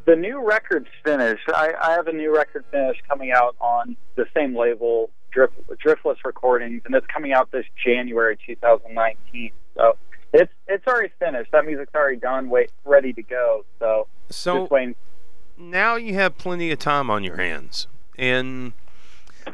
The 0.05 0.15
new 0.15 0.45
record's 0.45 0.89
finished. 1.03 1.43
I, 1.49 1.73
I 1.79 1.91
have 1.91 2.07
a 2.07 2.13
new 2.13 2.33
record 2.35 2.65
finished 2.71 3.01
coming 3.07 3.31
out 3.31 3.55
on 3.59 3.95
the 4.15 4.25
same 4.33 4.55
label 4.55 5.09
Drift, 5.31 5.53
Driftless 5.85 6.17
Recordings, 6.23 6.81
and 6.85 6.95
it's 6.95 7.07
coming 7.07 7.33
out 7.33 7.51
this 7.51 7.65
January 7.83 8.37
2019. 8.45 9.51
So 9.75 9.97
it's 10.31 10.51
it's 10.67 10.85
already 10.87 11.11
finished. 11.19 11.51
That 11.51 11.65
music's 11.65 11.93
already 11.93 12.17
done, 12.17 12.49
wait, 12.49 12.71
ready 12.85 13.13
to 13.13 13.23
go. 13.23 13.65
So 13.79 14.07
so 14.29 14.67
now 15.57 15.95
you 15.95 16.15
have 16.15 16.37
plenty 16.37 16.71
of 16.71 16.79
time 16.79 17.09
on 17.09 17.23
your 17.23 17.37
hands, 17.37 17.87
and 18.17 18.73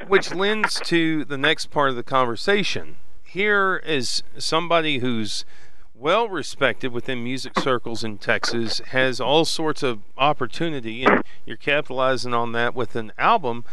which 0.08 0.34
lends 0.34 0.80
to 0.86 1.26
the 1.26 1.38
next 1.38 1.68
part 1.68 1.90
of 1.90 1.96
the 1.96 2.04
conversation. 2.04 2.96
Here 3.24 3.78
is 3.86 4.24
somebody 4.38 5.00
who's 5.00 5.46
well 5.94 6.30
respected 6.30 6.92
within 6.92 7.24
music 7.24 7.60
circles 7.60 8.04
in 8.04 8.18
Texas, 8.18 8.80
has 8.88 9.20
all 9.20 9.46
sorts 9.46 9.84
of 9.84 10.00
opportunity, 10.18 11.04
and 11.04 11.24
you're 11.46 11.58
capitalizing 11.58 12.34
on 12.34 12.54
that 12.54 12.74
with 12.74 12.96
an 12.96 13.12
album. 13.18 13.66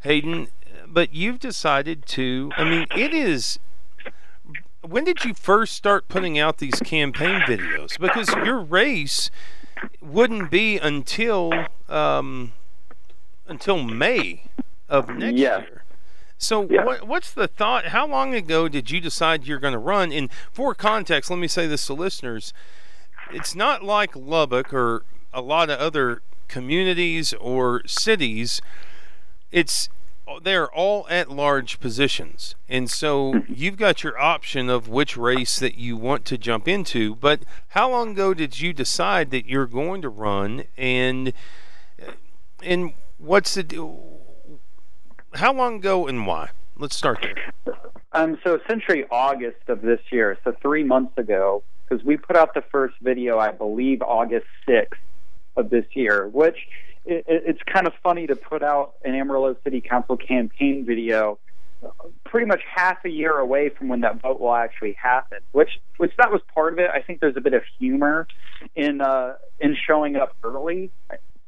Hayden, 0.00 0.48
but 0.86 1.14
you've 1.14 1.38
decided 1.38 2.04
to. 2.06 2.50
I 2.56 2.64
mean, 2.64 2.86
it 2.96 3.14
is. 3.14 3.58
When 4.82 5.04
did 5.04 5.24
you 5.24 5.34
first 5.34 5.74
start 5.74 6.08
putting 6.08 6.38
out 6.38 6.58
these 6.58 6.80
campaign 6.80 7.40
videos? 7.40 7.98
Because 7.98 8.28
your 8.44 8.58
race 8.58 9.30
wouldn't 10.00 10.50
be 10.50 10.78
until 10.78 11.52
um, 11.88 12.52
until 13.46 13.82
May 13.82 14.44
of 14.88 15.08
next 15.10 15.38
yeah. 15.38 15.58
year. 15.60 15.84
So, 16.38 16.68
yeah. 16.70 16.84
what, 16.84 17.06
what's 17.06 17.32
the 17.32 17.48
thought? 17.48 17.86
How 17.86 18.06
long 18.06 18.34
ago 18.34 18.68
did 18.68 18.90
you 18.90 19.00
decide 19.00 19.46
you're 19.46 19.58
going 19.58 19.72
to 19.72 19.78
run? 19.78 20.12
And 20.12 20.30
for 20.52 20.74
context, 20.74 21.30
let 21.30 21.38
me 21.38 21.48
say 21.48 21.66
this 21.66 21.86
to 21.86 21.94
listeners: 21.94 22.52
it's 23.32 23.54
not 23.54 23.82
like 23.82 24.14
Lubbock 24.14 24.72
or 24.72 25.02
a 25.32 25.40
lot 25.40 25.68
of 25.68 25.78
other 25.78 26.22
communities 26.46 27.34
or 27.34 27.82
cities. 27.86 28.62
It's 29.50 29.88
they're 30.42 30.70
all 30.70 31.06
at 31.08 31.30
large 31.30 31.80
positions. 31.80 32.54
And 32.68 32.90
so 32.90 33.32
mm-hmm. 33.32 33.52
you've 33.56 33.76
got 33.76 34.04
your 34.04 34.18
option 34.18 34.68
of 34.68 34.88
which 34.88 35.16
race 35.16 35.58
that 35.58 35.76
you 35.76 35.96
want 35.96 36.24
to 36.26 36.38
jump 36.38 36.68
into. 36.68 37.14
But 37.16 37.40
how 37.68 37.90
long 37.90 38.10
ago 38.10 38.34
did 38.34 38.60
you 38.60 38.72
decide 38.72 39.30
that 39.30 39.46
you're 39.46 39.66
going 39.66 40.02
to 40.02 40.08
run 40.08 40.64
and 40.76 41.32
and 42.62 42.92
what's 43.18 43.54
the 43.54 43.98
how 45.38 45.52
long 45.52 45.76
ago 45.76 46.06
and 46.08 46.26
why? 46.26 46.50
Let's 46.76 46.96
start 46.96 47.20
there. 47.22 47.74
Um, 48.12 48.38
so 48.42 48.56
essentially 48.56 49.04
August 49.10 49.68
of 49.68 49.82
this 49.82 50.00
year, 50.10 50.36
so 50.42 50.52
three 50.60 50.82
months 50.82 51.16
ago, 51.16 51.62
because 51.88 52.04
we 52.04 52.16
put 52.16 52.36
out 52.36 52.54
the 52.54 52.62
first 52.72 52.96
video, 53.00 53.38
I 53.38 53.52
believe 53.52 54.02
August 54.02 54.46
6th 54.68 54.98
of 55.56 55.70
this 55.70 55.84
year, 55.92 56.26
which 56.26 56.56
it, 57.04 57.24
it's 57.28 57.62
kind 57.72 57.86
of 57.86 57.92
funny 58.02 58.26
to 58.26 58.34
put 58.34 58.62
out 58.62 58.94
an 59.04 59.14
Amarillo 59.14 59.56
City 59.62 59.80
Council 59.80 60.16
campaign 60.16 60.84
video 60.84 61.38
pretty 62.24 62.46
much 62.46 62.60
half 62.74 63.04
a 63.04 63.08
year 63.08 63.38
away 63.38 63.68
from 63.68 63.86
when 63.86 64.00
that 64.00 64.20
vote 64.20 64.40
will 64.40 64.54
actually 64.54 64.94
happen. 64.94 65.38
Which, 65.52 65.80
which 65.98 66.12
that 66.18 66.32
was 66.32 66.40
part 66.52 66.72
of 66.72 66.80
it. 66.80 66.90
I 66.92 67.00
think 67.00 67.20
there's 67.20 67.36
a 67.36 67.40
bit 67.40 67.54
of 67.54 67.62
humor 67.78 68.26
in 68.74 69.00
uh, 69.00 69.34
in 69.60 69.76
showing 69.86 70.16
up 70.16 70.34
early, 70.42 70.90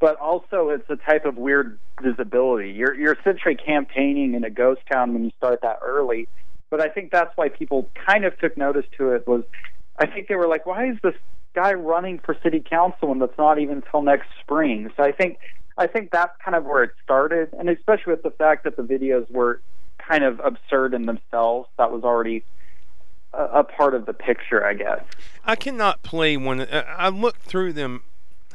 but 0.01 0.17
also 0.17 0.71
it's 0.71 0.89
a 0.91 0.97
type 0.97 1.25
of 1.25 1.37
weird 1.37 1.79
visibility. 2.03 2.71
You're 2.71 2.95
you're 2.95 3.13
essentially 3.13 3.55
campaigning 3.55 4.35
in 4.35 4.45
a 4.45 4.51
ghost 4.51 4.81
town 4.91 5.13
when 5.13 5.25
you 5.25 5.31
start 5.37 5.61
that 5.63 5.79
early. 5.83 6.29
But 6.71 6.81
I 6.81 6.89
think 6.89 7.11
that's 7.11 7.37
why 7.37 7.49
people 7.49 7.89
kind 8.07 8.25
of 8.25 8.39
took 8.39 8.57
notice 8.57 8.87
to 8.99 9.13
it. 9.13 9.27
Was 9.27 9.43
I 9.99 10.07
think 10.07 10.29
they 10.29 10.37
were 10.37 10.49
like, 10.49 10.67
why 10.67 10.89
is 10.89 10.97
this 11.03 11.15
guy 11.55 11.73
running 11.73 12.19
for 12.19 12.37
city 12.43 12.61
council 12.61 13.11
and 13.11 13.21
that's 13.21 13.37
not 13.37 13.59
even 13.59 13.77
until 13.77 14.03
next 14.03 14.29
spring. 14.41 14.91
So 14.97 15.03
I 15.03 15.13
think 15.13 15.39
I 15.77 15.87
think 15.87 16.11
that's 16.11 16.37
kind 16.45 16.55
of 16.55 16.65
where 16.65 16.83
it 16.83 16.91
started, 17.03 17.49
and 17.59 17.69
especially 17.69 18.13
with 18.13 18.23
the 18.23 18.31
fact 18.31 18.65
that 18.65 18.77
the 18.77 18.83
videos 18.83 19.31
were 19.31 19.61
kind 19.99 20.25
of 20.25 20.41
absurd 20.41 20.95
in 20.95 21.07
themselves. 21.07 21.69
That 21.79 21.91
was 21.91 22.03
already 22.03 22.45
a, 23.33 23.45
a 23.45 23.65
part 23.65 23.95
of 23.95 24.05
the 24.05 24.13
picture, 24.13 24.65
I 24.65 24.75
guess. 24.75 25.03
I 25.45 25.57
cannot 25.57 26.03
play 26.03 26.37
one. 26.37 26.67
I 26.71 27.09
looked 27.09 27.43
through 27.43 27.73
them, 27.73 28.03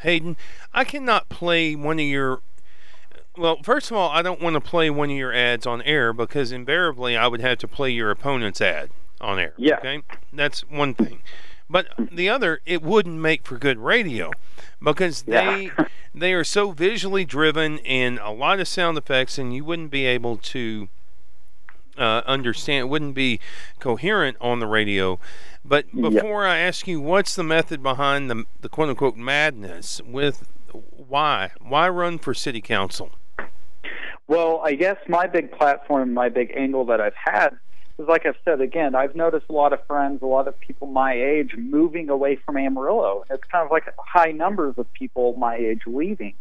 Hayden. 0.02 0.38
I 0.74 0.84
cannot 0.84 1.30
play 1.30 1.76
one 1.76 2.00
of 2.00 2.06
your. 2.06 2.42
Well, 3.38 3.58
first 3.64 3.92
of 3.92 3.98
all, 3.98 4.10
I 4.10 4.22
don't 4.22 4.42
want 4.42 4.54
to 4.54 4.62
play 4.62 4.90
one 4.90 5.10
of 5.10 5.18
your 5.18 5.34
ads 5.34 5.66
on 5.66 5.82
air 5.82 6.14
because 6.14 6.52
invariably 6.52 7.18
I 7.18 7.28
would 7.28 7.42
have 7.42 7.58
to 7.60 7.68
play 7.68 7.90
your 7.90 8.10
opponent's 8.12 8.62
ad 8.62 8.92
on 9.20 9.40
air. 9.40 9.54
Yeah. 9.58 9.78
Okay, 9.80 10.04
that's 10.32 10.62
one 10.70 10.94
thing. 10.94 11.22
But 11.70 11.88
the 11.98 12.30
other, 12.30 12.62
it 12.66 12.82
wouldn't 12.82 13.20
make 13.20 13.46
for 13.46 13.58
good 13.58 13.80
radio 13.80 14.32
because 14.82 15.24
they 15.24 15.72
yeah. 15.78 15.88
they 16.14 16.34
are 16.34 16.44
so 16.44 16.72
visually 16.72 17.26
driven 17.26 17.80
and 17.80 18.20
a 18.20 18.30
lot 18.30 18.60
of 18.60 18.68
sound 18.68 18.98
effects, 18.98 19.38
and 19.38 19.54
you 19.54 19.66
wouldn't 19.66 19.92
be 19.92 20.06
able 20.06 20.38
to 20.38 20.88
uh, 21.98 22.22
understand. 22.26 22.90
Wouldn't 22.90 23.16
be 23.16 23.40
coherent 23.80 24.38
on 24.40 24.60
the 24.60 24.68
radio. 24.68 25.20
But 25.64 25.92
before 25.94 26.46
I 26.46 26.60
ask 26.60 26.88
you, 26.88 27.02
what's 27.02 27.36
the 27.36 27.44
method 27.44 27.82
behind 27.82 28.30
the 28.30 28.46
the 28.62 28.70
quote 28.70 28.90
unquote 28.90 29.18
madness 29.18 30.00
with 30.06 30.48
why 30.72 31.52
why 31.60 31.90
run 31.90 32.20
for 32.20 32.34
city 32.34 32.62
council? 32.62 33.12
Well, 34.28 34.62
I 34.64 34.74
guess 34.74 34.98
my 35.08 35.28
big 35.28 35.52
platform, 35.52 36.14
my 36.14 36.30
big 36.30 36.52
angle 36.56 36.86
that 36.86 37.00
I've 37.00 37.16
had 37.16 37.58
is 37.98 38.08
like 38.08 38.26
I've 38.26 38.36
said 38.44 38.62
again, 38.62 38.96
I've 38.96 39.16
noticed 39.16 39.46
a 39.50 39.54
lot 39.54 39.74
of 39.74 39.86
friends, 39.88 40.22
a 40.22 40.26
lot 40.26 40.48
of 40.48 40.60
people 40.60 40.88
my 40.88 41.14
age 41.14 41.56
moving 41.58 42.10
away 42.10 42.36
from 42.36 42.58
Amarillo. 42.58 43.24
It's 43.30 43.44
kind 43.52 43.66
of 43.66 43.72
like 43.72 43.86
high 43.98 44.32
numbers 44.32 44.76
of 44.78 44.92
people 44.94 45.36
my 45.38 45.56
age 45.56 45.82
leaving. 45.86 46.36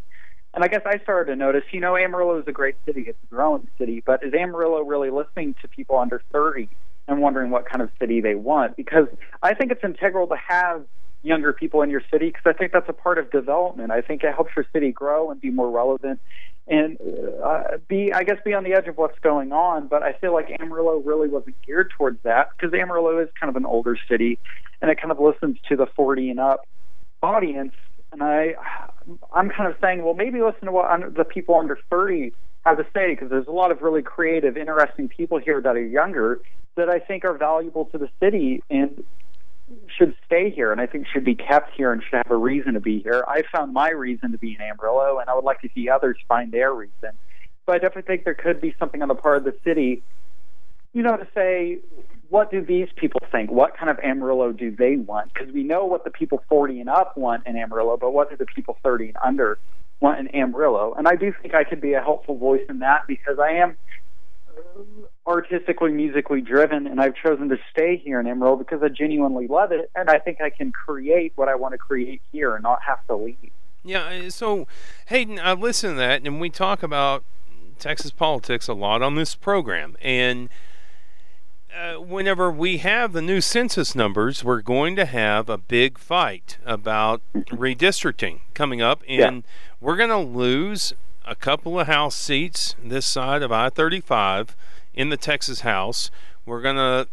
And 0.55 0.63
I 0.63 0.69
guess 0.69 0.83
I 0.87 0.99
started 1.03 1.33
to 1.33 1.37
notice, 1.37 1.65
you 1.73 1.81
know, 1.81 1.97
Amarillo 1.97 2.39
is 2.39 2.45
a 2.47 2.53
great 2.53 2.77
city. 2.87 3.05
It's 3.09 3.19
a 3.25 3.35
growing 3.35 3.67
city, 3.77 4.03
but 4.07 4.23
is 4.23 4.33
Amarillo 4.33 4.81
really 4.83 5.11
listening 5.11 5.55
to 5.63 5.69
people 5.69 5.99
under 5.99 6.23
30 6.33 6.69
and 7.09 7.21
wondering 7.21 7.51
what 7.51 7.69
kind 7.69 7.83
of 7.83 7.91
city 7.99 8.21
they 8.21 8.37
want? 8.37 8.77
Because 8.77 9.09
I 9.43 9.55
think 9.55 9.73
it's 9.73 9.83
integral 9.83 10.29
to 10.29 10.37
have 10.49 10.85
younger 11.23 11.53
people 11.53 11.83
in 11.83 11.91
your 11.91 12.03
city 12.13 12.27
because 12.27 12.43
I 12.47 12.53
think 12.53 12.73
that's 12.73 12.89
a 12.89 12.93
part 12.93 13.19
of 13.19 13.31
development. 13.31 13.91
I 13.91 14.01
think 14.01 14.23
it 14.23 14.33
helps 14.33 14.53
your 14.55 14.67
city 14.73 14.93
grow 14.93 15.31
and 15.31 15.41
be 15.41 15.51
more 15.51 15.71
relevant 15.71 16.21
and 16.67 16.99
uh, 17.45 17.79
be, 17.89 18.13
I 18.13 18.23
guess, 18.23 18.39
be 18.45 18.55
on 18.55 18.65
the 18.65 18.75
edge 18.75 18.87
of 18.87 18.97
what's 18.97 19.19
going 19.21 19.53
on. 19.53 19.89
But 19.89 20.03
I 20.03 20.13
feel 20.13 20.33
like 20.33 20.57
Amarillo 20.61 21.03
really 21.05 21.29
wasn't 21.29 21.57
geared 21.67 21.91
towards 21.97 22.19
that 22.23 22.51
because 22.57 22.73
Amarillo 22.73 23.19
is 23.19 23.29
kind 23.39 23.51
of 23.51 23.57
an 23.57 23.67
older 23.67 23.99
city, 24.09 24.39
and 24.81 24.91
it 24.91 25.01
kind 25.01 25.11
of 25.11 25.21
listens 25.21 25.59
to 25.69 25.77
the 25.77 25.87
40 25.95 26.31
and 26.31 26.41
up 26.41 26.67
audience. 27.23 27.73
And 28.15 28.23
I, 28.23 28.55
I'm 29.35 29.51
kind 29.51 29.69
of 29.69 29.75
saying, 29.83 30.05
well, 30.05 30.15
maybe 30.15 30.41
listen 30.41 30.67
to 30.67 30.73
what 30.73 30.89
the 31.17 31.25
people 31.25 31.57
under 31.57 31.77
30 31.91 32.33
have 32.65 32.79
to 32.79 32.87
say 32.95 33.11
because 33.11 33.29
there's 33.29 33.49
a 33.49 33.53
lot 33.53 33.73
of 33.73 33.83
really 33.83 34.03
creative, 34.03 34.57
interesting 34.57 35.09
people 35.09 35.39
here 35.39 35.61
that 35.61 35.75
are 35.75 35.85
younger 35.85 36.41
that 36.77 36.89
I 36.89 37.01
think 37.01 37.25
are 37.25 37.37
valuable 37.37 37.87
to 37.87 37.99
the 37.99 38.09
city. 38.21 38.63
And 38.71 39.03
should 39.99 40.15
stay 40.27 40.51
here 40.51 40.73
and 40.73 40.81
I 40.81 40.87
think 40.87 41.07
should 41.13 41.25
be 41.25 41.35
kept 41.35 41.75
here 41.75 41.93
and 41.93 42.03
should 42.03 42.17
have 42.17 42.31
a 42.31 42.37
reason 42.37 42.75
to 42.75 42.81
be 42.81 43.01
here. 43.01 43.25
I 43.27 43.43
found 43.55 43.73
my 43.73 43.91
reason 43.91 44.33
to 44.33 44.39
be 44.39 44.55
in 44.55 44.61
Amarillo 44.61 45.19
and 45.19 45.29
I 45.29 45.35
would 45.35 45.45
like 45.45 45.61
to 45.63 45.69
see 45.75 45.89
others 45.89 46.17
find 46.29 46.53
their 46.53 46.73
reason. 46.73 47.11
But 47.67 47.77
I 47.77 47.79
definitely 47.79 48.03
think 48.03 48.25
there 48.25 48.35
could 48.35 48.61
be 48.61 48.75
something 48.79 49.01
on 49.01 49.09
the 49.09 49.15
part 49.15 49.39
of 49.39 49.45
the 49.45 49.55
city, 49.65 50.03
you 50.93 51.03
know, 51.03 51.17
to 51.17 51.27
say, 51.35 51.79
what 52.29 52.51
do 52.51 52.65
these 52.65 52.89
people 52.97 53.21
think? 53.31 53.51
What 53.51 53.77
kind 53.77 53.91
of 53.91 53.99
Amarillo 53.99 54.53
do 54.53 54.75
they 54.75 54.97
want? 54.97 55.33
Because 55.33 55.53
we 55.53 55.63
know 55.63 55.85
what 55.85 56.05
the 56.05 56.11
people 56.11 56.43
40 56.49 56.81
and 56.81 56.89
up 56.89 57.17
want 57.17 57.47
in 57.47 57.57
Amarillo, 57.57 57.97
but 57.97 58.13
what 58.13 58.31
do 58.31 58.37
the 58.37 58.47
people 58.47 58.79
30 58.83 59.09
and 59.09 59.17
under 59.25 59.59
want 60.01 60.21
in 60.21 60.29
Amarillo? 60.35 60.95
And 60.97 61.07
I 61.09 61.17
do 61.17 61.33
think 61.43 61.55
I 61.55 61.65
could 61.65 61.81
be 61.81 61.93
a 61.95 62.01
helpful 62.01 62.37
voice 62.37 62.63
in 62.69 62.81
that 62.81 63.07
because 63.07 63.39
I 63.39 63.53
am 63.53 63.77
artistically, 65.27 65.91
musically 65.91 66.41
driven, 66.41 66.87
and 66.87 67.01
I've 67.01 67.15
chosen 67.15 67.49
to 67.49 67.57
stay 67.71 67.97
here 67.97 68.21
in 68.21 68.27
Amarillo 68.27 68.57
because 68.57 68.83
I 68.83 68.89
genuinely 68.89 69.47
love 69.47 69.73
it, 69.73 69.91
and 69.95 70.11
I 70.11 70.19
think 70.19 70.41
I 70.41 70.51
can 70.51 70.71
create 70.71 71.33
what 71.37 71.49
I 71.49 71.55
want 71.55 71.73
to 71.73 71.79
create 71.79 72.21
here 72.31 72.55
and 72.55 72.63
not 72.63 72.81
have 72.87 73.05
to 73.07 73.17
leave. 73.17 73.51
Yeah, 73.83 74.05
uh, 74.05 74.31
so 74.31 74.67
Hayden, 75.07 75.39
I 75.39 75.53
listen 75.55 75.91
to 75.91 75.97
that, 75.97 76.23
and 76.27 76.41
we 76.41 76.51
talk 76.51 76.83
about 76.83 77.25
Texas 77.79 78.11
politics 78.11 78.69
a 78.69 78.75
lot 78.75 79.03
on 79.03 79.15
this 79.15 79.35
program, 79.35 79.97
and 80.03 80.49
uh, 81.75 82.01
whenever 82.01 82.51
we 82.51 82.79
have 82.79 83.13
the 83.13 83.23
new 83.23 83.41
census 83.41 83.95
numbers, 83.95 84.45
we're 84.45 84.63
going 84.63 84.97
to 84.97 85.05
have 85.05 85.49
a 85.49 85.59
big 85.59 85.99
fight 85.99 86.59
about 86.65 87.21
redistricting 87.35 88.41
coming 88.55 88.81
up, 88.81 89.03
and 89.09 89.37
yeah. 89.37 89.51
we're 89.81 89.97
going 89.97 90.11
to 90.11 90.19
lose 90.19 90.93
a 91.27 91.35
couple 91.35 91.81
of 91.81 91.87
House 91.87 92.15
seats 92.15 92.77
this 92.83 93.07
side 93.07 93.43
of 93.43 93.51
I 93.51 93.71
35 93.71 94.57
in 94.95 95.09
the 95.09 95.17
Texas 95.17 95.61
House. 95.61 96.11
We're 96.47 96.61
going 96.61 96.77
to 96.77 97.09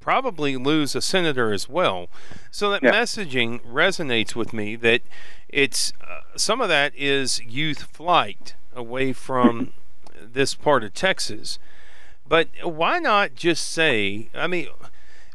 probably 0.00 0.56
lose 0.56 0.94
a 0.94 1.00
senator 1.00 1.52
as 1.52 1.68
well. 1.68 2.08
So 2.50 2.70
that 2.70 2.82
yeah. 2.82 2.92
messaging 2.92 3.60
resonates 3.60 4.34
with 4.34 4.52
me 4.52 4.76
that 4.76 5.02
it's 5.48 5.92
uh, 6.02 6.20
some 6.36 6.60
of 6.60 6.68
that 6.68 6.92
is 6.96 7.40
youth 7.42 7.84
flight 7.84 8.54
away 8.74 9.12
from 9.12 9.72
this 10.20 10.54
part 10.54 10.84
of 10.84 10.94
Texas. 10.94 11.58
But 12.26 12.48
why 12.62 12.98
not 12.98 13.34
just 13.34 13.70
say, 13.70 14.28
I 14.34 14.46
mean, 14.46 14.68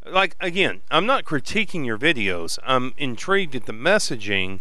like, 0.06 0.36
again, 0.40 0.82
I'm 0.90 1.06
not 1.06 1.26
critiquing 1.26 1.86
your 1.86 1.98
videos. 1.98 2.58
I'm 2.64 2.94
intrigued 2.98 3.56
at 3.56 3.66
the 3.66 3.74
messaging. 3.74 4.60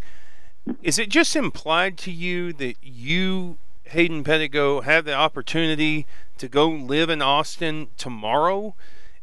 Is 0.83 0.99
it 0.99 1.09
just 1.09 1.35
implied 1.35 1.97
to 1.99 2.11
you 2.11 2.53
that 2.55 2.77
you, 2.83 3.57
Hayden 3.85 4.25
Pedigo, 4.25 4.85
have 4.85 5.07
the 5.07 5.15
opportunity 5.15 6.07
to 6.37 6.49
go 6.49 6.69
live 6.69 7.09
in 7.09 7.23
Austin 7.23 7.89
tomorrow 7.97 8.75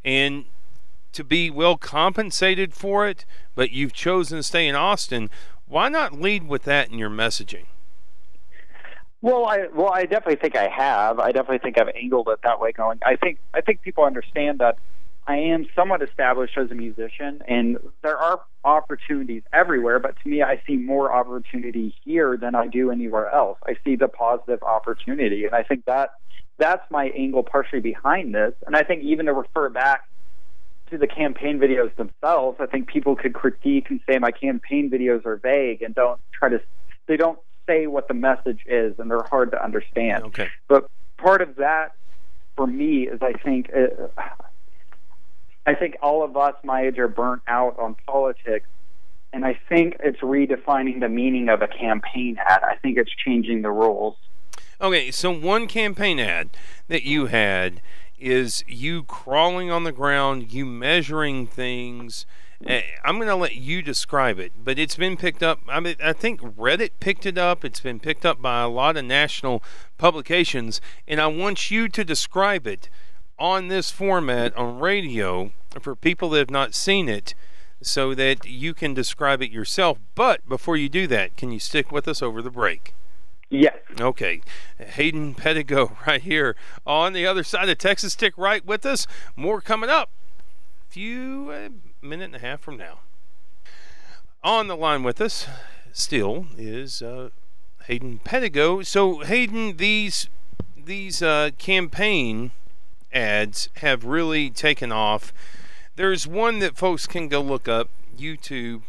and 0.03 0.45
to 1.13 1.23
be 1.23 1.49
well 1.49 1.77
compensated 1.77 2.73
for 2.73 3.07
it, 3.07 3.25
but 3.53 3.71
you've 3.71 3.93
chosen 3.93 4.37
to 4.37 4.43
stay 4.43 4.67
in 4.67 4.75
Austin? 4.75 5.29
Why 5.67 5.89
not 5.89 6.19
lead 6.19 6.47
with 6.47 6.63
that 6.63 6.91
in 6.91 6.97
your 6.97 7.09
messaging? 7.09 7.65
Well, 9.25 9.47
I 9.47 9.65
well, 9.73 9.91
I 9.91 10.03
definitely 10.03 10.35
think 10.35 10.55
I 10.55 10.67
have. 10.67 11.17
I 11.17 11.31
definitely 11.31 11.57
think 11.57 11.79
I've 11.79 11.89
angled 11.95 12.27
it 12.29 12.37
that 12.43 12.59
way. 12.59 12.71
Going, 12.71 12.99
I 13.03 13.15
think 13.15 13.39
I 13.55 13.61
think 13.61 13.81
people 13.81 14.03
understand 14.03 14.59
that 14.59 14.77
I 15.25 15.37
am 15.37 15.65
somewhat 15.75 16.03
established 16.03 16.55
as 16.59 16.69
a 16.69 16.75
musician, 16.75 17.41
and 17.47 17.79
there 18.03 18.19
are 18.19 18.41
opportunities 18.63 19.41
everywhere. 19.51 19.97
But 19.97 20.15
to 20.21 20.29
me, 20.29 20.43
I 20.43 20.61
see 20.67 20.77
more 20.77 21.11
opportunity 21.11 21.95
here 22.03 22.37
than 22.37 22.53
I 22.53 22.67
do 22.67 22.91
anywhere 22.91 23.31
else. 23.31 23.57
I 23.65 23.77
see 23.83 23.95
the 23.95 24.07
positive 24.07 24.61
opportunity, 24.61 25.45
and 25.45 25.55
I 25.55 25.63
think 25.63 25.85
that 25.85 26.11
that's 26.59 26.85
my 26.91 27.05
angle 27.05 27.41
partially 27.41 27.79
behind 27.79 28.35
this. 28.35 28.53
And 28.67 28.75
I 28.75 28.83
think 28.83 29.01
even 29.01 29.25
to 29.25 29.33
refer 29.33 29.69
back 29.69 30.07
to 30.91 30.99
the 30.99 31.07
campaign 31.07 31.57
videos 31.57 31.95
themselves, 31.95 32.59
I 32.59 32.67
think 32.67 32.89
people 32.89 33.15
could 33.15 33.33
critique 33.33 33.87
and 33.89 33.99
say 34.07 34.19
my 34.19 34.29
campaign 34.29 34.91
videos 34.91 35.25
are 35.25 35.37
vague 35.37 35.81
and 35.81 35.95
don't 35.95 36.21
try 36.31 36.49
to 36.49 36.61
they 37.07 37.17
don't 37.17 37.39
say 37.67 37.87
what 37.87 38.07
the 38.07 38.13
message 38.13 38.61
is, 38.65 38.97
and 38.99 39.09
they're 39.09 39.23
hard 39.23 39.51
to 39.51 39.63
understand. 39.63 40.23
Okay. 40.25 40.49
But 40.67 40.89
part 41.17 41.41
of 41.41 41.55
that, 41.57 41.95
for 42.55 42.67
me, 42.67 43.07
is 43.07 43.21
I 43.21 43.33
think 43.33 43.71
uh, 43.75 44.21
I 45.65 45.73
think 45.73 45.97
all 46.01 46.23
of 46.23 46.37
us 46.37 46.55
my 46.63 46.87
age 46.87 46.99
are 46.99 47.07
burnt 47.07 47.41
out 47.47 47.77
on 47.79 47.95
politics, 48.07 48.67
and 49.33 49.45
I 49.45 49.59
think 49.67 49.97
it's 49.99 50.19
redefining 50.19 50.99
the 50.99 51.09
meaning 51.09 51.49
of 51.49 51.61
a 51.61 51.67
campaign 51.67 52.37
ad. 52.45 52.63
I 52.63 52.75
think 52.75 52.97
it's 52.97 53.11
changing 53.11 53.61
the 53.61 53.71
rules. 53.71 54.15
Okay, 54.79 55.09
so 55.11 55.31
one 55.31 55.67
campaign 55.67 56.19
ad 56.19 56.49
that 56.87 57.03
you 57.03 57.27
had 57.27 57.81
is 58.19 58.63
you 58.67 59.03
crawling 59.03 59.71
on 59.71 59.83
the 59.83 59.91
ground, 59.91 60.51
you 60.51 60.65
measuring 60.65 61.47
things 61.47 62.25
I'm 63.03 63.17
going 63.17 63.27
to 63.27 63.35
let 63.35 63.55
you 63.55 63.81
describe 63.81 64.39
it, 64.39 64.53
but 64.63 64.79
it's 64.79 64.95
been 64.95 65.17
picked 65.17 65.43
up. 65.43 65.59
I 65.67 65.79
mean, 65.79 65.95
I 66.03 66.13
think 66.13 66.41
Reddit 66.41 66.91
picked 66.99 67.25
it 67.25 67.37
up. 67.37 67.65
It's 67.65 67.81
been 67.81 67.99
picked 67.99 68.25
up 68.25 68.41
by 68.41 68.61
a 68.61 68.69
lot 68.69 68.97
of 68.97 69.05
national 69.05 69.61
publications, 69.97 70.79
and 71.07 71.19
I 71.19 71.27
want 71.27 71.69
you 71.69 71.89
to 71.89 72.03
describe 72.03 72.65
it 72.65 72.89
on 73.37 73.67
this 73.67 73.91
format 73.91 74.55
on 74.55 74.79
radio 74.79 75.51
for 75.79 75.95
people 75.95 76.29
that 76.29 76.39
have 76.39 76.49
not 76.49 76.73
seen 76.73 77.09
it 77.09 77.35
so 77.81 78.15
that 78.15 78.45
you 78.45 78.73
can 78.73 78.93
describe 78.93 79.41
it 79.41 79.51
yourself. 79.51 79.99
But 80.15 80.47
before 80.47 80.77
you 80.77 80.89
do 80.89 81.07
that, 81.07 81.35
can 81.35 81.51
you 81.51 81.59
stick 81.59 81.91
with 81.91 82.07
us 82.07 82.21
over 82.21 82.41
the 82.41 82.49
break? 82.49 82.93
Yes. 83.49 83.77
Okay. 83.99 84.41
Hayden 84.79 85.35
Pedigo 85.35 85.95
right 86.07 86.21
here 86.21 86.55
on 86.85 87.13
the 87.13 87.25
other 87.25 87.43
side 87.43 87.69
of 87.69 87.77
Texas. 87.77 88.13
Stick 88.13 88.33
right 88.37 88.65
with 88.65 88.85
us. 88.85 89.07
More 89.35 89.61
coming 89.61 89.89
up. 89.89 90.09
Few 90.89 91.51
uh, 91.51 91.69
minute 92.05 92.25
and 92.25 92.35
a 92.35 92.39
half 92.39 92.61
from 92.61 92.77
now. 92.77 92.99
On 94.43 94.67
the 94.67 94.77
line 94.77 95.03
with 95.03 95.19
us 95.19 95.47
still 95.91 96.45
is 96.57 97.01
uh, 97.01 97.29
Hayden 97.85 98.19
Pedigo. 98.23 98.85
So 98.85 99.19
Hayden, 99.19 99.77
these 99.77 100.29
these 100.77 101.21
uh, 101.21 101.49
campaign 101.57 102.51
ads 103.11 103.69
have 103.77 104.05
really 104.05 104.49
taken 104.49 104.91
off. 104.91 105.33
There's 105.95 106.27
one 106.27 106.59
that 106.59 106.77
folks 106.77 107.07
can 107.07 107.27
go 107.27 107.41
look 107.41 107.67
up 107.67 107.89
YouTube, 108.17 108.81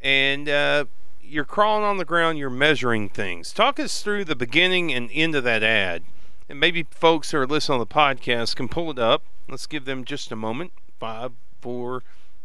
and 0.00 0.48
uh, 0.48 0.84
you're 1.22 1.44
crawling 1.44 1.84
on 1.84 1.98
the 1.98 2.04
ground. 2.04 2.38
You're 2.38 2.50
measuring 2.50 3.08
things. 3.08 3.52
Talk 3.52 3.78
us 3.78 4.02
through 4.02 4.24
the 4.24 4.36
beginning 4.36 4.92
and 4.92 5.10
end 5.12 5.34
of 5.34 5.44
that 5.44 5.62
ad, 5.62 6.02
and 6.48 6.60
maybe 6.60 6.86
folks 6.90 7.32
who 7.32 7.38
are 7.38 7.46
listening 7.46 7.74
on 7.74 7.80
the 7.80 7.86
podcast 7.86 8.56
can 8.56 8.68
pull 8.68 8.90
it 8.90 8.98
up. 8.98 9.22
Let's 9.48 9.66
give 9.66 9.84
them 9.84 10.04
just 10.04 10.30
a 10.30 10.36
moment. 10.36 10.72
Five, 10.98 11.32
four 11.60 12.02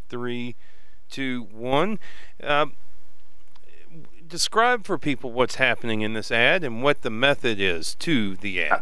three, 0.09 0.55
two, 1.09 1.47
one. 1.51 1.99
Uh, 2.43 2.67
describe 4.27 4.85
for 4.85 4.97
people 4.97 5.31
what's 5.31 5.55
happening 5.55 6.01
in 6.01 6.13
this 6.13 6.31
ad 6.31 6.63
and 6.63 6.83
what 6.83 7.01
the 7.01 7.09
method 7.09 7.59
is 7.59 7.95
to 7.95 8.35
the 8.37 8.63
ad. 8.63 8.81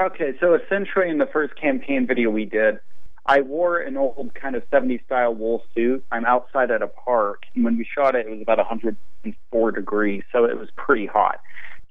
Okay, 0.00 0.34
so 0.40 0.54
essentially, 0.54 1.08
in 1.08 1.18
the 1.18 1.26
first 1.26 1.56
campaign 1.56 2.06
video 2.06 2.30
we 2.30 2.44
did, 2.44 2.78
I 3.26 3.40
wore 3.40 3.78
an 3.78 3.96
old 3.96 4.32
kind 4.34 4.54
of 4.54 4.68
70s 4.70 5.04
style 5.04 5.34
wool 5.34 5.62
suit. 5.74 6.04
I'm 6.10 6.24
outside 6.24 6.70
at 6.70 6.82
a 6.82 6.86
park, 6.86 7.42
and 7.54 7.64
when 7.64 7.76
we 7.76 7.84
shot 7.84 8.14
it, 8.14 8.26
it 8.26 8.30
was 8.30 8.40
about 8.40 8.58
104 8.58 9.72
degrees, 9.72 10.22
so 10.32 10.44
it 10.44 10.58
was 10.58 10.68
pretty 10.76 11.06
hot. 11.06 11.40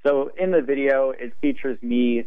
So 0.03 0.31
in 0.38 0.51
the 0.51 0.61
video, 0.61 1.11
it 1.11 1.33
features 1.41 1.77
me 1.83 2.25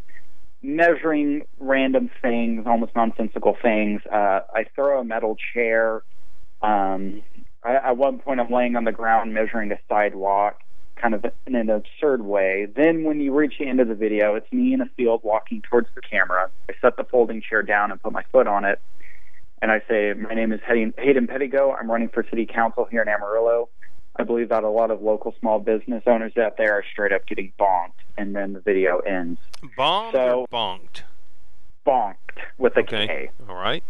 measuring 0.63 1.43
random 1.59 2.11
things, 2.21 2.67
almost 2.67 2.95
nonsensical 2.95 3.57
things. 3.61 4.03
Uh, 4.11 4.41
I 4.55 4.65
throw 4.75 5.01
a 5.01 5.05
metal 5.05 5.37
chair. 5.53 6.03
Um, 6.63 7.23
I, 7.63 7.75
at 7.77 7.97
one 7.97 8.19
point, 8.19 8.41
I'm 8.41 8.51
laying 8.51 8.77
on 8.77 8.85
the 8.85 8.93
ground 8.93 9.33
measuring 9.33 9.73
a 9.73 9.79
sidewalk, 9.89 10.61
kind 10.97 11.15
of 11.15 11.25
in 11.47 11.55
an 11.55 11.71
absurd 11.71 12.23
way. 12.23 12.67
Then, 12.75 13.05
when 13.05 13.21
you 13.21 13.35
reach 13.35 13.55
the 13.59 13.67
end 13.67 13.81
of 13.81 13.89
the 13.89 13.95
video, 13.95 14.35
it's 14.35 14.51
me 14.53 14.75
in 14.75 14.81
a 14.81 14.91
field 14.97 15.21
walking 15.25 15.63
towards 15.63 15.89
the 15.95 16.03
camera. 16.03 16.51
I 16.69 16.75
set 16.81 16.97
the 16.97 17.05
folding 17.05 17.43
chair 17.43 17.63
down 17.63 17.91
and 17.91 18.03
put 18.03 18.13
my 18.13 18.25
foot 18.31 18.47
on 18.47 18.65
it. 18.65 18.81
And 19.63 19.71
I 19.71 19.83
say, 19.89 20.15
My 20.15 20.35
name 20.35 20.53
is 20.53 20.61
Hayden, 20.67 20.93
Pedigo. 21.27 21.77
I'm 21.79 21.91
running 21.91 22.09
for 22.09 22.25
city 22.29 22.47
council 22.47 22.87
here 22.91 23.03
in 23.03 23.09
Amarillo. 23.09 23.69
I 24.21 24.25
believe 24.25 24.51
that 24.51 24.65
a 24.65 24.69
lot 24.69 24.91
of 24.91 25.01
local 25.01 25.35
small 25.41 25.59
business 25.59 26.03
owners 26.07 26.37
out 26.37 26.59
there 26.59 26.75
are 26.75 26.85
straight 26.93 27.13
up 27.13 27.27
getting 27.27 27.53
bonked, 27.59 27.93
and 28.19 28.37
then 28.37 28.53
the 28.53 28.61
video 28.61 28.99
ends. 28.99 29.41
Bonked 29.79 30.13
so, 30.13 30.47
bonked? 30.53 31.03
Bonked 31.87 32.15
with 32.59 32.77
a 32.77 32.81
okay. 32.81 33.07
K. 33.07 33.31
All 33.49 33.57
right. 33.57 33.83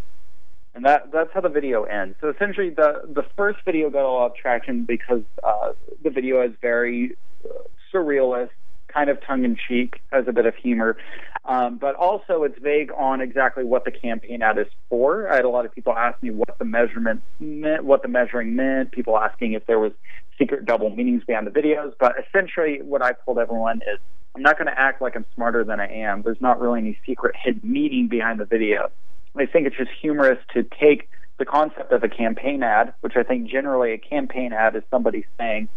And 0.75 0.85
that 0.85 1.11
that's 1.11 1.31
how 1.35 1.41
the 1.41 1.49
video 1.49 1.83
ends. 1.83 2.17
So 2.21 2.29
essentially, 2.29 2.71
the 2.71 3.03
the 3.13 3.25
first 3.37 3.59
video 3.65 3.91
got 3.91 4.05
a 4.05 4.13
lot 4.13 4.27
of 4.27 4.37
traction 4.37 4.85
because 4.85 5.23
uh, 5.43 5.73
the 6.05 6.11
video 6.11 6.43
is 6.43 6.53
very 6.63 7.17
uh, 7.45 7.49
surrealist, 7.93 8.51
kind 8.93 9.11
of 9.11 9.19
tongue 9.25 9.45
in 9.45 9.57
cheek, 9.57 10.01
has 10.13 10.27
a 10.29 10.33
bit 10.33 10.47
of 10.47 10.55
humor, 10.55 10.97
um, 11.45 11.79
but 11.79 11.95
also 11.95 12.43
it's 12.43 12.59
vague 12.61 12.91
on 12.97 13.21
exactly 13.21 13.65
what 13.65 13.85
the 13.85 13.91
campaign 13.91 14.43
ad 14.43 14.59
is 14.59 14.67
for. 14.89 15.31
I 15.31 15.37
had 15.37 15.45
a 15.45 15.49
lot 15.49 15.65
of 15.65 15.75
people 15.75 15.95
ask 15.95 16.23
me 16.23 16.31
what 16.31 16.59
the 16.59 16.65
measurement 16.65 17.23
meant, 17.39 17.85
what 17.85 18.03
the 18.03 18.09
measuring 18.09 18.55
meant. 18.55 18.93
People 18.93 19.19
asking 19.19 19.55
if 19.55 19.67
there 19.67 19.79
was 19.79 19.93
secret 20.39 20.65
double 20.65 20.91
meanings 20.91 21.23
behind 21.27 21.47
the 21.47 21.51
videos. 21.51 21.93
But 21.99 22.15
essentially, 22.19 22.81
what 22.83 23.03
I 23.03 23.13
told 23.25 23.39
everyone 23.39 23.79
is 23.79 23.99
I'm 24.35 24.43
not 24.43 24.59
going 24.59 24.69
to 24.69 24.79
act 24.79 25.03
like 25.03 25.17
I'm 25.17 25.27
smarter 25.35 25.65
than 25.65 25.81
I 25.81 25.89
am. 25.89 26.23
There's 26.23 26.41
not 26.41 26.61
really 26.61 26.81
any 26.81 26.99
secret 27.07 27.35
hidden 27.43 27.71
meaning 27.71 28.09
behind 28.09 28.39
the 28.41 28.45
video. 28.45 28.91
I 29.37 29.47
think 29.47 29.67
it's 29.67 29.77
just 29.77 29.91
humorous 30.01 30.39
to 30.55 30.63
take 30.63 31.09
the 31.39 31.45
concept 31.45 31.93
of 31.93 32.05
a 32.05 32.09
campaign 32.09 32.63
ad, 32.63 32.93
which 33.01 33.17
I 33.17 33.23
think 33.23 33.49
generally 33.49 33.93
a 33.93 33.99
campaign 33.99 34.53
ad 34.53 34.77
is 34.77 34.83
somebody 34.91 35.25
saying 35.39 35.69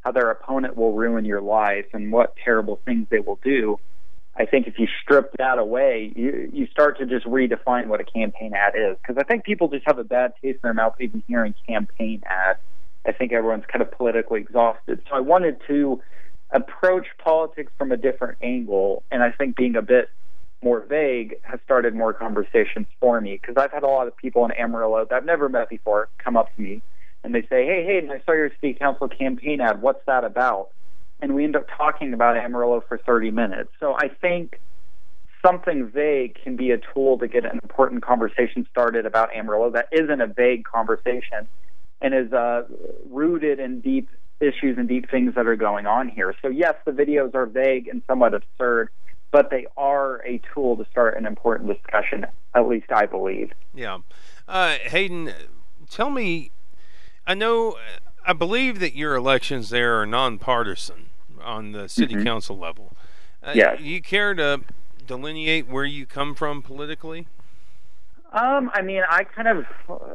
how 0.00 0.12
their 0.12 0.30
opponent 0.30 0.76
will 0.76 0.92
ruin 0.92 1.24
your 1.24 1.40
life 1.40 1.86
and 1.92 2.12
what 2.12 2.34
terrible 2.42 2.80
things 2.84 3.06
they 3.10 3.18
will 3.18 3.38
do. 3.42 3.78
I 4.36 4.46
think 4.46 4.66
if 4.66 4.78
you 4.78 4.86
strip 5.02 5.32
that 5.38 5.58
away, 5.58 6.12
you 6.14 6.50
you 6.52 6.66
start 6.68 6.98
to 6.98 7.06
just 7.06 7.26
redefine 7.26 7.86
what 7.86 8.00
a 8.00 8.04
campaign 8.04 8.54
ad 8.54 8.74
is. 8.76 8.96
Because 8.96 9.18
I 9.18 9.24
think 9.24 9.44
people 9.44 9.68
just 9.68 9.86
have 9.86 9.98
a 9.98 10.04
bad 10.04 10.32
taste 10.40 10.56
in 10.56 10.60
their 10.62 10.74
mouth 10.74 10.94
even 11.00 11.22
hearing 11.26 11.54
campaign 11.66 12.22
ad. 12.26 12.56
I 13.06 13.12
think 13.12 13.32
everyone's 13.32 13.64
kind 13.70 13.82
of 13.82 13.90
politically 13.90 14.40
exhausted. 14.40 15.02
So 15.08 15.16
I 15.16 15.20
wanted 15.20 15.60
to 15.68 16.00
approach 16.52 17.06
politics 17.22 17.72
from 17.76 17.92
a 17.92 17.96
different 17.96 18.38
angle, 18.42 19.02
and 19.10 19.22
I 19.22 19.30
think 19.30 19.56
being 19.56 19.76
a 19.76 19.82
bit 19.82 20.08
more 20.62 20.80
vague 20.80 21.36
has 21.42 21.58
started 21.64 21.94
more 21.94 22.12
conversations 22.12 22.86
for 23.00 23.20
me 23.20 23.38
because 23.40 23.56
I've 23.56 23.72
had 23.72 23.82
a 23.82 23.86
lot 23.86 24.06
of 24.06 24.16
people 24.16 24.44
in 24.44 24.52
Amarillo 24.52 25.06
that 25.06 25.14
I've 25.14 25.24
never 25.24 25.48
met 25.48 25.70
before 25.70 26.08
come 26.18 26.36
up 26.36 26.54
to 26.54 26.62
me 26.62 26.82
and 27.22 27.34
they 27.34 27.42
say, 27.42 27.66
"Hey, 27.66 27.84
Hayden, 27.84 28.10
I 28.10 28.20
saw 28.24 28.32
your 28.32 28.50
city 28.60 28.74
council 28.74 29.08
campaign 29.08 29.60
ad. 29.60 29.82
What's 29.82 30.04
that 30.06 30.24
about?" 30.24 30.70
And 31.20 31.34
we 31.34 31.44
end 31.44 31.56
up 31.56 31.66
talking 31.76 32.14
about 32.14 32.36
Amarillo 32.36 32.82
for 32.88 32.96
30 32.96 33.30
minutes. 33.30 33.70
So 33.78 33.94
I 33.94 34.08
think 34.08 34.58
something 35.44 35.88
vague 35.88 36.38
can 36.42 36.56
be 36.56 36.70
a 36.70 36.78
tool 36.78 37.18
to 37.18 37.28
get 37.28 37.44
an 37.44 37.60
important 37.62 38.02
conversation 38.02 38.66
started 38.70 39.06
about 39.06 39.34
Amarillo 39.34 39.70
that 39.70 39.88
isn't 39.92 40.20
a 40.20 40.26
vague 40.26 40.64
conversation 40.64 41.48
and 42.00 42.14
is 42.14 42.32
uh, 42.32 42.62
rooted 43.10 43.60
in 43.60 43.80
deep 43.80 44.08
issues 44.40 44.78
and 44.78 44.88
deep 44.88 45.10
things 45.10 45.34
that 45.34 45.46
are 45.46 45.56
going 45.56 45.86
on 45.86 46.08
here. 46.08 46.34
So 46.40 46.48
yes, 46.48 46.74
the 46.84 46.92
videos 46.92 47.34
are 47.34 47.46
vague 47.46 47.88
and 47.88 48.02
somewhat 48.06 48.34
absurd, 48.34 48.88
but 49.30 49.50
they 49.50 49.66
are 49.76 50.24
a 50.26 50.40
tool 50.52 50.76
to 50.76 50.86
start 50.90 51.16
an 51.16 51.26
important 51.26 51.68
discussion. 51.68 52.26
At 52.54 52.66
least 52.66 52.90
I 52.90 53.06
believe. 53.06 53.52
Yeah, 53.74 53.98
uh, 54.48 54.76
Hayden, 54.84 55.32
tell 55.88 56.10
me. 56.10 56.52
I 57.30 57.34
know, 57.34 57.76
I 58.26 58.32
believe 58.32 58.80
that 58.80 58.96
your 58.96 59.14
elections 59.14 59.70
there 59.70 60.00
are 60.00 60.04
nonpartisan 60.04 61.10
on 61.40 61.70
the 61.70 61.88
city 61.88 62.16
Mhm. 62.16 62.24
council 62.24 62.58
level. 62.58 62.92
Uh, 63.40 63.52
Yes. 63.54 63.78
You 63.80 64.02
care 64.02 64.34
to 64.34 64.62
delineate 65.06 65.68
where 65.68 65.84
you 65.84 66.06
come 66.06 66.34
from 66.34 66.60
politically? 66.60 67.28
Um, 68.32 68.68
I 68.74 68.82
mean, 68.82 69.04
I 69.08 69.22
kind 69.22 69.46
of, 69.46 69.64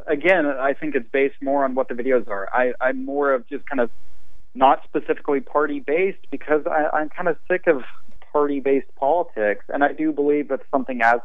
again, 0.06 0.46
I 0.46 0.74
think 0.74 0.94
it's 0.94 1.08
based 1.08 1.40
more 1.40 1.64
on 1.64 1.74
what 1.74 1.88
the 1.88 1.94
videos 1.94 2.28
are. 2.28 2.50
I, 2.52 2.74
I'm 2.82 3.02
more 3.06 3.32
of 3.32 3.46
just 3.48 3.64
kind 3.64 3.80
of 3.80 3.90
not 4.54 4.84
specifically 4.84 5.40
party 5.40 5.80
based 5.80 6.30
because 6.30 6.66
I, 6.66 6.90
I'm 6.92 7.08
kind 7.08 7.28
of 7.30 7.38
sick 7.48 7.66
of 7.66 7.82
party 8.30 8.60
based 8.60 8.94
politics, 8.96 9.64
and 9.70 9.82
I 9.82 9.94
do 9.94 10.12
believe 10.12 10.48
that 10.48 10.60
something 10.70 11.00
as 11.00 11.20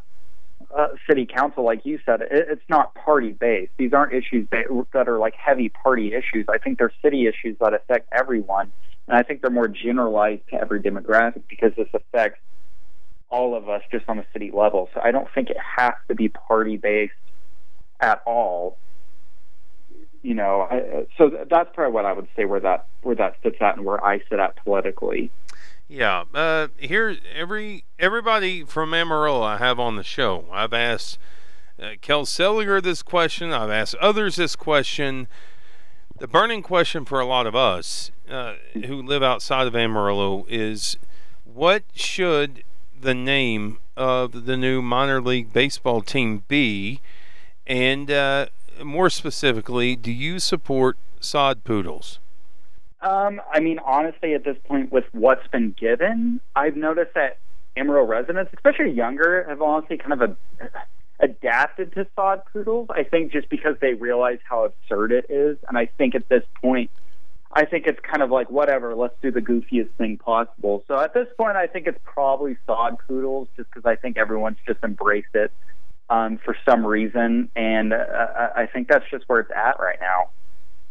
uh, 0.75 0.87
city 1.07 1.25
council, 1.25 1.63
like 1.63 1.85
you 1.85 1.99
said, 2.05 2.21
it, 2.21 2.29
it's 2.31 2.69
not 2.69 2.93
party 2.95 3.31
based. 3.31 3.71
These 3.77 3.93
aren't 3.93 4.13
issues 4.13 4.47
ba- 4.49 4.63
that 4.93 5.07
are 5.07 5.19
like 5.19 5.33
heavy 5.35 5.69
party 5.69 6.13
issues. 6.13 6.45
I 6.49 6.57
think 6.57 6.77
they're 6.77 6.93
city 7.01 7.27
issues 7.27 7.57
that 7.59 7.73
affect 7.73 8.09
everyone, 8.11 8.71
and 9.07 9.17
I 9.17 9.23
think 9.23 9.41
they're 9.41 9.51
more 9.51 9.67
generalized 9.67 10.43
to 10.49 10.55
every 10.55 10.81
demographic 10.81 11.43
because 11.49 11.71
this 11.77 11.87
affects 11.93 12.39
all 13.29 13.55
of 13.55 13.69
us 13.69 13.81
just 13.91 14.07
on 14.07 14.17
the 14.17 14.25
city 14.33 14.51
level. 14.53 14.89
So 14.93 15.01
I 15.03 15.11
don't 15.11 15.27
think 15.33 15.49
it 15.49 15.57
has 15.77 15.93
to 16.09 16.15
be 16.15 16.29
party 16.29 16.77
based 16.77 17.13
at 17.99 18.21
all. 18.25 18.77
You 20.21 20.35
know, 20.35 20.67
I, 20.69 21.05
so 21.17 21.29
th- 21.29 21.47
that's 21.49 21.69
probably 21.73 21.93
what 21.93 22.05
I 22.05 22.13
would 22.13 22.27
say 22.35 22.45
where 22.45 22.59
that 22.59 22.85
where 23.01 23.15
that 23.15 23.37
sits 23.41 23.57
at 23.59 23.77
and 23.77 23.85
where 23.85 24.03
I 24.03 24.19
sit 24.29 24.39
at 24.39 24.55
politically. 24.63 25.31
Yeah. 25.91 26.23
Uh, 26.33 26.69
here, 26.77 27.17
every 27.35 27.83
everybody 27.99 28.63
from 28.63 28.93
Amarillo 28.93 29.43
I 29.43 29.57
have 29.57 29.77
on 29.77 29.97
the 29.97 30.05
show. 30.05 30.45
I've 30.49 30.71
asked 30.71 31.17
uh, 31.77 31.91
Kel 31.99 32.25
Seliger 32.25 32.81
this 32.81 33.03
question. 33.03 33.51
I've 33.51 33.69
asked 33.69 33.95
others 33.95 34.37
this 34.37 34.55
question. 34.55 35.27
The 36.17 36.29
burning 36.29 36.61
question 36.61 37.03
for 37.03 37.19
a 37.19 37.25
lot 37.25 37.45
of 37.45 37.57
us 37.57 38.09
uh, 38.29 38.53
who 38.85 39.01
live 39.01 39.21
outside 39.21 39.67
of 39.67 39.75
Amarillo 39.75 40.45
is, 40.47 40.95
what 41.43 41.83
should 41.93 42.63
the 42.97 43.13
name 43.13 43.79
of 43.97 44.45
the 44.45 44.55
new 44.55 44.81
minor 44.81 45.21
league 45.21 45.51
baseball 45.51 46.01
team 46.01 46.43
be? 46.47 47.01
And 47.67 48.09
uh, 48.09 48.45
more 48.81 49.09
specifically, 49.09 49.97
do 49.97 50.13
you 50.13 50.39
support 50.39 50.97
sod 51.19 51.65
poodles? 51.65 52.19
Um, 53.01 53.41
I 53.51 53.59
mean, 53.59 53.79
honestly, 53.79 54.33
at 54.33 54.43
this 54.43 54.57
point, 54.65 54.91
with 54.91 55.05
what's 55.11 55.47
been 55.47 55.75
given, 55.79 56.39
I've 56.55 56.75
noticed 56.75 57.15
that 57.15 57.39
Amarillo 57.75 58.05
residents, 58.05 58.51
especially 58.53 58.91
younger, 58.91 59.45
have 59.47 59.61
honestly 59.61 59.97
kind 59.97 60.13
of 60.13 60.21
a, 60.21 60.37
adapted 61.19 61.93
to 61.93 62.05
sod 62.15 62.43
poodles. 62.51 62.87
I 62.91 63.03
think 63.03 63.31
just 63.31 63.49
because 63.49 63.75
they 63.81 63.93
realize 63.93 64.39
how 64.47 64.65
absurd 64.65 65.11
it 65.11 65.25
is, 65.29 65.57
and 65.67 65.77
I 65.77 65.87
think 65.97 66.13
at 66.15 66.29
this 66.29 66.43
point, 66.61 66.91
I 67.53 67.65
think 67.65 67.85
it's 67.87 67.99
kind 67.99 68.21
of 68.21 68.29
like 68.29 68.49
whatever. 68.49 68.95
Let's 68.95 69.15
do 69.21 69.31
the 69.31 69.41
goofiest 69.41 69.89
thing 69.97 70.17
possible. 70.17 70.83
So 70.87 70.99
at 70.99 71.13
this 71.13 71.27
point, 71.37 71.57
I 71.57 71.67
think 71.67 71.87
it's 71.87 71.99
probably 72.03 72.57
sod 72.65 72.97
poodles, 73.07 73.47
just 73.57 73.69
because 73.69 73.85
I 73.85 73.95
think 73.95 74.17
everyone's 74.17 74.57
just 74.65 74.79
embraced 74.83 75.33
it 75.33 75.51
um, 76.09 76.39
for 76.43 76.55
some 76.69 76.85
reason, 76.85 77.49
and 77.55 77.93
uh, 77.93 78.49
I 78.55 78.67
think 78.71 78.87
that's 78.87 79.09
just 79.09 79.23
where 79.27 79.39
it's 79.39 79.51
at 79.51 79.79
right 79.79 79.99
now. 79.99 80.29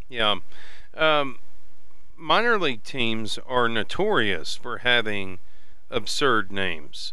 Yeah. 0.08 0.36
Um, 0.96 1.38
minor 2.20 2.58
league 2.58 2.84
teams 2.84 3.38
are 3.46 3.68
notorious 3.68 4.56
for 4.56 4.78
having 4.78 5.38
absurd 5.90 6.52
names. 6.52 7.12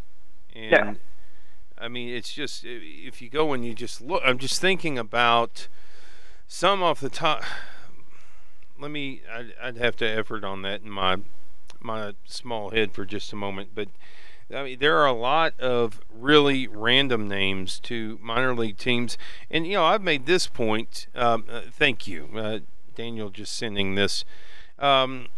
And 0.54 0.70
Yeah. 0.70 0.94
I 1.80 1.88
mean, 1.88 2.08
it's 2.08 2.32
just 2.32 2.64
if 2.64 3.22
you 3.22 3.28
go 3.28 3.52
and 3.52 3.64
you 3.64 3.74
just 3.74 4.00
look, 4.00 4.22
I'm 4.24 4.38
just 4.38 4.60
thinking 4.60 4.98
about 4.98 5.68
some 6.48 6.82
off 6.82 7.00
the 7.00 7.08
top. 7.08 7.42
Let 8.80 8.90
me. 8.90 9.22
I'd, 9.32 9.54
I'd 9.62 9.76
have 9.76 9.96
to 9.96 10.08
effort 10.08 10.44
on 10.44 10.62
that 10.62 10.82
in 10.82 10.90
my 10.90 11.18
my 11.80 12.14
small 12.24 12.70
head 12.70 12.92
for 12.92 13.04
just 13.04 13.32
a 13.32 13.36
moment, 13.36 13.70
but 13.74 13.88
I 14.52 14.62
mean, 14.62 14.78
there 14.78 14.96
are 14.98 15.06
a 15.06 15.12
lot 15.12 15.58
of 15.60 16.00
really 16.12 16.66
random 16.66 17.28
names 17.28 17.78
to 17.80 18.18
minor 18.22 18.54
league 18.54 18.78
teams, 18.78 19.18
and 19.50 19.66
you 19.66 19.74
know, 19.74 19.84
I've 19.84 20.02
made 20.02 20.26
this 20.26 20.46
point. 20.46 21.06
Um, 21.14 21.44
uh, 21.50 21.62
thank 21.70 22.08
you, 22.08 22.28
uh, 22.34 22.58
Daniel, 22.94 23.30
just 23.30 23.54
sending 23.56 23.94
this. 23.94 24.24
Um, 24.78 25.28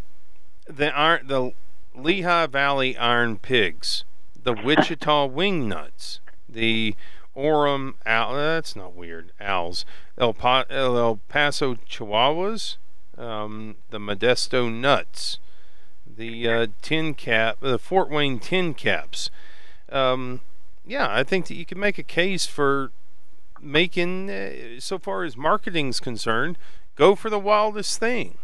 the 0.66 0.97
iron, 0.97 1.26
the 1.26 1.53
Lehigh 1.95 2.47
Valley 2.47 2.97
Iron 2.97 3.38
Pigs, 3.38 4.05
the 4.43 4.53
Wichita 4.53 5.28
Wingnuts, 5.30 6.20
the 6.49 6.95
Orem 7.36 7.95
Owl. 8.07 8.34
That's 8.34 8.76
not 8.76 8.95
weird. 8.95 9.32
Owls. 9.41 9.84
El, 10.18 10.34
pa- 10.34 10.64
El 10.68 11.20
Paso 11.28 11.74
Chihuahuas, 11.74 12.76
um, 13.16 13.76
the 13.91 13.99
Modesto 13.99 14.70
Nuts, 14.72 15.38
the 16.07 16.49
uh, 16.49 16.66
Tin 16.82 17.14
Cap, 17.14 17.59
the 17.61 17.78
Fort 17.78 18.11
Wayne 18.11 18.38
Tin 18.38 18.74
Caps. 18.74 19.30
Um, 19.91 20.41
yeah, 20.86 21.09
I 21.11 21.22
think 21.24 21.47
that 21.47 21.57
you 21.57 21.64
can 21.64 21.78
make 21.78 21.99
a 21.99 22.03
case 22.03 22.47
for 22.47 22.93
making, 23.61 24.30
uh, 24.30 24.80
so 24.80 24.99
far 24.99 25.24
as 25.24 25.36
marketing's 25.36 26.01
concerned, 26.01 26.59
go 26.97 27.14
for 27.14 27.30
the 27.30 27.38
wildest 27.38 27.99
thing. 27.99 28.38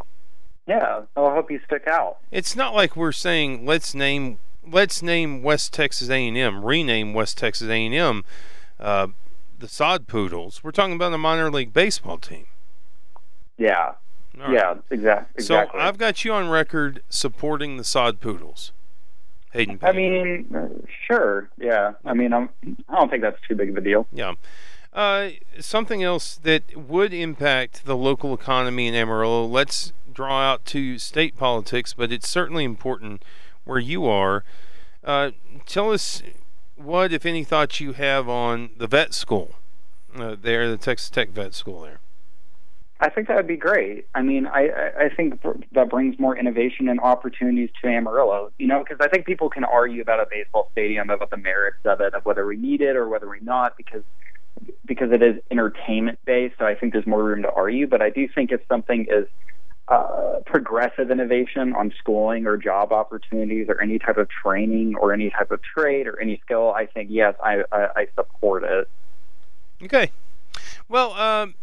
Yeah, 0.67 1.03
I'll 1.17 1.31
hope 1.31 1.51
you 1.51 1.61
stick 1.65 1.87
out. 1.87 2.19
It's 2.31 2.57
not 2.57 2.75
like 2.75 2.97
we're 2.97 3.13
saying 3.13 3.65
let's 3.65 3.95
name 3.95 4.39
let's 4.69 5.03
name 5.03 5.43
West 5.43 5.73
Texas 5.73 6.11
A&M, 6.11 6.65
rename 6.65 7.15
West 7.15 7.39
Texas 7.39 7.69
A&M 7.69 8.25
uh, 8.81 9.09
the 9.59 9.69
Sod 9.69 10.07
Poodles. 10.07 10.63
We're 10.63 10.71
talking 10.73 10.95
about 10.95 11.13
a 11.13 11.19
minor 11.19 11.51
league 11.51 11.73
baseball 11.73 12.19
team. 12.19 12.47
Yeah, 13.57 13.93
right. 14.37 14.53
yeah, 14.53 14.75
exactly. 14.91 15.43
So 15.43 15.67
I've 15.75 15.99
got 15.99 16.25
you 16.25 16.33
on 16.33 16.49
record 16.49 17.03
supporting 17.09 17.77
the 17.77 17.85
Sod 17.85 18.21
Poodles. 18.21 18.73
Hayden. 19.53 19.79
I 19.83 19.93
mean, 19.93 20.87
sure, 21.07 21.49
yeah. 21.57 21.93
I 22.05 22.13
mean, 22.13 22.35
I'm, 22.35 22.51
I 22.89 22.97
don't 22.97 23.11
think 23.11 23.23
that's 23.23 23.41
too 23.49 23.55
big 23.55 23.71
of 23.71 23.77
a 23.77 23.81
deal. 23.81 24.07
Yeah. 24.13 24.35
Uh, 24.97 25.33
something 25.61 26.03
else 26.03 26.37
that 26.37 26.75
would 26.75 27.13
impact 27.13 27.85
the 27.85 27.95
local 27.95 28.33
economy 28.33 28.87
in 28.87 28.95
Amarillo. 28.95 29.45
Let's 29.45 29.93
draw 30.11 30.41
out 30.41 30.65
to 30.67 30.99
state 30.99 31.37
politics, 31.37 31.93
but 31.93 32.11
it's 32.11 32.27
certainly 32.27 32.65
important 32.65 33.23
where 33.65 33.79
you 33.79 34.07
are. 34.07 34.43
Uh, 35.05 35.33
tell 35.67 35.93
us 35.93 36.23
what, 36.77 37.13
if 37.13 37.27
any, 37.27 37.45
thoughts 37.45 37.79
you 37.79 37.93
have 37.93 38.27
on 38.27 38.71
the 38.75 38.87
vet 38.87 39.13
school 39.13 39.57
uh, 40.17 40.35
there, 40.41 40.67
the 40.71 40.79
Texas 40.79 41.11
Tech 41.11 41.29
vet 41.29 41.53
school 41.53 41.83
there. 41.83 42.01
I 42.99 43.11
think 43.11 43.29
that 43.29 43.37
would 43.37 43.47
be 43.47 43.59
great. 43.59 44.07
I 44.15 44.23
mean, 44.23 44.47
I, 44.47 44.93
I, 44.99 45.09
think 45.15 45.43
that 45.73 45.91
brings 45.91 46.19
more 46.19 46.35
innovation 46.35 46.89
and 46.89 46.99
opportunities 46.99 47.69
to 47.83 47.89
Amarillo. 47.89 48.51
You 48.59 48.67
know, 48.69 48.79
because 48.83 48.97
I 49.03 49.09
think 49.09 49.27
people 49.27 49.51
can 49.51 49.65
argue 49.65 50.01
about 50.01 50.21
a 50.21 50.27
baseball 50.31 50.71
stadium, 50.73 51.11
about 51.11 51.29
the 51.29 51.37
merits 51.37 51.85
of 51.85 52.01
it, 52.01 52.15
of 52.15 52.25
whether 52.25 52.47
we 52.47 52.57
need 52.57 52.81
it 52.81 52.97
or 52.97 53.07
whether 53.11 53.29
we 53.29 53.41
not, 53.43 53.77
because 53.77 54.03
because 54.87 55.13
it 55.13 55.23
is 55.23 55.37
entertainment 55.51 56.19
based. 56.25 56.55
So 56.59 56.65
I 56.67 56.75
think 56.75 56.93
there's 56.93 57.07
more 57.07 57.23
room 57.23 57.43
to 57.43 57.51
argue. 57.51 57.87
But 57.87 58.03
I 58.03 58.11
do 58.11 58.29
think 58.35 58.53
if 58.53 58.61
something 58.69 59.07
is 59.11 59.27
uh, 59.89 60.41
progressive 60.47 61.11
innovation 61.11 61.73
on 61.75 61.93
schooling 61.99 62.47
or 62.47 62.57
job 62.57 62.93
opportunities 62.93 63.67
or 63.69 63.81
any 63.81 63.99
type 63.99 64.17
of 64.17 64.29
training 64.29 64.97
or 64.97 65.13
any 65.13 65.31
type 65.31 65.51
of 65.51 65.61
trade 65.63 66.07
or 66.09 66.21
any 66.21 66.41
skill, 66.45 66.73
I 66.73 66.87
think 66.87 67.09
yes, 67.11 67.35
I 67.43 67.63
I, 67.71 67.89
I 67.97 68.07
support 68.15 68.65
it. 68.65 68.89
Okay. 69.83 70.11
Well, 70.89 71.13
um, 71.13 71.55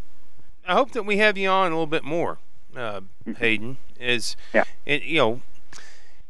I 0.67 0.73
hope 0.73 0.91
that 0.91 1.03
we 1.03 1.17
have 1.17 1.37
you 1.37 1.49
on 1.49 1.67
a 1.71 1.75
little 1.75 1.87
bit 1.87 2.03
more, 2.03 2.37
uh, 2.75 3.01
Mm-hmm. 3.25 3.33
Hayden. 3.35 3.77
Is 3.99 4.35
Yeah. 4.53 4.63
it, 4.85 5.03
you 5.03 5.17
know, 5.17 5.41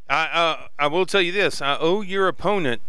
I 0.10 0.24
uh, 0.26 0.68
I 0.78 0.88
will 0.88 1.06
tell 1.06 1.22
you 1.22 1.32
this: 1.32 1.62
I 1.62 1.78
owe 1.80 2.02
your 2.02 2.28
opponent 2.28 2.82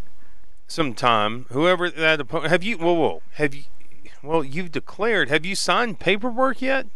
some 0.67 0.93
time. 0.93 1.45
Whoever 1.49 1.89
that 1.89 2.19
opponent, 2.21 2.51
have 2.51 2.63
you? 2.63 2.77
Whoa, 2.77 2.93
whoa, 2.93 3.21
have 3.33 3.53
you? 3.55 3.63
Well, 4.25 4.43
you've 4.43 4.71
declared. 4.71 5.29
Have 5.29 5.45
you 5.45 5.55
signed 5.55 5.99
paperwork 5.99 6.61
yet? 6.61 6.87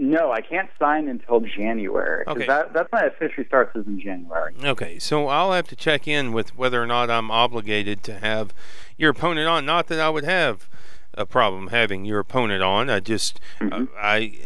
No, 0.00 0.30
I 0.30 0.40
can't 0.42 0.70
sign 0.78 1.08
until 1.08 1.40
January. 1.40 2.24
Okay. 2.28 2.46
That, 2.46 2.72
that's 2.72 2.88
it 2.92 3.12
officially 3.14 3.46
starts 3.48 3.74
is 3.74 3.84
in 3.86 4.00
January. 4.00 4.54
Okay, 4.62 5.00
so 5.00 5.26
I'll 5.26 5.52
have 5.52 5.66
to 5.68 5.76
check 5.76 6.06
in 6.06 6.32
with 6.32 6.56
whether 6.56 6.80
or 6.80 6.86
not 6.86 7.10
I'm 7.10 7.32
obligated 7.32 8.04
to 8.04 8.20
have 8.20 8.54
your 8.96 9.10
opponent 9.10 9.48
on. 9.48 9.66
Not 9.66 9.88
that 9.88 9.98
I 9.98 10.08
would 10.08 10.22
have 10.22 10.68
a 11.14 11.26
problem 11.26 11.68
having 11.68 12.04
your 12.04 12.20
opponent 12.20 12.62
on. 12.62 12.88
I 12.88 13.00
just 13.00 13.40
uh, 13.60 13.86
I 13.98 14.38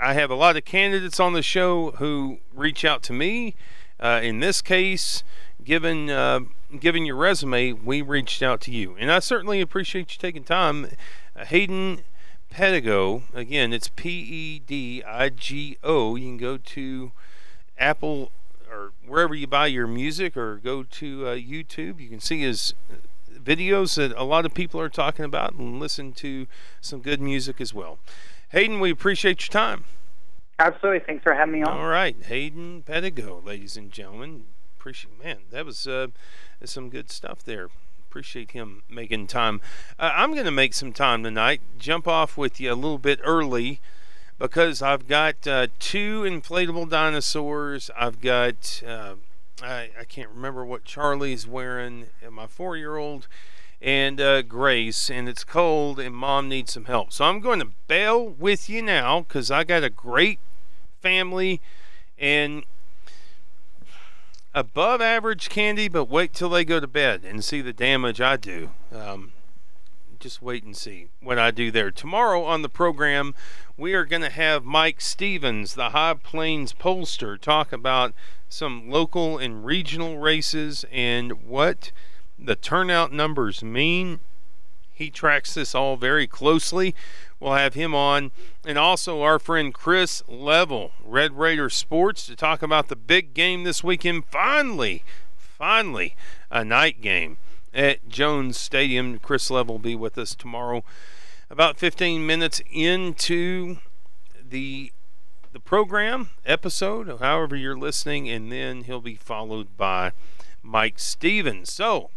I 0.00 0.14
have 0.14 0.30
a 0.30 0.34
lot 0.34 0.56
of 0.56 0.64
candidates 0.64 1.20
on 1.20 1.34
the 1.34 1.42
show 1.42 1.92
who 1.92 2.38
reach 2.54 2.82
out 2.82 3.02
to 3.04 3.12
me. 3.12 3.54
Uh, 4.00 4.20
in 4.22 4.40
this 4.40 4.62
case, 4.62 5.22
given 5.62 6.08
uh, 6.08 6.40
given 6.80 7.04
your 7.04 7.16
resume, 7.16 7.72
we 7.72 8.00
reached 8.00 8.42
out 8.42 8.62
to 8.62 8.70
you, 8.70 8.96
and 8.98 9.12
I 9.12 9.18
certainly 9.18 9.60
appreciate 9.60 10.14
you 10.14 10.18
taking 10.18 10.44
time. 10.44 10.88
Hayden 11.36 12.04
Pedigo, 12.52 13.22
again, 13.34 13.72
it's 13.72 13.88
P 13.88 14.08
E 14.10 14.58
D 14.60 15.02
I 15.02 15.28
G 15.28 15.76
O. 15.82 16.14
You 16.16 16.28
can 16.28 16.36
go 16.36 16.56
to 16.56 17.12
Apple 17.78 18.30
or 18.70 18.92
wherever 19.06 19.34
you 19.34 19.46
buy 19.46 19.66
your 19.66 19.86
music 19.86 20.36
or 20.36 20.56
go 20.56 20.82
to 20.82 21.26
uh, 21.26 21.34
YouTube. 21.34 22.00
You 22.00 22.08
can 22.08 22.20
see 22.20 22.40
his 22.40 22.74
videos 23.32 23.96
that 23.96 24.16
a 24.16 24.24
lot 24.24 24.46
of 24.46 24.54
people 24.54 24.80
are 24.80 24.88
talking 24.88 25.24
about 25.24 25.54
and 25.54 25.80
listen 25.80 26.12
to 26.12 26.46
some 26.80 27.00
good 27.00 27.20
music 27.20 27.60
as 27.60 27.74
well. 27.74 27.98
Hayden, 28.50 28.80
we 28.80 28.90
appreciate 28.90 29.42
your 29.42 29.52
time. 29.52 29.84
Absolutely. 30.58 31.00
Thanks 31.00 31.24
for 31.24 31.34
having 31.34 31.54
me 31.54 31.62
on. 31.62 31.76
All 31.76 31.88
right, 31.88 32.16
Hayden 32.26 32.84
Pedigo, 32.86 33.44
ladies 33.44 33.76
and 33.76 33.90
gentlemen. 33.90 34.44
Appreciate, 34.78 35.22
man, 35.22 35.38
that 35.50 35.66
was 35.66 35.86
uh, 35.86 36.08
some 36.64 36.90
good 36.90 37.10
stuff 37.10 37.42
there. 37.42 37.68
Appreciate 38.14 38.52
him 38.52 38.84
making 38.88 39.26
time. 39.26 39.60
Uh, 39.98 40.12
I'm 40.14 40.34
going 40.34 40.44
to 40.44 40.52
make 40.52 40.72
some 40.72 40.92
time 40.92 41.24
tonight. 41.24 41.60
Jump 41.80 42.06
off 42.06 42.36
with 42.36 42.60
you 42.60 42.72
a 42.72 42.76
little 42.76 42.96
bit 42.96 43.18
early 43.24 43.80
because 44.38 44.80
I've 44.80 45.08
got 45.08 45.44
uh, 45.48 45.66
two 45.80 46.22
inflatable 46.22 46.88
dinosaurs. 46.88 47.90
I've 47.96 48.20
got 48.20 48.84
uh, 48.86 49.16
I, 49.60 49.90
I 49.98 50.04
can't 50.08 50.30
remember 50.30 50.64
what 50.64 50.84
Charlie's 50.84 51.48
wearing. 51.48 52.06
My 52.30 52.46
four-year-old 52.46 53.26
and 53.82 54.20
uh, 54.20 54.42
Grace, 54.42 55.10
and 55.10 55.28
it's 55.28 55.42
cold, 55.42 55.98
and 55.98 56.14
Mom 56.14 56.48
needs 56.48 56.72
some 56.72 56.84
help. 56.84 57.12
So 57.12 57.24
I'm 57.24 57.40
going 57.40 57.58
to 57.58 57.70
bail 57.88 58.28
with 58.28 58.70
you 58.70 58.80
now 58.80 59.22
because 59.22 59.50
I 59.50 59.64
got 59.64 59.82
a 59.82 59.90
great 59.90 60.38
family 61.02 61.60
and 62.16 62.62
above 64.54 65.00
average 65.00 65.48
candy, 65.48 65.88
but 65.88 66.04
wait 66.04 66.32
till 66.32 66.48
they 66.48 66.64
go 66.64 66.80
to 66.80 66.86
bed 66.86 67.24
and 67.24 67.44
see 67.44 67.60
the 67.60 67.72
damage 67.72 68.20
I 68.20 68.36
do. 68.36 68.70
Um, 68.94 69.32
just 70.18 70.40
wait 70.40 70.64
and 70.64 70.76
see 70.76 71.08
what 71.20 71.38
I 71.38 71.50
do 71.50 71.70
there. 71.70 71.90
Tomorrow 71.90 72.44
on 72.44 72.62
the 72.62 72.68
program, 72.68 73.34
we 73.76 73.92
are 73.94 74.04
going 74.04 74.22
to 74.22 74.30
have 74.30 74.64
Mike 74.64 75.00
Stevens, 75.00 75.74
the 75.74 75.90
High 75.90 76.14
Plains 76.14 76.72
pollster, 76.72 77.38
talk 77.38 77.72
about 77.72 78.14
some 78.48 78.88
local 78.88 79.36
and 79.36 79.66
regional 79.66 80.18
races 80.18 80.84
and 80.92 81.44
what 81.46 81.90
the 82.38 82.54
turnout 82.54 83.12
numbers 83.12 83.62
mean. 83.62 84.20
He 84.92 85.10
tracks 85.10 85.54
this 85.54 85.74
all 85.74 85.96
very 85.96 86.28
closely. 86.28 86.94
We'll 87.44 87.52
have 87.52 87.74
him 87.74 87.94
on, 87.94 88.30
and 88.64 88.78
also 88.78 89.20
our 89.20 89.38
friend 89.38 89.74
Chris 89.74 90.22
Level, 90.26 90.92
Red 91.04 91.36
Raider 91.36 91.68
Sports, 91.68 92.24
to 92.24 92.34
talk 92.34 92.62
about 92.62 92.88
the 92.88 92.96
big 92.96 93.34
game 93.34 93.64
this 93.64 93.84
weekend. 93.84 94.24
Finally, 94.24 95.04
finally, 95.36 96.16
a 96.50 96.64
night 96.64 97.02
game 97.02 97.36
at 97.74 98.08
Jones 98.08 98.56
Stadium. 98.56 99.18
Chris 99.18 99.50
Level 99.50 99.74
will 99.74 99.78
be 99.78 99.94
with 99.94 100.16
us 100.16 100.34
tomorrow, 100.34 100.84
about 101.50 101.76
15 101.76 102.26
minutes 102.26 102.62
into 102.72 103.76
the 104.42 104.90
the 105.52 105.60
program 105.60 106.30
episode, 106.46 107.20
however 107.20 107.56
you're 107.56 107.76
listening, 107.76 108.26
and 108.26 108.50
then 108.50 108.84
he'll 108.84 109.02
be 109.02 109.16
followed 109.16 109.76
by 109.76 110.12
Mike 110.62 110.98
Stevens. 110.98 111.70
So, 111.70 112.08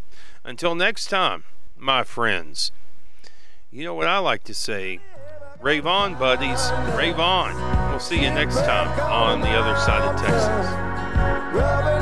until 0.46 0.74
next 0.74 1.08
time, 1.08 1.44
my 1.78 2.06
friends, 2.06 2.72
you 3.70 3.84
know 3.84 3.94
what 3.94 4.08
I 4.08 4.20
like 4.20 4.46
to 4.46 4.54
say. 4.54 5.02
Rave 5.60 5.88
on, 5.88 6.14
buddies. 6.16 6.72
Rave 6.96 7.20
on. 7.20 7.56
We'll 7.90 8.00
see 8.00 8.22
you 8.22 8.30
next 8.30 8.58
time 8.58 8.88
on 9.00 9.42
the 9.42 9.50
other 9.50 9.78
side 9.80 10.04
of 10.04 10.20
Texas. 10.22 11.97